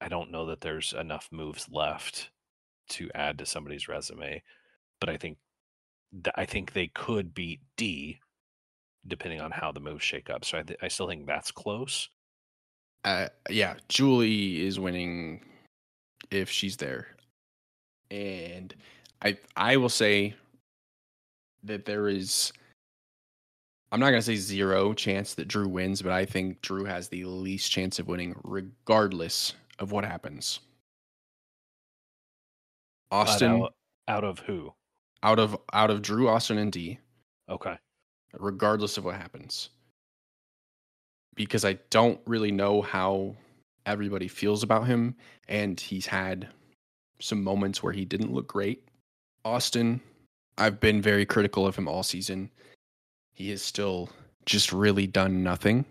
I 0.02 0.08
don't 0.08 0.32
know 0.32 0.46
that 0.46 0.60
there's 0.60 0.92
enough 0.92 1.28
moves 1.30 1.68
left 1.70 2.30
to 2.90 3.08
add 3.14 3.38
to 3.38 3.46
somebody's 3.46 3.86
resume, 3.86 4.42
but 4.98 5.08
I 5.08 5.16
think 5.16 5.38
th- 6.12 6.34
I 6.36 6.44
think 6.44 6.72
they 6.72 6.88
could 6.88 7.34
beat 7.34 7.60
D 7.76 8.18
depending 9.06 9.40
on 9.40 9.52
how 9.52 9.70
the 9.70 9.80
moves 9.80 10.02
shake 10.02 10.28
up. 10.28 10.44
So 10.44 10.58
I, 10.58 10.62
th- 10.62 10.78
I 10.82 10.88
still 10.88 11.08
think 11.08 11.26
that's 11.26 11.52
close. 11.52 12.08
Uh, 13.04 13.28
yeah, 13.48 13.74
Julie 13.88 14.66
is 14.66 14.78
winning 14.80 15.44
if 16.30 16.50
she's 16.50 16.76
there, 16.76 17.08
and 18.10 18.74
I 19.22 19.38
I 19.56 19.76
will 19.76 19.88
say 19.88 20.34
that 21.62 21.84
there 21.84 22.08
is 22.08 22.52
I'm 23.92 24.00
not 24.00 24.10
gonna 24.10 24.22
say 24.22 24.36
zero 24.36 24.94
chance 24.94 25.34
that 25.34 25.48
Drew 25.48 25.68
wins, 25.68 26.02
but 26.02 26.12
I 26.12 26.24
think 26.24 26.60
Drew 26.60 26.84
has 26.84 27.08
the 27.08 27.24
least 27.24 27.70
chance 27.70 28.00
of 28.00 28.08
winning 28.08 28.34
regardless 28.42 29.54
of 29.82 29.92
what 29.92 30.04
happens. 30.04 30.60
Austin 33.10 33.62
out, 33.62 33.74
out 34.08 34.24
of 34.24 34.38
who? 34.38 34.72
out 35.22 35.38
of 35.38 35.56
out 35.72 35.90
of 35.90 36.02
Drew, 36.02 36.28
Austin, 36.28 36.58
and 36.58 36.72
D, 36.72 36.98
Okay. 37.48 37.76
regardless 38.38 38.96
of 38.96 39.04
what 39.04 39.16
happens. 39.16 39.70
Because 41.34 41.64
I 41.64 41.74
don't 41.90 42.20
really 42.26 42.50
know 42.50 42.82
how 42.82 43.36
everybody 43.86 44.28
feels 44.28 44.62
about 44.62 44.86
him, 44.86 45.14
and 45.48 45.78
he's 45.78 46.06
had 46.06 46.48
some 47.20 47.42
moments 47.42 47.82
where 47.82 47.92
he 47.92 48.04
didn't 48.04 48.32
look 48.32 48.46
great. 48.48 48.88
Austin, 49.44 50.00
I've 50.58 50.80
been 50.80 51.00
very 51.02 51.26
critical 51.26 51.66
of 51.66 51.76
him 51.76 51.88
all 51.88 52.02
season. 52.02 52.50
He 53.34 53.50
has 53.50 53.62
still 53.62 54.10
just 54.46 54.72
really 54.72 55.06
done 55.06 55.42
nothing. 55.42 55.84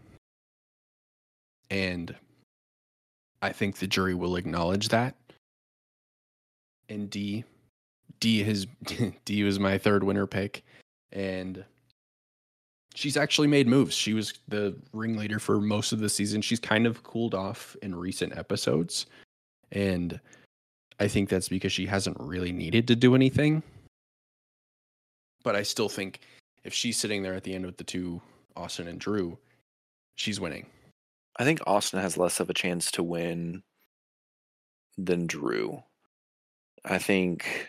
And 1.69 2.15
I 3.41 3.51
think 3.51 3.77
the 3.77 3.87
jury 3.87 4.13
will 4.13 4.35
acknowledge 4.35 4.89
that. 4.89 5.15
And 6.89 7.09
D, 7.09 7.43
D 8.19 8.43
has 8.43 8.67
D 9.25 9.43
was 9.43 9.59
my 9.59 9.77
third 9.77 10.03
winner 10.03 10.27
pick, 10.27 10.63
and 11.11 11.63
she's 12.93 13.17
actually 13.17 13.47
made 13.47 13.67
moves. 13.67 13.95
She 13.95 14.13
was 14.13 14.33
the 14.47 14.75
ringleader 14.93 15.39
for 15.39 15.59
most 15.59 15.91
of 15.91 15.99
the 15.99 16.09
season. 16.09 16.41
She's 16.41 16.59
kind 16.59 16.85
of 16.85 17.03
cooled 17.03 17.33
off 17.33 17.75
in 17.81 17.95
recent 17.95 18.37
episodes, 18.37 19.05
and 19.71 20.19
I 20.99 21.07
think 21.07 21.29
that's 21.29 21.49
because 21.49 21.71
she 21.71 21.85
hasn't 21.85 22.17
really 22.19 22.51
needed 22.51 22.87
to 22.89 22.95
do 22.95 23.15
anything. 23.15 23.63
But 25.43 25.55
I 25.55 25.63
still 25.63 25.89
think 25.89 26.19
if 26.63 26.73
she's 26.73 26.97
sitting 26.97 27.23
there 27.23 27.33
at 27.33 27.43
the 27.43 27.55
end 27.55 27.65
with 27.65 27.77
the 27.77 27.83
two 27.83 28.21
Austin 28.55 28.87
and 28.87 28.99
Drew, 28.99 29.37
she's 30.15 30.39
winning. 30.39 30.67
I 31.41 31.43
think 31.43 31.59
Austin 31.65 31.99
has 31.99 32.17
less 32.17 32.39
of 32.39 32.51
a 32.51 32.53
chance 32.53 32.91
to 32.91 33.01
win 33.01 33.63
than 34.95 35.25
Drew. 35.25 35.81
I 36.85 36.99
think, 36.99 37.67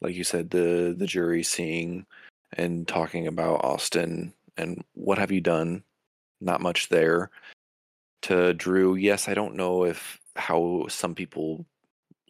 like 0.00 0.14
you 0.14 0.24
said, 0.24 0.48
the 0.48 0.94
the 0.96 1.06
jury 1.06 1.42
seeing 1.42 2.06
and 2.54 2.88
talking 2.88 3.26
about 3.26 3.66
Austin 3.66 4.32
and 4.56 4.82
what 4.94 5.18
have 5.18 5.30
you 5.30 5.42
done? 5.42 5.84
Not 6.40 6.62
much 6.62 6.88
there. 6.88 7.30
To 8.22 8.54
Drew, 8.54 8.94
yes, 8.94 9.28
I 9.28 9.34
don't 9.34 9.54
know 9.54 9.84
if 9.84 10.18
how 10.34 10.86
some 10.88 11.14
people 11.14 11.66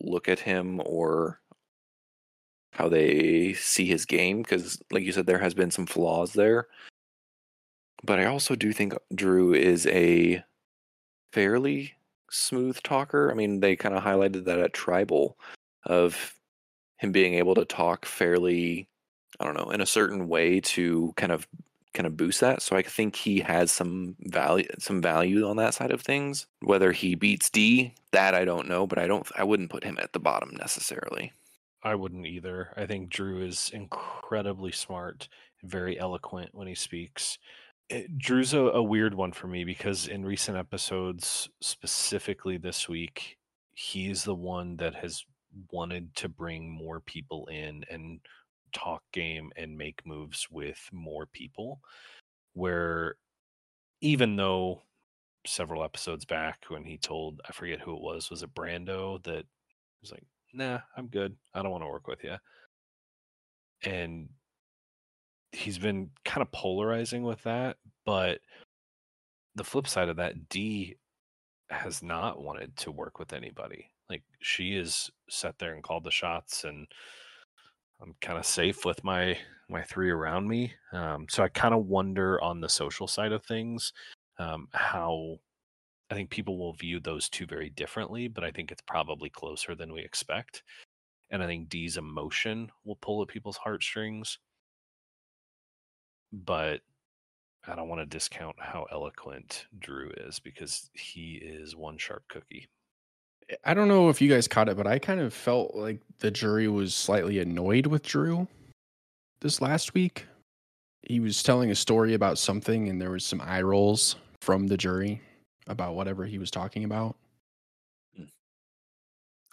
look 0.01 0.29
at 0.29 0.41
him 0.41 0.83
or 0.85 1.41
how 2.73 2.89
they 2.89 3.53
see 3.53 3.87
his 3.87 4.05
game 4.05 4.43
because, 4.43 4.83
like 4.91 5.05
you 5.05 5.12
said, 5.12 5.27
there 5.27 5.39
has 5.39 5.55
been 5.55 5.71
some 5.71 5.87
flaws 5.87 6.33
there. 6.33 6.66
But 8.03 8.21
I 8.21 8.27
also 8.27 8.55
do 8.55 8.73
think 8.73 8.95
Drew 9.15 9.55
is 9.55 9.87
a 9.87 10.43
fairly 11.33 11.95
smooth 12.31 12.83
talker. 12.83 13.31
I 13.31 13.35
mean, 13.35 13.61
they 13.61 13.77
kind 13.77 13.95
of 13.95 14.05
highlighted 14.05 14.45
that 14.45 14.59
at 14.59 14.73
Tribal 14.73 15.37
of 15.85 16.35
him 16.99 17.13
being 17.13 17.35
able 17.35 17.55
to 17.55 17.65
talk 17.65 18.05
fairly, 18.05 18.89
I 19.41 19.45
don't 19.45 19.57
know, 19.57 19.71
in 19.71 19.81
a 19.81 19.87
certain 19.87 20.29
way 20.29 20.61
to 20.61 21.13
kind 21.17 21.33
of 21.33 21.47
kind 21.95 22.07
of 22.07 22.17
boost 22.17 22.41
that. 22.41 22.63
So 22.63 22.77
I 22.77 22.83
think 22.83 23.17
he 23.17 23.41
has 23.41 23.73
some 23.73 24.17
value 24.21 24.69
some 24.79 25.01
value 25.01 25.49
on 25.49 25.57
that 25.57 25.75
side 25.75 25.91
of 25.91 26.03
things. 26.03 26.47
Whether 26.61 26.93
he 26.93 27.15
beats 27.15 27.51
D, 27.51 27.95
that 28.13 28.35
I 28.35 28.45
don't 28.45 28.69
know, 28.69 28.87
but 28.87 28.99
I 28.99 29.07
don't 29.07 29.27
I 29.37 29.45
wouldn't 29.45 29.71
put 29.71 29.85
him 29.85 29.99
at 30.01 30.13
the 30.13 30.21
bottom 30.21 30.55
necessarily. 30.57 31.33
I 31.83 31.95
wouldn't 31.95 32.27
either. 32.27 32.73
I 32.77 32.87
think 32.87 33.09
Drew 33.09 33.45
is 33.45 33.71
incredibly 33.73 34.73
smart, 34.73 35.29
very 35.63 35.99
eloquent 35.99 36.51
when 36.53 36.67
he 36.67 36.75
speaks. 36.75 37.39
It, 37.89 38.18
Drew's 38.18 38.55
a, 38.55 38.61
a 38.61 38.82
weird 38.82 39.14
one 39.14 39.32
for 39.32 39.47
me 39.47 39.64
because 39.64 40.09
in 40.09 40.24
recent 40.24 40.57
episodes, 40.59 41.49
specifically 41.61 42.59
this 42.59 42.89
week, 42.89 43.39
he's 43.72 44.24
the 44.24 44.34
one 44.34 44.76
that 44.76 44.95
has 44.95 45.24
wanted 45.72 46.14
to 46.16 46.28
bring 46.28 46.70
more 46.70 47.01
people 47.01 47.47
in 47.47 47.84
and 47.91 48.20
talk 48.72 49.03
game 49.12 49.51
and 49.57 49.76
make 49.76 50.07
moves 50.07 50.49
with 50.51 50.78
more 50.93 51.26
people. 51.26 51.80
Where 52.53 53.16
even 54.01 54.36
though 54.36 54.82
several 55.47 55.82
episodes 55.82 56.24
back 56.24 56.64
when 56.68 56.84
he 56.84 56.99
told 56.99 57.41
I 57.49 57.53
forget 57.53 57.80
who 57.80 57.95
it 57.95 58.03
was, 58.03 58.30
was 58.30 58.43
it 58.43 58.55
Brando 58.55 59.22
that 59.24 59.45
was 60.03 60.12
like, 60.12 60.24
nah, 60.53 60.80
I'm 60.97 61.07
good. 61.07 61.36
I 61.55 61.62
don't 61.62 61.70
want 61.70 61.84
to 61.84 61.89
work 61.89 62.07
with 62.07 62.22
you. 62.22 62.36
And 63.84 64.28
he's 65.53 65.79
been 65.79 66.11
kind 66.25 66.43
of 66.43 66.53
polarizing 66.53 67.23
with 67.23 67.43
that, 67.43 67.77
but 68.05 68.41
the 69.55 69.65
flip 69.65 69.87
side 69.87 70.09
of 70.09 70.17
that, 70.17 70.49
D 70.49 70.97
has 71.71 72.03
not 72.03 72.43
wanted 72.43 72.77
to 72.77 72.91
work 72.91 73.19
with 73.19 73.33
anybody. 73.33 73.91
Like 74.09 74.23
she 74.41 74.77
is 74.77 75.11
sat 75.29 75.59
there 75.59 75.75
and 75.75 75.83
called 75.83 76.05
the 76.05 76.11
shots 76.11 76.65
and 76.65 76.87
I'm 78.01 78.15
kind 78.21 78.39
of 78.39 78.47
safe 78.47 78.85
with 78.85 79.03
my 79.05 79.37
my 79.69 79.83
three 79.83 80.11
around 80.11 80.49
me. 80.49 80.73
Um, 80.93 81.27
so 81.29 81.43
I 81.43 81.49
kind 81.49 81.75
of 81.75 81.87
wonder 81.87 82.41
on 82.43 82.61
the 82.61 82.69
social 82.69 83.07
side 83.07 83.33
of 83.33 83.45
things 83.45 83.93
um, 84.39 84.69
how 84.73 85.37
I 86.11 86.15
think 86.15 86.31
people 86.31 86.59
will 86.59 86.73
view 86.73 87.01
those 87.01 87.29
two 87.29 87.45
very 87.45 87.71
differently, 87.71 88.29
but 88.29 88.45
I 88.45 88.51
think 88.51 88.71
it's 88.71 88.83
probably 88.87 89.29
closer 89.29 89.75
than 89.75 89.93
we 89.93 90.01
expect. 90.01 90.63
And 91.31 91.43
I 91.43 91.47
think 91.47 91.69
D's 91.69 91.99
emotion 91.99 92.71
will 92.85 92.97
pull 92.97 93.21
at 93.21 93.29
people's 93.29 93.59
heartstrings. 93.59 94.39
But 96.33 96.81
I 97.66 97.74
don't 97.74 97.89
want 97.89 98.01
to 98.01 98.07
discount 98.07 98.57
how 98.59 98.87
eloquent 98.91 99.66
Drew 99.79 100.11
is 100.16 100.39
because 100.39 100.91
he 100.95 101.35
is 101.35 101.76
one 101.76 101.99
sharp 101.99 102.24
cookie. 102.29 102.68
I 103.64 103.74
don't 103.74 103.89
know 103.89 104.09
if 104.11 104.20
you 104.20 104.29
guys 104.29 104.47
caught 104.47 104.68
it, 104.68 104.76
but 104.76 104.87
I 104.87 104.99
kind 104.99 105.20
of 105.20 105.33
felt 105.33 105.74
like 105.74 106.01
the 106.18 106.31
jury 106.31 106.68
was 106.68 106.95
slightly 106.95 107.39
annoyed 107.39 107.87
with 107.87 108.03
Drew 108.03 108.47
this 109.41 109.61
last 109.61 109.95
week. 109.95 110.26
He 111.03 111.20
was 111.20 111.43
telling 111.43 111.70
a 111.70 111.74
story 111.74 112.14
about 112.14 112.39
something, 112.39 112.89
and 112.89 113.01
there 113.01 113.11
was 113.11 113.24
some 113.24 113.41
eye 113.41 113.62
rolls 113.62 114.16
from 114.41 114.66
the 114.66 114.76
jury 114.76 115.22
about 115.66 115.95
whatever 115.95 116.26
he 116.26 116.39
was 116.39 116.51
talking 116.51 116.85
about. 116.85 117.16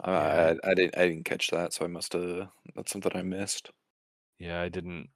Uh, 0.03 0.55
I, 0.63 0.71
I 0.71 0.73
didn't 0.73 0.97
I 0.97 1.07
didn't 1.07 1.25
catch 1.25 1.49
that, 1.51 1.73
so 1.73 1.85
I 1.85 1.87
must 1.87 2.13
have 2.13 2.49
that's 2.75 2.91
something 2.91 3.11
I 3.15 3.21
missed. 3.21 3.71
Yeah, 4.39 4.61
I 4.61 4.69
didn't. 4.69 5.09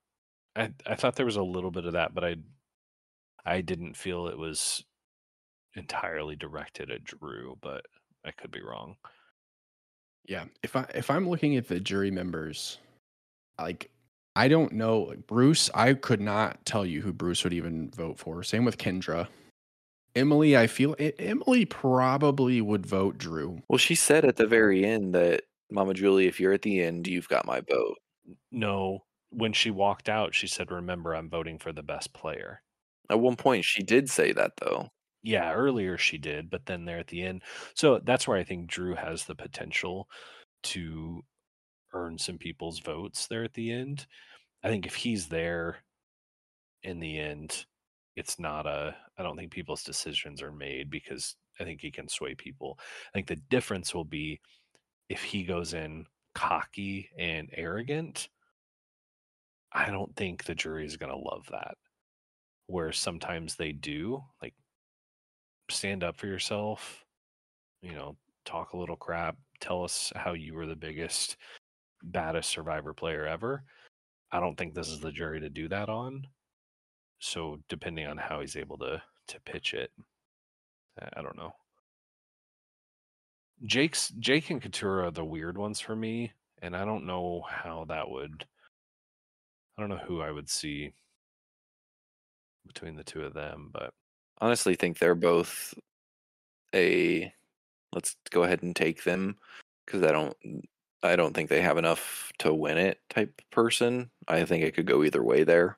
I 0.59 0.71
I 0.85 0.95
thought 0.95 1.15
there 1.15 1.25
was 1.25 1.37
a 1.37 1.43
little 1.43 1.71
bit 1.71 1.85
of 1.85 1.93
that, 1.93 2.13
but 2.13 2.23
I 2.23 2.35
I 3.45 3.61
didn't 3.61 3.95
feel 3.95 4.27
it 4.27 4.37
was 4.37 4.83
entirely 5.75 6.35
directed 6.35 6.91
at 6.91 7.03
Drew, 7.03 7.57
but 7.61 7.85
I 8.25 8.31
could 8.31 8.51
be 8.51 8.61
wrong. 8.61 8.95
Yeah, 10.25 10.45
if 10.63 10.75
I 10.75 10.85
if 10.93 11.09
I'm 11.09 11.29
looking 11.29 11.55
at 11.55 11.67
the 11.67 11.79
jury 11.79 12.11
members, 12.11 12.79
like 13.59 13.89
I 14.35 14.47
don't 14.47 14.73
know 14.73 15.01
like 15.01 15.25
Bruce. 15.27 15.69
I 15.73 15.93
could 15.93 16.21
not 16.21 16.65
tell 16.65 16.85
you 16.85 17.01
who 17.01 17.13
Bruce 17.13 17.43
would 17.43 17.53
even 17.53 17.89
vote 17.91 18.19
for. 18.19 18.43
Same 18.43 18.65
with 18.65 18.77
Kendra. 18.77 19.27
Emily, 20.15 20.57
I 20.57 20.67
feel 20.67 20.95
Emily 20.99 21.65
probably 21.65 22.61
would 22.61 22.85
vote 22.85 23.17
Drew. 23.17 23.61
Well, 23.69 23.77
she 23.77 23.95
said 23.95 24.25
at 24.25 24.35
the 24.35 24.47
very 24.47 24.83
end 24.83 25.13
that 25.15 25.43
Mama 25.71 25.93
Julie, 25.93 26.27
if 26.27 26.39
you're 26.39 26.53
at 26.53 26.63
the 26.63 26.81
end, 26.81 27.07
you've 27.07 27.29
got 27.29 27.45
my 27.45 27.61
vote. 27.61 27.97
No, 28.51 29.03
when 29.31 29.53
she 29.53 29.71
walked 29.71 30.09
out, 30.09 30.35
she 30.35 30.47
said, 30.47 30.71
"Remember, 30.71 31.13
I'm 31.15 31.29
voting 31.29 31.57
for 31.59 31.71
the 31.73 31.83
best 31.83 32.13
player." 32.13 32.63
At 33.09 33.19
one 33.19 33.35
point, 33.37 33.65
she 33.65 33.83
did 33.83 34.09
say 34.09 34.31
that 34.33 34.57
though. 34.57 34.89
Yeah, 35.23 35.51
earlier 35.53 35.97
she 35.97 36.17
did, 36.17 36.49
but 36.49 36.65
then 36.65 36.85
there 36.85 36.97
at 36.99 37.07
the 37.07 37.23
end. 37.23 37.43
So 37.75 37.99
that's 37.99 38.27
where 38.27 38.37
I 38.37 38.43
think 38.43 38.67
Drew 38.69 38.95
has 38.95 39.25
the 39.25 39.35
potential 39.35 40.09
to 40.63 41.23
earn 41.93 42.17
some 42.19 42.37
people's 42.39 42.79
votes 42.79 43.27
there 43.27 43.43
at 43.43 43.53
the 43.53 43.71
end. 43.71 44.07
I 44.63 44.69
think 44.69 44.85
if 44.87 44.95
he's 44.95 45.29
there 45.29 45.83
in 46.83 46.99
the 46.99 47.19
end, 47.19 47.65
it's 48.15 48.39
not 48.39 48.65
a 48.65 48.95
I 49.17 49.23
don't 49.23 49.37
think 49.37 49.51
people's 49.51 49.83
decisions 49.83 50.41
are 50.41 50.51
made 50.51 50.89
because 50.89 51.35
I 51.59 51.63
think 51.63 51.81
he 51.81 51.91
can 51.91 52.07
sway 52.07 52.35
people. 52.35 52.79
I 52.79 53.11
think 53.13 53.27
the 53.27 53.35
difference 53.35 53.93
will 53.93 54.05
be 54.05 54.39
if 55.09 55.23
he 55.23 55.43
goes 55.45 55.73
in 55.73 56.07
cocky 56.35 57.09
and 57.17 57.49
arrogant. 57.53 58.29
I 59.71 59.91
don't 59.91 60.15
think 60.15 60.43
the 60.43 60.55
jury 60.55 60.85
is 60.85 60.97
going 60.97 61.11
to 61.11 61.17
love 61.17 61.47
that. 61.51 61.75
Where 62.67 62.91
sometimes 62.91 63.55
they 63.55 63.71
do, 63.71 64.23
like 64.41 64.53
stand 65.69 66.03
up 66.03 66.17
for 66.17 66.27
yourself, 66.27 67.05
you 67.81 67.93
know, 67.93 68.17
talk 68.45 68.73
a 68.73 68.77
little 68.77 68.95
crap, 68.95 69.37
tell 69.59 69.83
us 69.83 70.11
how 70.15 70.33
you 70.33 70.53
were 70.53 70.65
the 70.67 70.75
biggest, 70.75 71.37
baddest 72.03 72.49
survivor 72.49 72.93
player 72.93 73.25
ever. 73.25 73.63
I 74.31 74.39
don't 74.39 74.57
think 74.57 74.73
this 74.73 74.89
is 74.89 74.99
the 74.99 75.11
jury 75.11 75.39
to 75.41 75.49
do 75.49 75.67
that 75.69 75.89
on. 75.89 76.27
So 77.19 77.59
depending 77.69 78.07
on 78.07 78.17
how 78.17 78.41
he's 78.41 78.55
able 78.55 78.77
to 78.79 79.01
to 79.27 79.39
pitch 79.41 79.73
it, 79.73 79.91
I- 80.99 81.21
don't 81.21 81.37
know. 81.37 81.53
Jake's 83.65 84.09
Jake 84.19 84.49
and 84.49 84.61
Katurah 84.61 85.07
are 85.07 85.11
the 85.11 85.23
weird 85.25 85.57
ones 85.57 85.79
for 85.79 85.95
me, 85.95 86.33
and 86.61 86.75
I 86.75 86.85
don't 86.85 87.05
know 87.05 87.41
how 87.47 87.85
that 87.85 88.09
would. 88.09 88.45
I 89.79 89.81
don't 89.81 89.91
know 89.91 90.05
who 90.05 90.19
I 90.19 90.29
would 90.29 90.49
see 90.49 90.91
between 92.67 92.97
the 92.97 93.03
two 93.05 93.23
of 93.23 93.33
them, 93.33 93.69
but 93.71 93.93
honestly 94.41 94.75
think 94.75 94.97
they're 94.97 95.15
both 95.15 95.73
a 96.75 97.31
let's 97.93 98.17
go 98.29 98.43
ahead 98.43 98.61
and 98.61 98.75
take 98.75 99.05
them 99.05 99.37
because 99.85 100.03
I 100.03 100.11
don't 100.11 100.35
I 101.01 101.15
don't 101.15 101.33
think 101.33 101.49
they 101.49 101.61
have 101.61 101.77
enough 101.77 102.29
to 102.39 102.53
win 102.53 102.77
it 102.77 102.99
type 103.09 103.41
person. 103.53 104.09
I 104.27 104.43
think 104.43 104.65
it 104.65 104.75
could 104.75 104.85
go 104.85 105.01
either 105.05 105.23
way 105.23 105.45
there. 105.45 105.77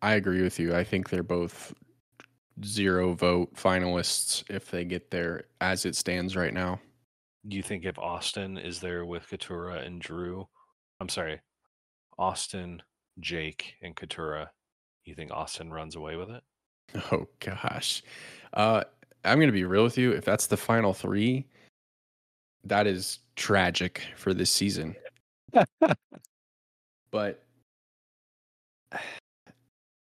I 0.00 0.14
agree 0.14 0.40
with 0.40 0.58
you. 0.58 0.74
I 0.74 0.84
think 0.84 1.10
they're 1.10 1.22
both 1.22 1.74
zero 2.64 3.12
vote 3.12 3.54
finalists 3.56 4.42
if 4.48 4.70
they 4.70 4.86
get 4.86 5.10
there 5.10 5.44
as 5.60 5.84
it 5.84 5.96
stands 5.96 6.34
right 6.34 6.54
now. 6.54 6.80
Do 7.46 7.58
you 7.58 7.62
think 7.62 7.84
if 7.84 7.98
Austin 7.98 8.56
is 8.56 8.80
there 8.80 9.04
with 9.04 9.28
Katurah 9.28 9.84
and 9.86 10.00
Drew, 10.00 10.48
I'm 10.98 11.10
sorry, 11.10 11.42
Austin, 12.18 12.82
Jake, 13.20 13.74
and 13.82 13.94
Katurah, 13.94 14.48
you 15.04 15.14
think 15.14 15.30
Austin 15.30 15.72
runs 15.72 15.96
away 15.96 16.16
with 16.16 16.30
it? 16.30 16.42
Oh 17.12 17.26
gosh. 17.40 18.02
Uh 18.54 18.84
I'm 19.24 19.38
going 19.38 19.48
to 19.48 19.52
be 19.52 19.64
real 19.64 19.82
with 19.82 19.98
you. 19.98 20.12
If 20.12 20.24
that's 20.24 20.46
the 20.46 20.56
final 20.56 20.94
3, 20.94 21.44
that 22.64 22.86
is 22.86 23.18
tragic 23.36 24.02
for 24.16 24.32
this 24.32 24.50
season. 24.50 24.94
but 27.10 27.44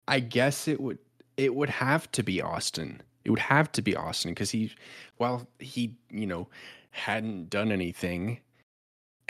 I 0.09 0.21
guess 0.21 0.67
it 0.67 0.81
would 0.81 0.99
it 1.37 1.55
would 1.55 1.71
have 1.71 2.11
to 2.13 2.23
be 2.23 2.41
Austin. 2.43 3.03
It 3.25 3.31
would 3.31 3.39
have 3.39 3.71
to 3.73 3.83
be 3.83 3.97
Austin 3.97 4.33
because 4.33 4.51
he, 4.51 4.73
while 5.17 5.47
he, 5.59 5.97
you 6.11 6.27
know, 6.27 6.49
hadn't 6.91 7.51
done 7.51 7.73
anything, 7.73 8.41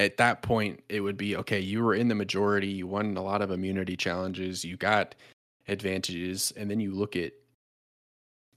at 0.03 0.17
that 0.19 0.43
point 0.43 0.83
it 0.89 1.01
would 1.01 1.17
be 1.17 1.37
okay. 1.37 1.61
You 1.61 1.83
were 1.83 1.95
in 1.95 2.09
the 2.09 2.15
majority. 2.15 2.69
You 2.69 2.87
won 2.87 3.17
a 3.17 3.23
lot 3.23 3.43
of 3.43 3.51
immunity 3.51 3.97
challenges. 3.97 4.65
You 4.65 4.77
got 4.77 5.15
advantages, 5.69 6.53
and 6.57 6.71
then 6.71 6.81
you 6.81 6.93
look 6.93 7.17
at 7.17 7.33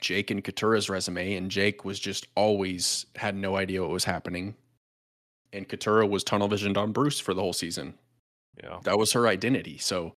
Jake 0.02 0.32
and 0.32 0.44
Katurah's 0.44 0.90
resume, 0.90 1.36
and 1.36 1.50
Jake 1.50 1.86
was 1.86 2.00
just 2.00 2.28
always 2.36 3.06
had 3.16 3.36
no 3.36 3.56
idea 3.56 3.82
what 3.82 3.92
was 3.92 4.04
happening, 4.04 4.56
and 5.54 5.68
Katurah 5.68 6.10
was 6.10 6.24
tunnel 6.24 6.48
visioned 6.48 6.78
on 6.78 6.92
Bruce 6.92 7.20
for 7.20 7.34
the 7.34 7.42
whole 7.42 7.54
season. 7.54 7.94
Yeah, 8.62 8.80
that 8.84 8.98
was 8.98 9.12
her 9.14 9.28
identity. 9.28 9.78
So 9.78 10.14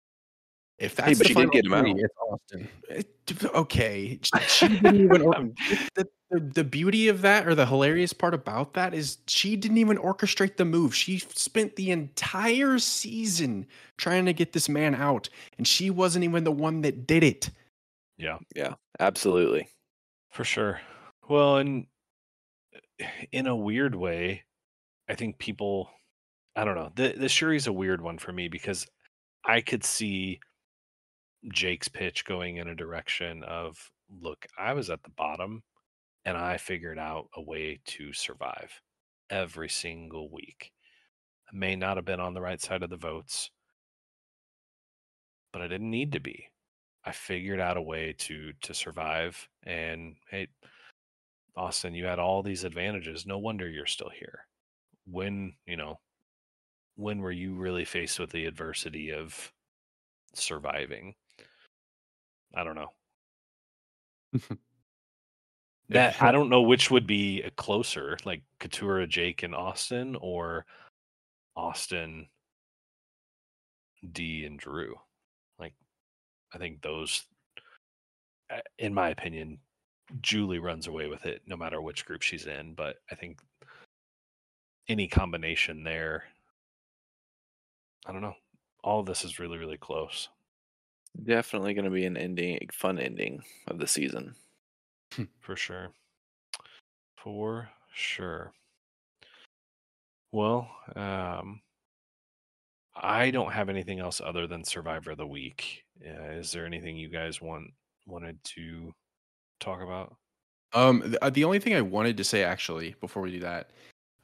if 0.79 0.95
that's 0.95 1.09
hey, 1.09 1.15
but 1.15 1.19
the 1.19 1.29
she 1.29 1.35
did 1.35 1.51
get 1.53 1.65
him 1.65 1.73
three, 1.73 1.91
out. 1.93 1.99
It's 1.99 2.15
Austin. 2.21 2.69
It, 2.91 3.45
okay, 3.55 4.19
she 4.47 4.69
didn't 4.69 5.01
even. 5.01 5.55
the, 5.95 6.07
the, 6.31 6.41
the 6.41 6.65
beauty 6.65 7.09
of 7.09 7.23
that, 7.23 7.49
or 7.49 7.55
the 7.55 7.65
hilarious 7.65 8.13
part 8.13 8.35
about 8.35 8.75
that, 8.75 8.93
is 8.93 9.19
she 9.27 9.57
didn't 9.57 9.79
even 9.79 9.97
orchestrate 9.97 10.57
the 10.57 10.67
move. 10.67 10.95
She 10.95 11.19
spent 11.19 11.77
the 11.77 11.91
entire 11.91 12.79
season 12.79 13.67
trying 13.97 14.27
to 14.27 14.35
get 14.35 14.53
this 14.53 14.69
man 14.69 14.95
out, 14.95 15.31
and 15.57 15.67
she 15.67 15.89
wasn't 15.89 16.25
even 16.25 16.45
the 16.45 16.53
one 16.53 16.83
that 16.83 17.07
did 17.07 17.25
it. 17.25 17.51
Yeah, 18.19 18.39
yeah, 18.55 18.75
absolutely, 19.01 19.69
for 20.31 20.45
sure. 20.45 20.81
Well, 21.27 21.57
and 21.57 21.87
eh, 23.01 23.07
in 23.33 23.47
a 23.47 23.57
weird 23.57 23.95
way, 23.95 24.45
I 25.09 25.15
think 25.15 25.39
people. 25.39 25.89
I 26.55 26.65
don't 26.65 26.75
know. 26.75 26.93
The 26.95 27.15
the 27.17 27.29
Shuri's 27.29 27.67
a 27.67 27.73
weird 27.73 28.03
one 28.03 28.19
for 28.19 28.33
me 28.33 28.49
because 28.49 28.87
I 29.45 29.61
could 29.61 29.85
see 29.85 30.41
Jake's 31.53 31.89
pitch 31.89 32.25
going 32.25 32.57
in 32.57 32.69
a 32.69 32.75
direction 32.75 33.43
of 33.45 33.91
look, 34.21 34.47
I 34.59 34.73
was 34.73 34.91
at 34.91 35.03
the 35.03 35.11
bottom 35.11 35.63
and 36.25 36.37
I 36.37 36.57
figured 36.57 36.99
out 36.99 37.29
a 37.37 37.43
way 37.43 37.81
to 37.87 38.13
survive 38.13 38.81
every 39.31 39.69
single 39.69 40.31
week. 40.31 40.73
I 41.53 41.57
may 41.57 41.77
not 41.77 41.97
have 41.97 42.05
been 42.05 42.21
on 42.21 42.35
the 42.35 42.41
right 42.41 42.61
side 42.61 42.83
of 42.83 42.91
the 42.91 42.97
votes, 42.97 43.51
but 45.53 45.63
I 45.63 45.69
didn't 45.69 45.91
need 45.91 46.13
to 46.13 46.21
be. 46.21 46.49
I 47.05 47.13
figured 47.13 47.61
out 47.61 47.77
a 47.77 47.83
way 47.83 48.15
to 48.19 48.53
to 48.63 48.75
survive 48.75 49.49
and 49.65 50.17
hey 50.31 50.49
Austin, 51.57 51.95
you 51.95 52.05
had 52.05 52.19
all 52.19 52.43
these 52.43 52.65
advantages. 52.65 53.25
No 53.27 53.39
wonder 53.39 53.69
you're 53.69 53.87
still 53.87 54.11
here. 54.11 54.47
When, 55.07 55.55
you 55.67 55.77
know, 55.77 56.01
when 56.97 57.21
were 57.21 57.33
you 57.33 57.55
really 57.55 57.85
faced 57.85 58.19
with 58.19 58.31
the 58.31 58.45
adversity 58.47 59.11
of 59.13 59.53
surviving? 60.35 61.15
I 62.55 62.65
don't 62.65 62.75
know. 62.77 62.93
that 65.89 66.21
I 66.23 66.33
don't 66.33 66.49
know 66.49 66.63
which 66.63 66.91
would 66.91 67.07
be 67.07 67.43
a 67.43 67.51
closer, 67.51 68.17
like 68.25 68.43
Katurah, 68.61 69.09
Jake, 69.09 69.43
and 69.43 69.55
Austin, 69.55 70.17
or 70.21 70.67
Austin, 71.57 72.29
D, 74.13 74.45
and 74.45 74.59
Drew. 74.59 74.95
Like, 75.59 75.75
I 76.55 76.59
think 76.59 76.83
those, 76.83 77.25
uh, 78.51 78.61
in 78.79 78.93
my 78.95 79.11
opinion, 79.11 79.59
Julie 80.21 80.59
runs 80.59 80.87
away 80.87 81.09
with 81.09 81.27
it 81.27 81.43
no 81.47 81.57
matter 81.57 81.81
which 81.81 82.05
group 82.05 82.23
she's 82.23 82.47
in. 82.47 82.75
But 82.75 82.97
I 83.11 83.15
think 83.15 83.41
any 84.89 85.09
combination 85.09 85.83
there, 85.83 86.25
I 88.07 88.13
don't 88.13 88.23
know. 88.23 88.37
All 88.85 89.01
of 89.01 89.07
this 89.07 89.25
is 89.25 89.39
really, 89.39 89.59
really 89.59 89.79
close. 89.79 90.29
Definitely 91.25 91.75
going 91.75 91.85
to 91.85 91.91
be 91.91 92.05
an 92.05 92.17
ending, 92.17 92.69
fun 92.73 92.99
ending 92.99 93.43
of 93.69 93.79
the 93.79 93.87
season. 93.87 94.35
For 95.41 95.57
sure. 95.57 95.91
For 97.17 97.69
sure. 97.93 98.53
Well, 100.33 100.69
um, 100.95 101.61
I 102.95 103.31
don't 103.31 103.53
have 103.53 103.69
anything 103.69 104.01
else 104.01 104.21
other 104.25 104.47
than 104.47 104.65
Survivor 104.65 105.13
of 105.13 105.19
the 105.19 105.27
Week. 105.27 105.85
Uh, 106.05 106.33
is 106.33 106.53
there 106.53 106.67
anything 106.67 106.97
you 106.97 107.09
guys 107.09 107.41
want 107.41 107.73
wanted 108.07 108.43
to 108.45 108.93
talk 109.61 109.81
about? 109.81 110.17
Um, 110.73 111.03
the, 111.07 111.25
uh, 111.25 111.31
the 111.31 111.45
only 111.45 111.59
thing 111.59 111.75
I 111.75 111.81
wanted 111.81 112.17
to 112.19 112.25
say 112.25 112.45
actually 112.45 112.95
before 113.01 113.23
we 113.23 113.31
do 113.33 113.41
that, 113.41 113.71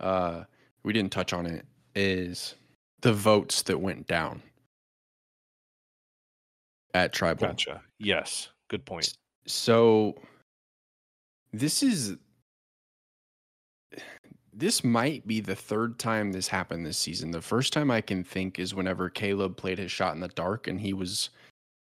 uh, 0.01 0.45
we 0.83 0.93
didn't 0.93 1.13
touch 1.13 1.33
on 1.33 1.47
it, 1.47 1.65
is 1.95 2.57
the 3.01 3.13
votes 3.13 3.63
that 3.63 3.81
went 3.81 4.07
down 4.07 4.43
at 6.95 7.13
tribal. 7.13 7.49
Gotcha. 7.49 7.83
Yes. 7.99 8.49
Good 8.69 8.85
point. 8.85 9.13
So 9.47 10.15
this 11.53 11.83
is 11.83 12.17
this 14.55 14.85
might 14.85 15.27
be 15.27 15.41
the 15.41 15.57
third 15.57 15.99
time 15.99 16.33
this 16.33 16.49
happened 16.49 16.85
this 16.85 16.99
season. 16.99 17.31
The 17.31 17.41
first 17.41 17.73
time 17.73 17.91
I 17.91 18.01
can 18.01 18.23
think 18.23 18.59
is 18.59 18.75
whenever 18.75 19.09
Kaleb 19.09 19.57
played 19.57 19.79
his 19.79 19.91
shot 19.91 20.15
in 20.15 20.21
the 20.21 20.29
dark 20.29 20.69
and 20.69 20.81
he 20.81 20.93
was 20.93 21.31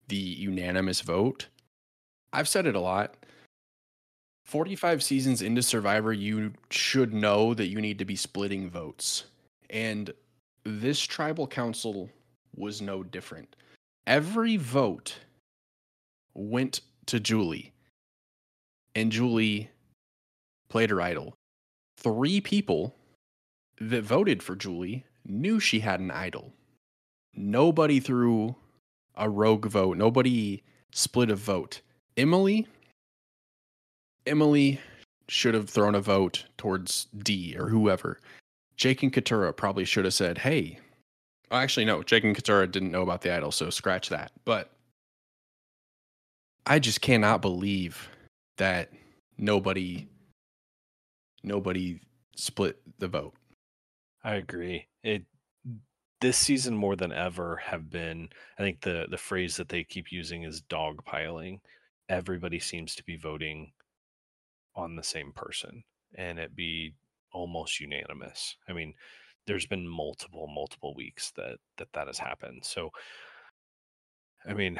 the 0.07 0.16
unanimous 0.16 1.01
vote. 1.01 1.47
I've 2.34 2.47
said 2.47 2.66
it 2.66 2.76
a 2.76 2.80
lot. 2.80 3.16
45 4.45 5.03
seasons 5.03 5.41
into 5.41 5.62
Survivor, 5.62 6.12
you 6.12 6.53
should 6.70 7.14
know 7.14 7.53
that 7.53 7.68
you 7.68 7.80
need 7.80 7.99
to 7.99 8.05
be 8.05 8.16
splitting 8.16 8.70
votes. 8.70 9.26
And 9.70 10.12
this 10.64 10.99
tribal 10.99 11.47
council 11.47 12.09
was 12.55 12.82
no 12.82 13.03
different. 13.03 13.55
Every 14.08 14.58
vote 14.58 15.20
went 16.34 16.82
to 17.06 17.20
Julie, 17.20 17.72
and 18.95 19.12
Julie 19.12 19.70
played 20.70 20.89
her 20.89 21.02
idol. 21.02 21.36
Three 21.97 22.41
people 22.41 22.95
that 23.80 24.04
voted 24.04 24.41
for 24.41 24.56
Julie 24.56 25.06
knew 25.26 25.60
she 25.60 25.82
had 25.82 25.99
an 25.99 26.12
idol. 26.12 26.54
Nobody 27.34 27.99
threw 27.99 28.56
a 29.16 29.30
rogue 29.30 29.68
vote. 29.68 29.97
Nobody 29.97 30.64
split 30.91 31.30
a 31.30 31.36
vote. 31.36 31.82
Emily, 32.18 32.68
Emily 34.26 34.80
should 35.28 35.54
have 35.54 35.70
thrown 35.70 35.95
a 35.95 36.02
vote 36.02 36.45
towards 36.58 37.08
D 37.18 37.56
or 37.58 37.70
whoever. 37.70 38.20
Jake 38.76 39.04
and 39.04 39.14
Katurah 39.14 39.56
probably 39.56 39.86
should 39.86 40.06
have 40.06 40.14
said, 40.14 40.39
"Hey, 40.39 40.80
Oh, 41.52 41.58
actually, 41.58 41.86
no. 41.86 42.02
Jake 42.02 42.24
and 42.24 42.36
Katurah 42.36 42.72
didn't 42.72 42.91
know 42.91 43.02
about 43.02 43.22
the 43.22 43.36
idol, 43.36 43.52
so 43.52 43.70
scratch 43.70 44.08
that. 44.10 44.32
But 44.45 44.72
I 46.66 46.80
just 46.80 47.02
cannot 47.02 47.41
believe 47.41 48.10
that 48.58 48.91
nobody 49.38 50.08
nobody 51.43 51.99
split 52.38 52.80
the 52.99 53.08
vote. 53.10 53.34
I 54.24 54.36
agree. 54.36 54.88
It 55.04 55.26
this 56.22 56.38
season 56.38 56.76
more 56.76 56.95
than 56.95 57.12
ever 57.12 57.58
have 57.58 57.89
been 57.89 58.30
I 58.58 58.62
think 58.62 58.82
the 58.82 59.08
the 59.10 59.18
phrase 59.18 59.58
that 59.58 59.68
they 59.68 59.84
keep 59.84 60.12
using 60.12 60.43
is 60.43 60.62
dogpiling. 60.62 61.60
Everybody 62.08 62.60
seems 62.60 62.95
to 62.95 63.04
be 63.04 63.18
voting 63.18 63.74
on 64.76 64.95
the 64.95 65.04
same 65.04 65.34
person 65.34 65.84
and 66.16 66.39
it 66.39 66.56
be 66.56 66.93
almost 67.34 67.80
unanimous. 67.80 68.56
I 68.70 68.74
mean, 68.74 68.93
there's 69.48 69.66
been 69.66 69.88
multiple 69.88 70.48
multiple 70.48 70.94
weeks 70.96 71.32
that 71.36 71.58
that 71.78 71.88
that 71.94 72.08
has 72.08 72.20
happened 72.20 72.64
so 72.64 72.89
i 74.48 74.54
mean 74.54 74.80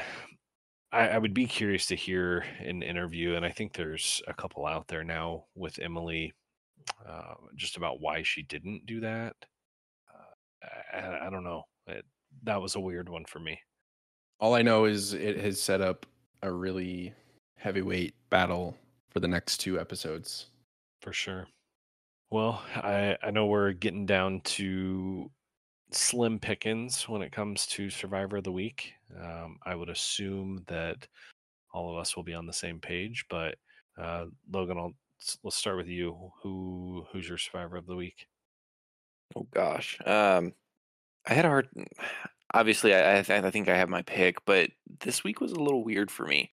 I, 0.94 1.10
I, 1.10 1.18
would 1.20 1.34
be 1.34 1.46
curious 1.46 1.86
to 1.88 1.96
hear 1.96 2.44
an 2.60 2.84
interview 2.84 3.36
and 3.36 3.46
i 3.46 3.50
think 3.50 3.74
there's 3.74 4.22
a 4.28 4.34
couple 4.34 4.66
out 4.66 4.88
there 4.88 5.04
now 5.04 5.46
with 5.56 5.80
emily 5.80 6.34
uh, 7.08 7.36
just 7.56 7.78
about 7.78 8.02
why 8.02 8.24
she 8.24 8.42
didn't 8.44 8.86
do 8.86 9.00
that 9.02 9.36
uh, 10.64 10.98
I, 10.98 11.28
I 11.28 11.30
don't 11.30 11.44
know. 11.44 11.64
It, 11.88 12.06
that 12.44 12.62
was 12.62 12.76
a 12.76 12.80
weird 12.80 13.10
one 13.10 13.26
for 13.26 13.40
me. 13.40 13.60
All 14.40 14.56
I 14.56 14.62
know 14.62 14.86
is 14.86 15.14
it 15.14 15.38
has 15.38 15.62
set 15.62 15.82
up 15.82 16.06
a 16.42 16.52
really 16.52 17.14
heavyweight 17.58 18.16
battle 18.30 18.76
for 19.10 19.20
the 19.20 19.28
next 19.28 19.58
two 19.58 19.80
episodes. 19.80 20.48
For 21.02 21.14
sure. 21.14 21.48
Well, 22.32 22.64
I 22.76 23.18
I 23.22 23.32
know 23.32 23.46
we're 23.48 23.74
getting 23.74 24.06
down 24.06 24.40
to 24.42 25.30
slim 25.92 26.40
pickings 26.40 27.10
when 27.10 27.22
it 27.22 27.34
comes 27.34 27.68
to 27.68 27.90
Survivor 27.90 28.38
of 28.38 28.46
the 28.46 28.52
Week. 28.54 28.94
Um, 29.22 29.58
I 29.66 29.76
would 29.76 29.90
assume 29.90 30.64
that 30.68 31.08
all 31.74 31.92
of 31.92 31.98
us 32.00 32.16
will 32.16 32.24
be 32.24 32.34
on 32.34 32.46
the 32.46 32.54
same 32.54 32.80
page, 32.80 33.26
but 33.30 33.56
uh, 34.02 34.26
Logan, 34.50 34.78
I'll 34.78 34.94
let's 35.44 35.58
start 35.58 35.76
with 35.76 35.88
you. 35.88 36.32
Who 36.42 37.06
who's 37.12 37.28
your 37.28 37.38
Survivor 37.38 37.76
of 37.76 37.86
the 37.86 37.98
Week? 37.98 38.28
Oh 39.36 39.48
gosh, 39.54 39.98
um, 40.06 40.54
I 41.28 41.34
had 41.34 41.46
a 41.46 41.50
hard. 41.50 41.68
Obviously, 42.54 42.94
I 42.96 43.20
I, 43.20 43.22
th- 43.24 43.44
I 43.44 43.52
think 43.52 43.70
I 43.70 43.78
have 43.78 43.90
my 43.90 44.04
pick, 44.04 44.46
but 44.46 44.70
this 45.02 45.24
week 45.24 45.42
was 45.42 45.52
a 45.52 45.60
little 45.60 45.84
weird 45.84 46.12
for 46.12 46.26
me. 46.26 46.52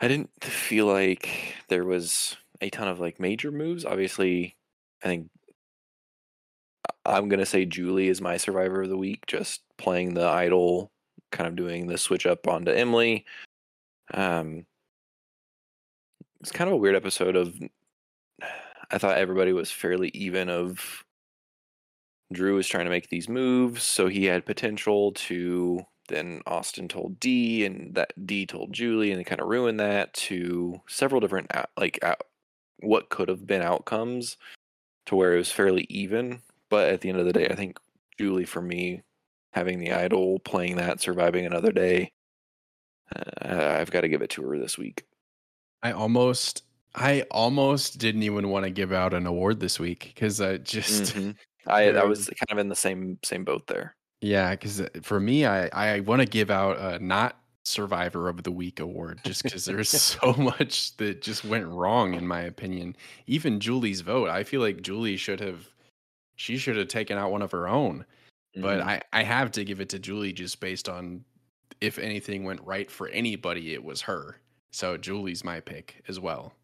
I 0.00 0.08
didn't 0.08 0.30
feel 0.42 0.86
like 0.86 1.54
there 1.68 1.84
was 1.84 2.36
a 2.64 2.70
ton 2.70 2.88
of 2.88 2.98
like 2.98 3.20
major 3.20 3.52
moves. 3.52 3.84
Obviously, 3.84 4.56
I 5.02 5.08
think 5.08 5.28
I'm 7.04 7.28
gonna 7.28 7.46
say 7.46 7.66
Julie 7.66 8.08
is 8.08 8.22
my 8.22 8.38
survivor 8.38 8.82
of 8.82 8.88
the 8.88 8.96
week, 8.96 9.26
just 9.26 9.62
playing 9.76 10.14
the 10.14 10.26
idol, 10.26 10.90
kind 11.30 11.46
of 11.46 11.56
doing 11.56 11.86
the 11.86 11.98
switch 11.98 12.26
up 12.26 12.48
onto 12.48 12.72
Emily. 12.72 13.26
Um, 14.14 14.64
it's 16.40 16.52
kind 16.52 16.68
of 16.68 16.74
a 16.74 16.78
weird 16.78 16.96
episode 16.96 17.36
of. 17.36 17.54
I 18.90 18.98
thought 18.98 19.18
everybody 19.18 19.52
was 19.52 19.70
fairly 19.70 20.10
even. 20.14 20.48
Of 20.48 21.04
Drew 22.32 22.54
was 22.56 22.68
trying 22.68 22.84
to 22.84 22.90
make 22.90 23.10
these 23.10 23.28
moves, 23.28 23.82
so 23.82 24.08
he 24.08 24.24
had 24.24 24.46
potential 24.46 25.12
to. 25.12 25.82
Then 26.08 26.42
Austin 26.46 26.88
told 26.88 27.18
D, 27.20 27.64
and 27.64 27.94
that 27.94 28.12
D 28.26 28.46
told 28.46 28.72
Julie, 28.72 29.10
and 29.10 29.20
they 29.20 29.24
kind 29.24 29.40
of 29.40 29.48
ruined 29.48 29.80
that 29.80 30.12
to 30.14 30.80
several 30.86 31.20
different 31.20 31.50
like 31.78 31.98
what 32.80 33.08
could 33.08 33.28
have 33.28 33.46
been 33.46 33.62
outcomes 33.62 34.36
to 35.06 35.16
where 35.16 35.34
it 35.34 35.38
was 35.38 35.50
fairly 35.50 35.86
even. 35.88 36.40
But 36.70 36.88
at 36.88 37.00
the 37.00 37.08
end 37.08 37.18
of 37.18 37.26
the 37.26 37.32
day, 37.32 37.48
I 37.48 37.54
think 37.54 37.78
Julie, 38.18 38.44
for 38.44 38.62
me, 38.62 39.02
having 39.52 39.78
the 39.78 39.92
idol, 39.92 40.38
playing 40.40 40.76
that, 40.76 41.00
surviving 41.00 41.46
another 41.46 41.72
day, 41.72 42.12
uh, 43.14 43.76
I've 43.78 43.90
got 43.90 44.02
to 44.02 44.08
give 44.08 44.22
it 44.22 44.30
to 44.30 44.42
her 44.42 44.58
this 44.58 44.78
week. 44.78 45.04
I 45.82 45.92
almost, 45.92 46.62
I 46.94 47.22
almost 47.30 47.98
didn't 47.98 48.22
even 48.22 48.48
want 48.48 48.64
to 48.64 48.70
give 48.70 48.92
out 48.92 49.14
an 49.14 49.26
award 49.26 49.60
this 49.60 49.78
week 49.78 50.12
because 50.14 50.40
I 50.40 50.56
just, 50.58 51.14
mm-hmm. 51.14 51.32
I, 51.66 51.90
I 51.90 52.04
was 52.04 52.26
kind 52.26 52.50
of 52.50 52.58
in 52.58 52.68
the 52.68 52.76
same 52.76 53.18
same 53.22 53.44
boat 53.44 53.66
there. 53.66 53.96
Yeah, 54.20 54.50
because 54.50 54.80
uh, 54.80 54.88
for 55.02 55.20
me, 55.20 55.46
I 55.46 55.68
I 55.68 56.00
want 56.00 56.20
to 56.20 56.26
give 56.26 56.50
out 56.50 56.78
a 56.78 56.98
not 57.04 57.38
survivor 57.64 58.28
of 58.28 58.42
the 58.42 58.50
week 58.50 58.80
award 58.80 59.20
just 59.24 59.42
because 59.42 59.64
there's 59.66 59.88
so 59.88 60.32
much 60.34 60.96
that 60.98 61.22
just 61.22 61.44
went 61.44 61.66
wrong 61.66 62.14
in 62.14 62.26
my 62.26 62.40
opinion. 62.40 62.96
Even 63.26 63.60
Julie's 63.60 64.02
vote, 64.02 64.28
I 64.28 64.44
feel 64.44 64.60
like 64.60 64.82
Julie 64.82 65.16
should 65.16 65.40
have, 65.40 65.68
she 66.36 66.56
should 66.58 66.76
have 66.76 66.88
taken 66.88 67.18
out 67.18 67.30
one 67.30 67.42
of 67.42 67.52
her 67.52 67.68
own. 67.68 68.04
Mm-hmm. 68.56 68.62
But 68.62 68.80
I 68.80 69.02
I 69.12 69.22
have 69.22 69.50
to 69.52 69.64
give 69.64 69.80
it 69.80 69.88
to 69.90 69.98
Julie 69.98 70.32
just 70.32 70.60
based 70.60 70.88
on 70.88 71.24
if 71.80 71.98
anything 71.98 72.44
went 72.44 72.60
right 72.62 72.90
for 72.90 73.08
anybody, 73.08 73.74
it 73.74 73.82
was 73.82 74.00
her. 74.02 74.36
So 74.72 74.96
Julie's 74.96 75.44
my 75.44 75.60
pick 75.60 76.02
as 76.08 76.18
well. 76.20 76.54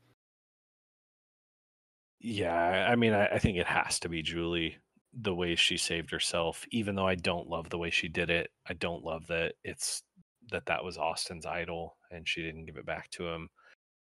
Yeah, 2.20 2.88
I 2.90 2.96
mean, 2.96 3.12
I, 3.12 3.26
I, 3.26 3.38
think 3.38 3.56
it 3.56 3.66
has 3.66 3.98
to 4.00 4.08
be 4.08 4.20
Julie. 4.20 4.76
The 5.22 5.34
way 5.34 5.54
she 5.54 5.76
saved 5.76 6.10
herself, 6.10 6.66
even 6.70 6.94
though 6.94 7.06
I 7.06 7.14
don't 7.14 7.48
love 7.48 7.70
the 7.70 7.78
way 7.78 7.88
she 7.88 8.08
did 8.08 8.28
it, 8.28 8.50
I 8.68 8.74
don't 8.74 9.02
love 9.02 9.26
that 9.28 9.54
it's 9.64 10.02
that 10.50 10.66
that 10.66 10.82
was 10.82 10.98
Austin's 10.98 11.46
idol 11.46 11.96
and 12.10 12.26
she 12.26 12.42
didn't 12.42 12.66
give 12.66 12.76
it 12.76 12.86
back 12.86 13.10
to 13.10 13.28
him. 13.28 13.48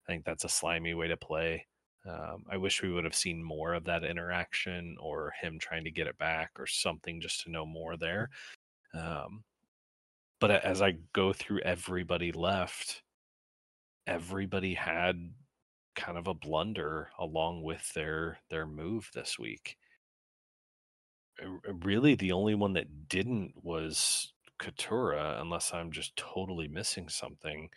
I 0.08 0.12
think 0.12 0.26
that's 0.26 0.44
a 0.44 0.50
slimy 0.50 0.94
way 0.94 1.08
to 1.08 1.18
play. 1.18 1.66
Um, 2.08 2.44
I 2.50 2.58
wish 2.58 2.84
we 2.84 2.92
would 2.92 3.04
have 3.04 3.16
seen 3.16 3.44
more 3.44 3.74
of 3.74 3.86
that 3.86 4.04
interaction 4.04 4.96
or 5.00 5.34
him 5.42 5.58
trying 5.58 5.84
to 5.86 5.92
get 5.92 6.08
it 6.08 6.18
back 6.20 6.52
or 6.60 6.68
something 6.68 7.20
just 7.20 7.42
to 7.44 7.52
know 7.52 7.66
more 7.66 7.98
there. 7.98 8.30
Um, 8.94 9.44
but 10.40 10.52
as 10.52 10.82
I 10.82 10.98
go 11.14 11.34
through 11.34 11.62
everybody 11.62 12.32
left, 12.32 13.02
everybody 14.06 14.76
had 14.76 15.32
kind 15.96 16.18
of 16.18 16.28
a 16.28 16.34
blunder 16.34 17.10
along 17.18 17.64
with 17.64 17.92
their 17.94 18.38
their 18.50 18.68
move 18.68 19.10
this 19.14 19.40
week. 19.40 19.78
Really, 21.84 22.16
the 22.16 22.32
only 22.32 22.54
one 22.54 22.74
that 22.74 23.10
didn't 23.10 23.54
was 23.64 24.34
Katurah, 24.60 25.42
unless 25.42 25.74
I'm 25.74 25.92
just 25.92 26.16
totally 26.16 26.68
missing 26.68 27.10
something. 27.10 27.70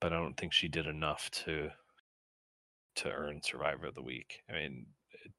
But 0.00 0.12
I 0.12 0.16
don't 0.16 0.36
think 0.36 0.52
she 0.52 0.68
did 0.68 0.86
enough 0.86 1.30
to 1.44 1.70
to 2.96 3.10
earn 3.10 3.40
Survivor 3.42 3.86
of 3.86 3.94
the 3.94 4.02
Week. 4.02 4.42
I 4.50 4.54
mean, 4.54 4.86
it, 5.24 5.32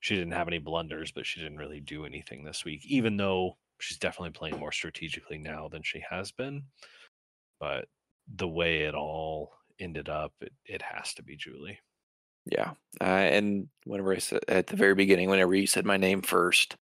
she 0.00 0.14
didn't 0.14 0.32
have 0.32 0.48
any 0.48 0.58
blunders, 0.58 1.12
but 1.12 1.26
she 1.26 1.40
didn't 1.40 1.58
really 1.58 1.80
do 1.80 2.06
anything 2.06 2.44
this 2.44 2.64
week, 2.64 2.84
even 2.86 3.16
though 3.16 3.56
she's 3.80 3.98
definitely 3.98 4.30
playing 4.30 4.58
more 4.58 4.72
strategically 4.72 5.38
now 5.38 5.68
than 5.68 5.82
she 5.82 6.02
has 6.08 6.32
been. 6.32 6.64
But 7.60 7.86
the 8.36 8.48
way 8.48 8.82
it 8.82 8.94
all 8.94 9.52
ended 9.78 10.08
up, 10.08 10.32
it, 10.40 10.52
it 10.64 10.82
has 10.82 11.14
to 11.14 11.22
be 11.22 11.36
Julie. 11.36 11.78
Yeah. 12.46 12.72
Uh, 13.00 13.04
and 13.04 13.68
whenever 13.84 14.14
I 14.14 14.18
said 14.18 14.40
at 14.48 14.66
the 14.66 14.76
very 14.76 14.94
beginning, 14.94 15.30
whenever 15.30 15.54
you 15.54 15.66
said 15.66 15.84
my 15.84 15.96
name 15.96 16.22
first, 16.22 16.76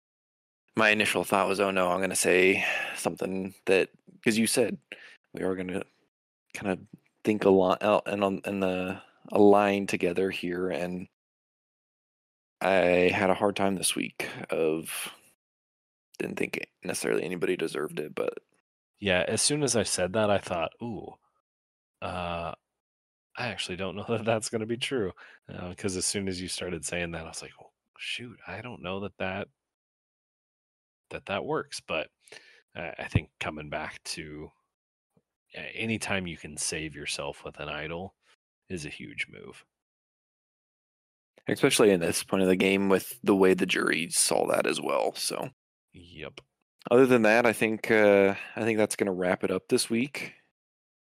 my 0.77 0.91
initial 0.91 1.25
thought 1.25 1.49
was, 1.49 1.61
oh 1.61 1.71
no, 1.71 1.91
I'm 1.91 1.99
going 1.99 2.11
to 2.11 2.17
say 2.17 2.65
something 2.97 3.55
that, 3.67 3.91
because 4.15 4.39
you 4.39 4.47
said 4.47 4.79
we 5.33 5.43
are 5.43 5.55
going 5.55 5.69
to 5.69 5.83
kind 6.55 6.73
of 6.73 6.79
think 7.25 7.45
a 7.45 7.51
lot 7.51 7.83
out 7.83 8.05
and 8.07 8.25
on 8.25 8.41
and 8.45 8.63
the 8.63 9.01
align 9.33 9.87
together 9.87 10.31
here. 10.31 10.71
And 10.71 11.09
I 12.61 13.11
had 13.15 13.31
a 13.31 13.35
hard 13.35 13.57
time 13.57 13.77
this 13.77 13.95
week 13.95 14.27
of 14.51 15.13
didn't 16.19 16.37
think 16.37 16.67
necessarily 16.85 17.25
anybody 17.25 17.57
deserved 17.57 17.99
it, 17.99 18.15
but 18.15 18.35
yeah, 19.01 19.25
as 19.27 19.41
soon 19.41 19.63
as 19.63 19.77
I 19.77 19.83
said 19.83 20.13
that, 20.13 20.31
I 20.31 20.39
thought, 20.39 20.73
ooh, 20.83 21.15
uh, 22.03 22.53
I 23.37 23.47
actually 23.49 23.77
don't 23.77 23.97
know 23.97 24.05
that 24.09 24.25
that's 24.25 24.51
going 24.51 24.61
to 24.61 24.67
be 24.67 24.77
true. 24.77 25.13
Because 25.49 25.97
uh, 25.97 25.99
as 25.99 26.05
soon 26.05 26.29
as 26.29 26.41
you 26.41 26.49
started 26.49 26.85
saying 26.85 27.11
that, 27.13 27.25
I 27.25 27.29
was 27.29 27.43
like, 27.43 27.53
oh, 27.61 27.71
shoot, 27.99 28.39
I 28.47 28.61
don't 28.61 28.83
know 28.83 29.01
that 29.01 29.17
that 29.19 29.49
that 31.11 31.27
that 31.27 31.45
works. 31.45 31.81
But 31.81 32.09
uh, 32.77 32.91
I 32.99 33.05
think 33.05 33.31
coming 33.39 33.71
back 33.71 34.03
to 34.05 34.51
anytime 35.75 36.27
you 36.27 36.37
can 36.37 36.57
save 36.57 36.95
yourself 36.95 37.45
with 37.45 37.59
an 37.59 37.69
idol 37.69 38.15
is 38.69 38.87
a 38.87 38.91
huge 38.91 39.27
move. 39.31 39.65
Especially 41.49 41.91
in 41.91 42.01
this 42.01 42.23
point 42.23 42.43
of 42.43 42.49
the 42.49 42.57
game 42.57 42.89
with 42.89 43.19
the 43.25 43.35
way 43.35 43.55
the 43.55 43.67
jury 43.67 44.09
saw 44.11 44.47
that 44.47 44.67
as 44.67 44.81
well. 44.81 45.15
So 45.17 45.51
Yep. 45.93 46.41
Other 46.91 47.07
than 47.07 47.23
that, 47.23 47.47
I 47.47 47.53
think 47.53 47.91
uh, 47.91 48.35
I 48.57 48.63
think 48.63 48.79
that's 48.79 48.97
going 48.97 49.07
to 49.07 49.13
wrap 49.13 49.45
it 49.45 49.51
up 49.51 49.69
this 49.69 49.91
week. 49.91 50.35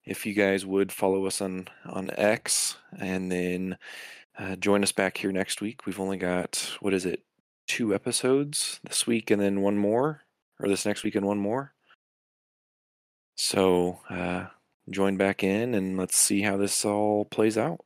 If 0.06 0.26
you 0.26 0.34
guys 0.34 0.66
would 0.66 0.92
follow 0.92 1.26
us 1.26 1.42
on 1.42 1.68
on 1.86 2.10
X 2.16 2.78
and 2.98 3.32
then 3.32 3.78
uh, 4.38 4.56
join 4.56 4.84
us 4.84 4.92
back 4.92 5.18
here 5.18 5.32
next 5.32 5.62
week. 5.62 5.86
We've 5.86 6.00
only 6.00 6.18
got 6.18 6.78
what 6.80 6.94
is 6.94 7.06
it, 7.06 7.24
two 7.68 7.94
episodes 7.94 8.80
this 8.84 9.06
week 9.06 9.30
and 9.30 9.42
then 9.42 9.62
one 9.62 9.78
more, 9.78 10.24
or 10.60 10.68
this 10.68 10.86
next 10.86 11.04
week 11.04 11.16
and 11.16 11.26
one 11.26 11.38
more. 11.38 11.74
So 13.36 14.00
uh, 14.10 14.46
join 14.90 15.18
back 15.18 15.44
in 15.44 15.76
and 15.76 15.98
let's 15.98 16.18
see 16.18 16.42
how 16.42 16.58
this 16.58 16.84
all 16.86 17.26
plays 17.26 17.58
out. 17.58 17.82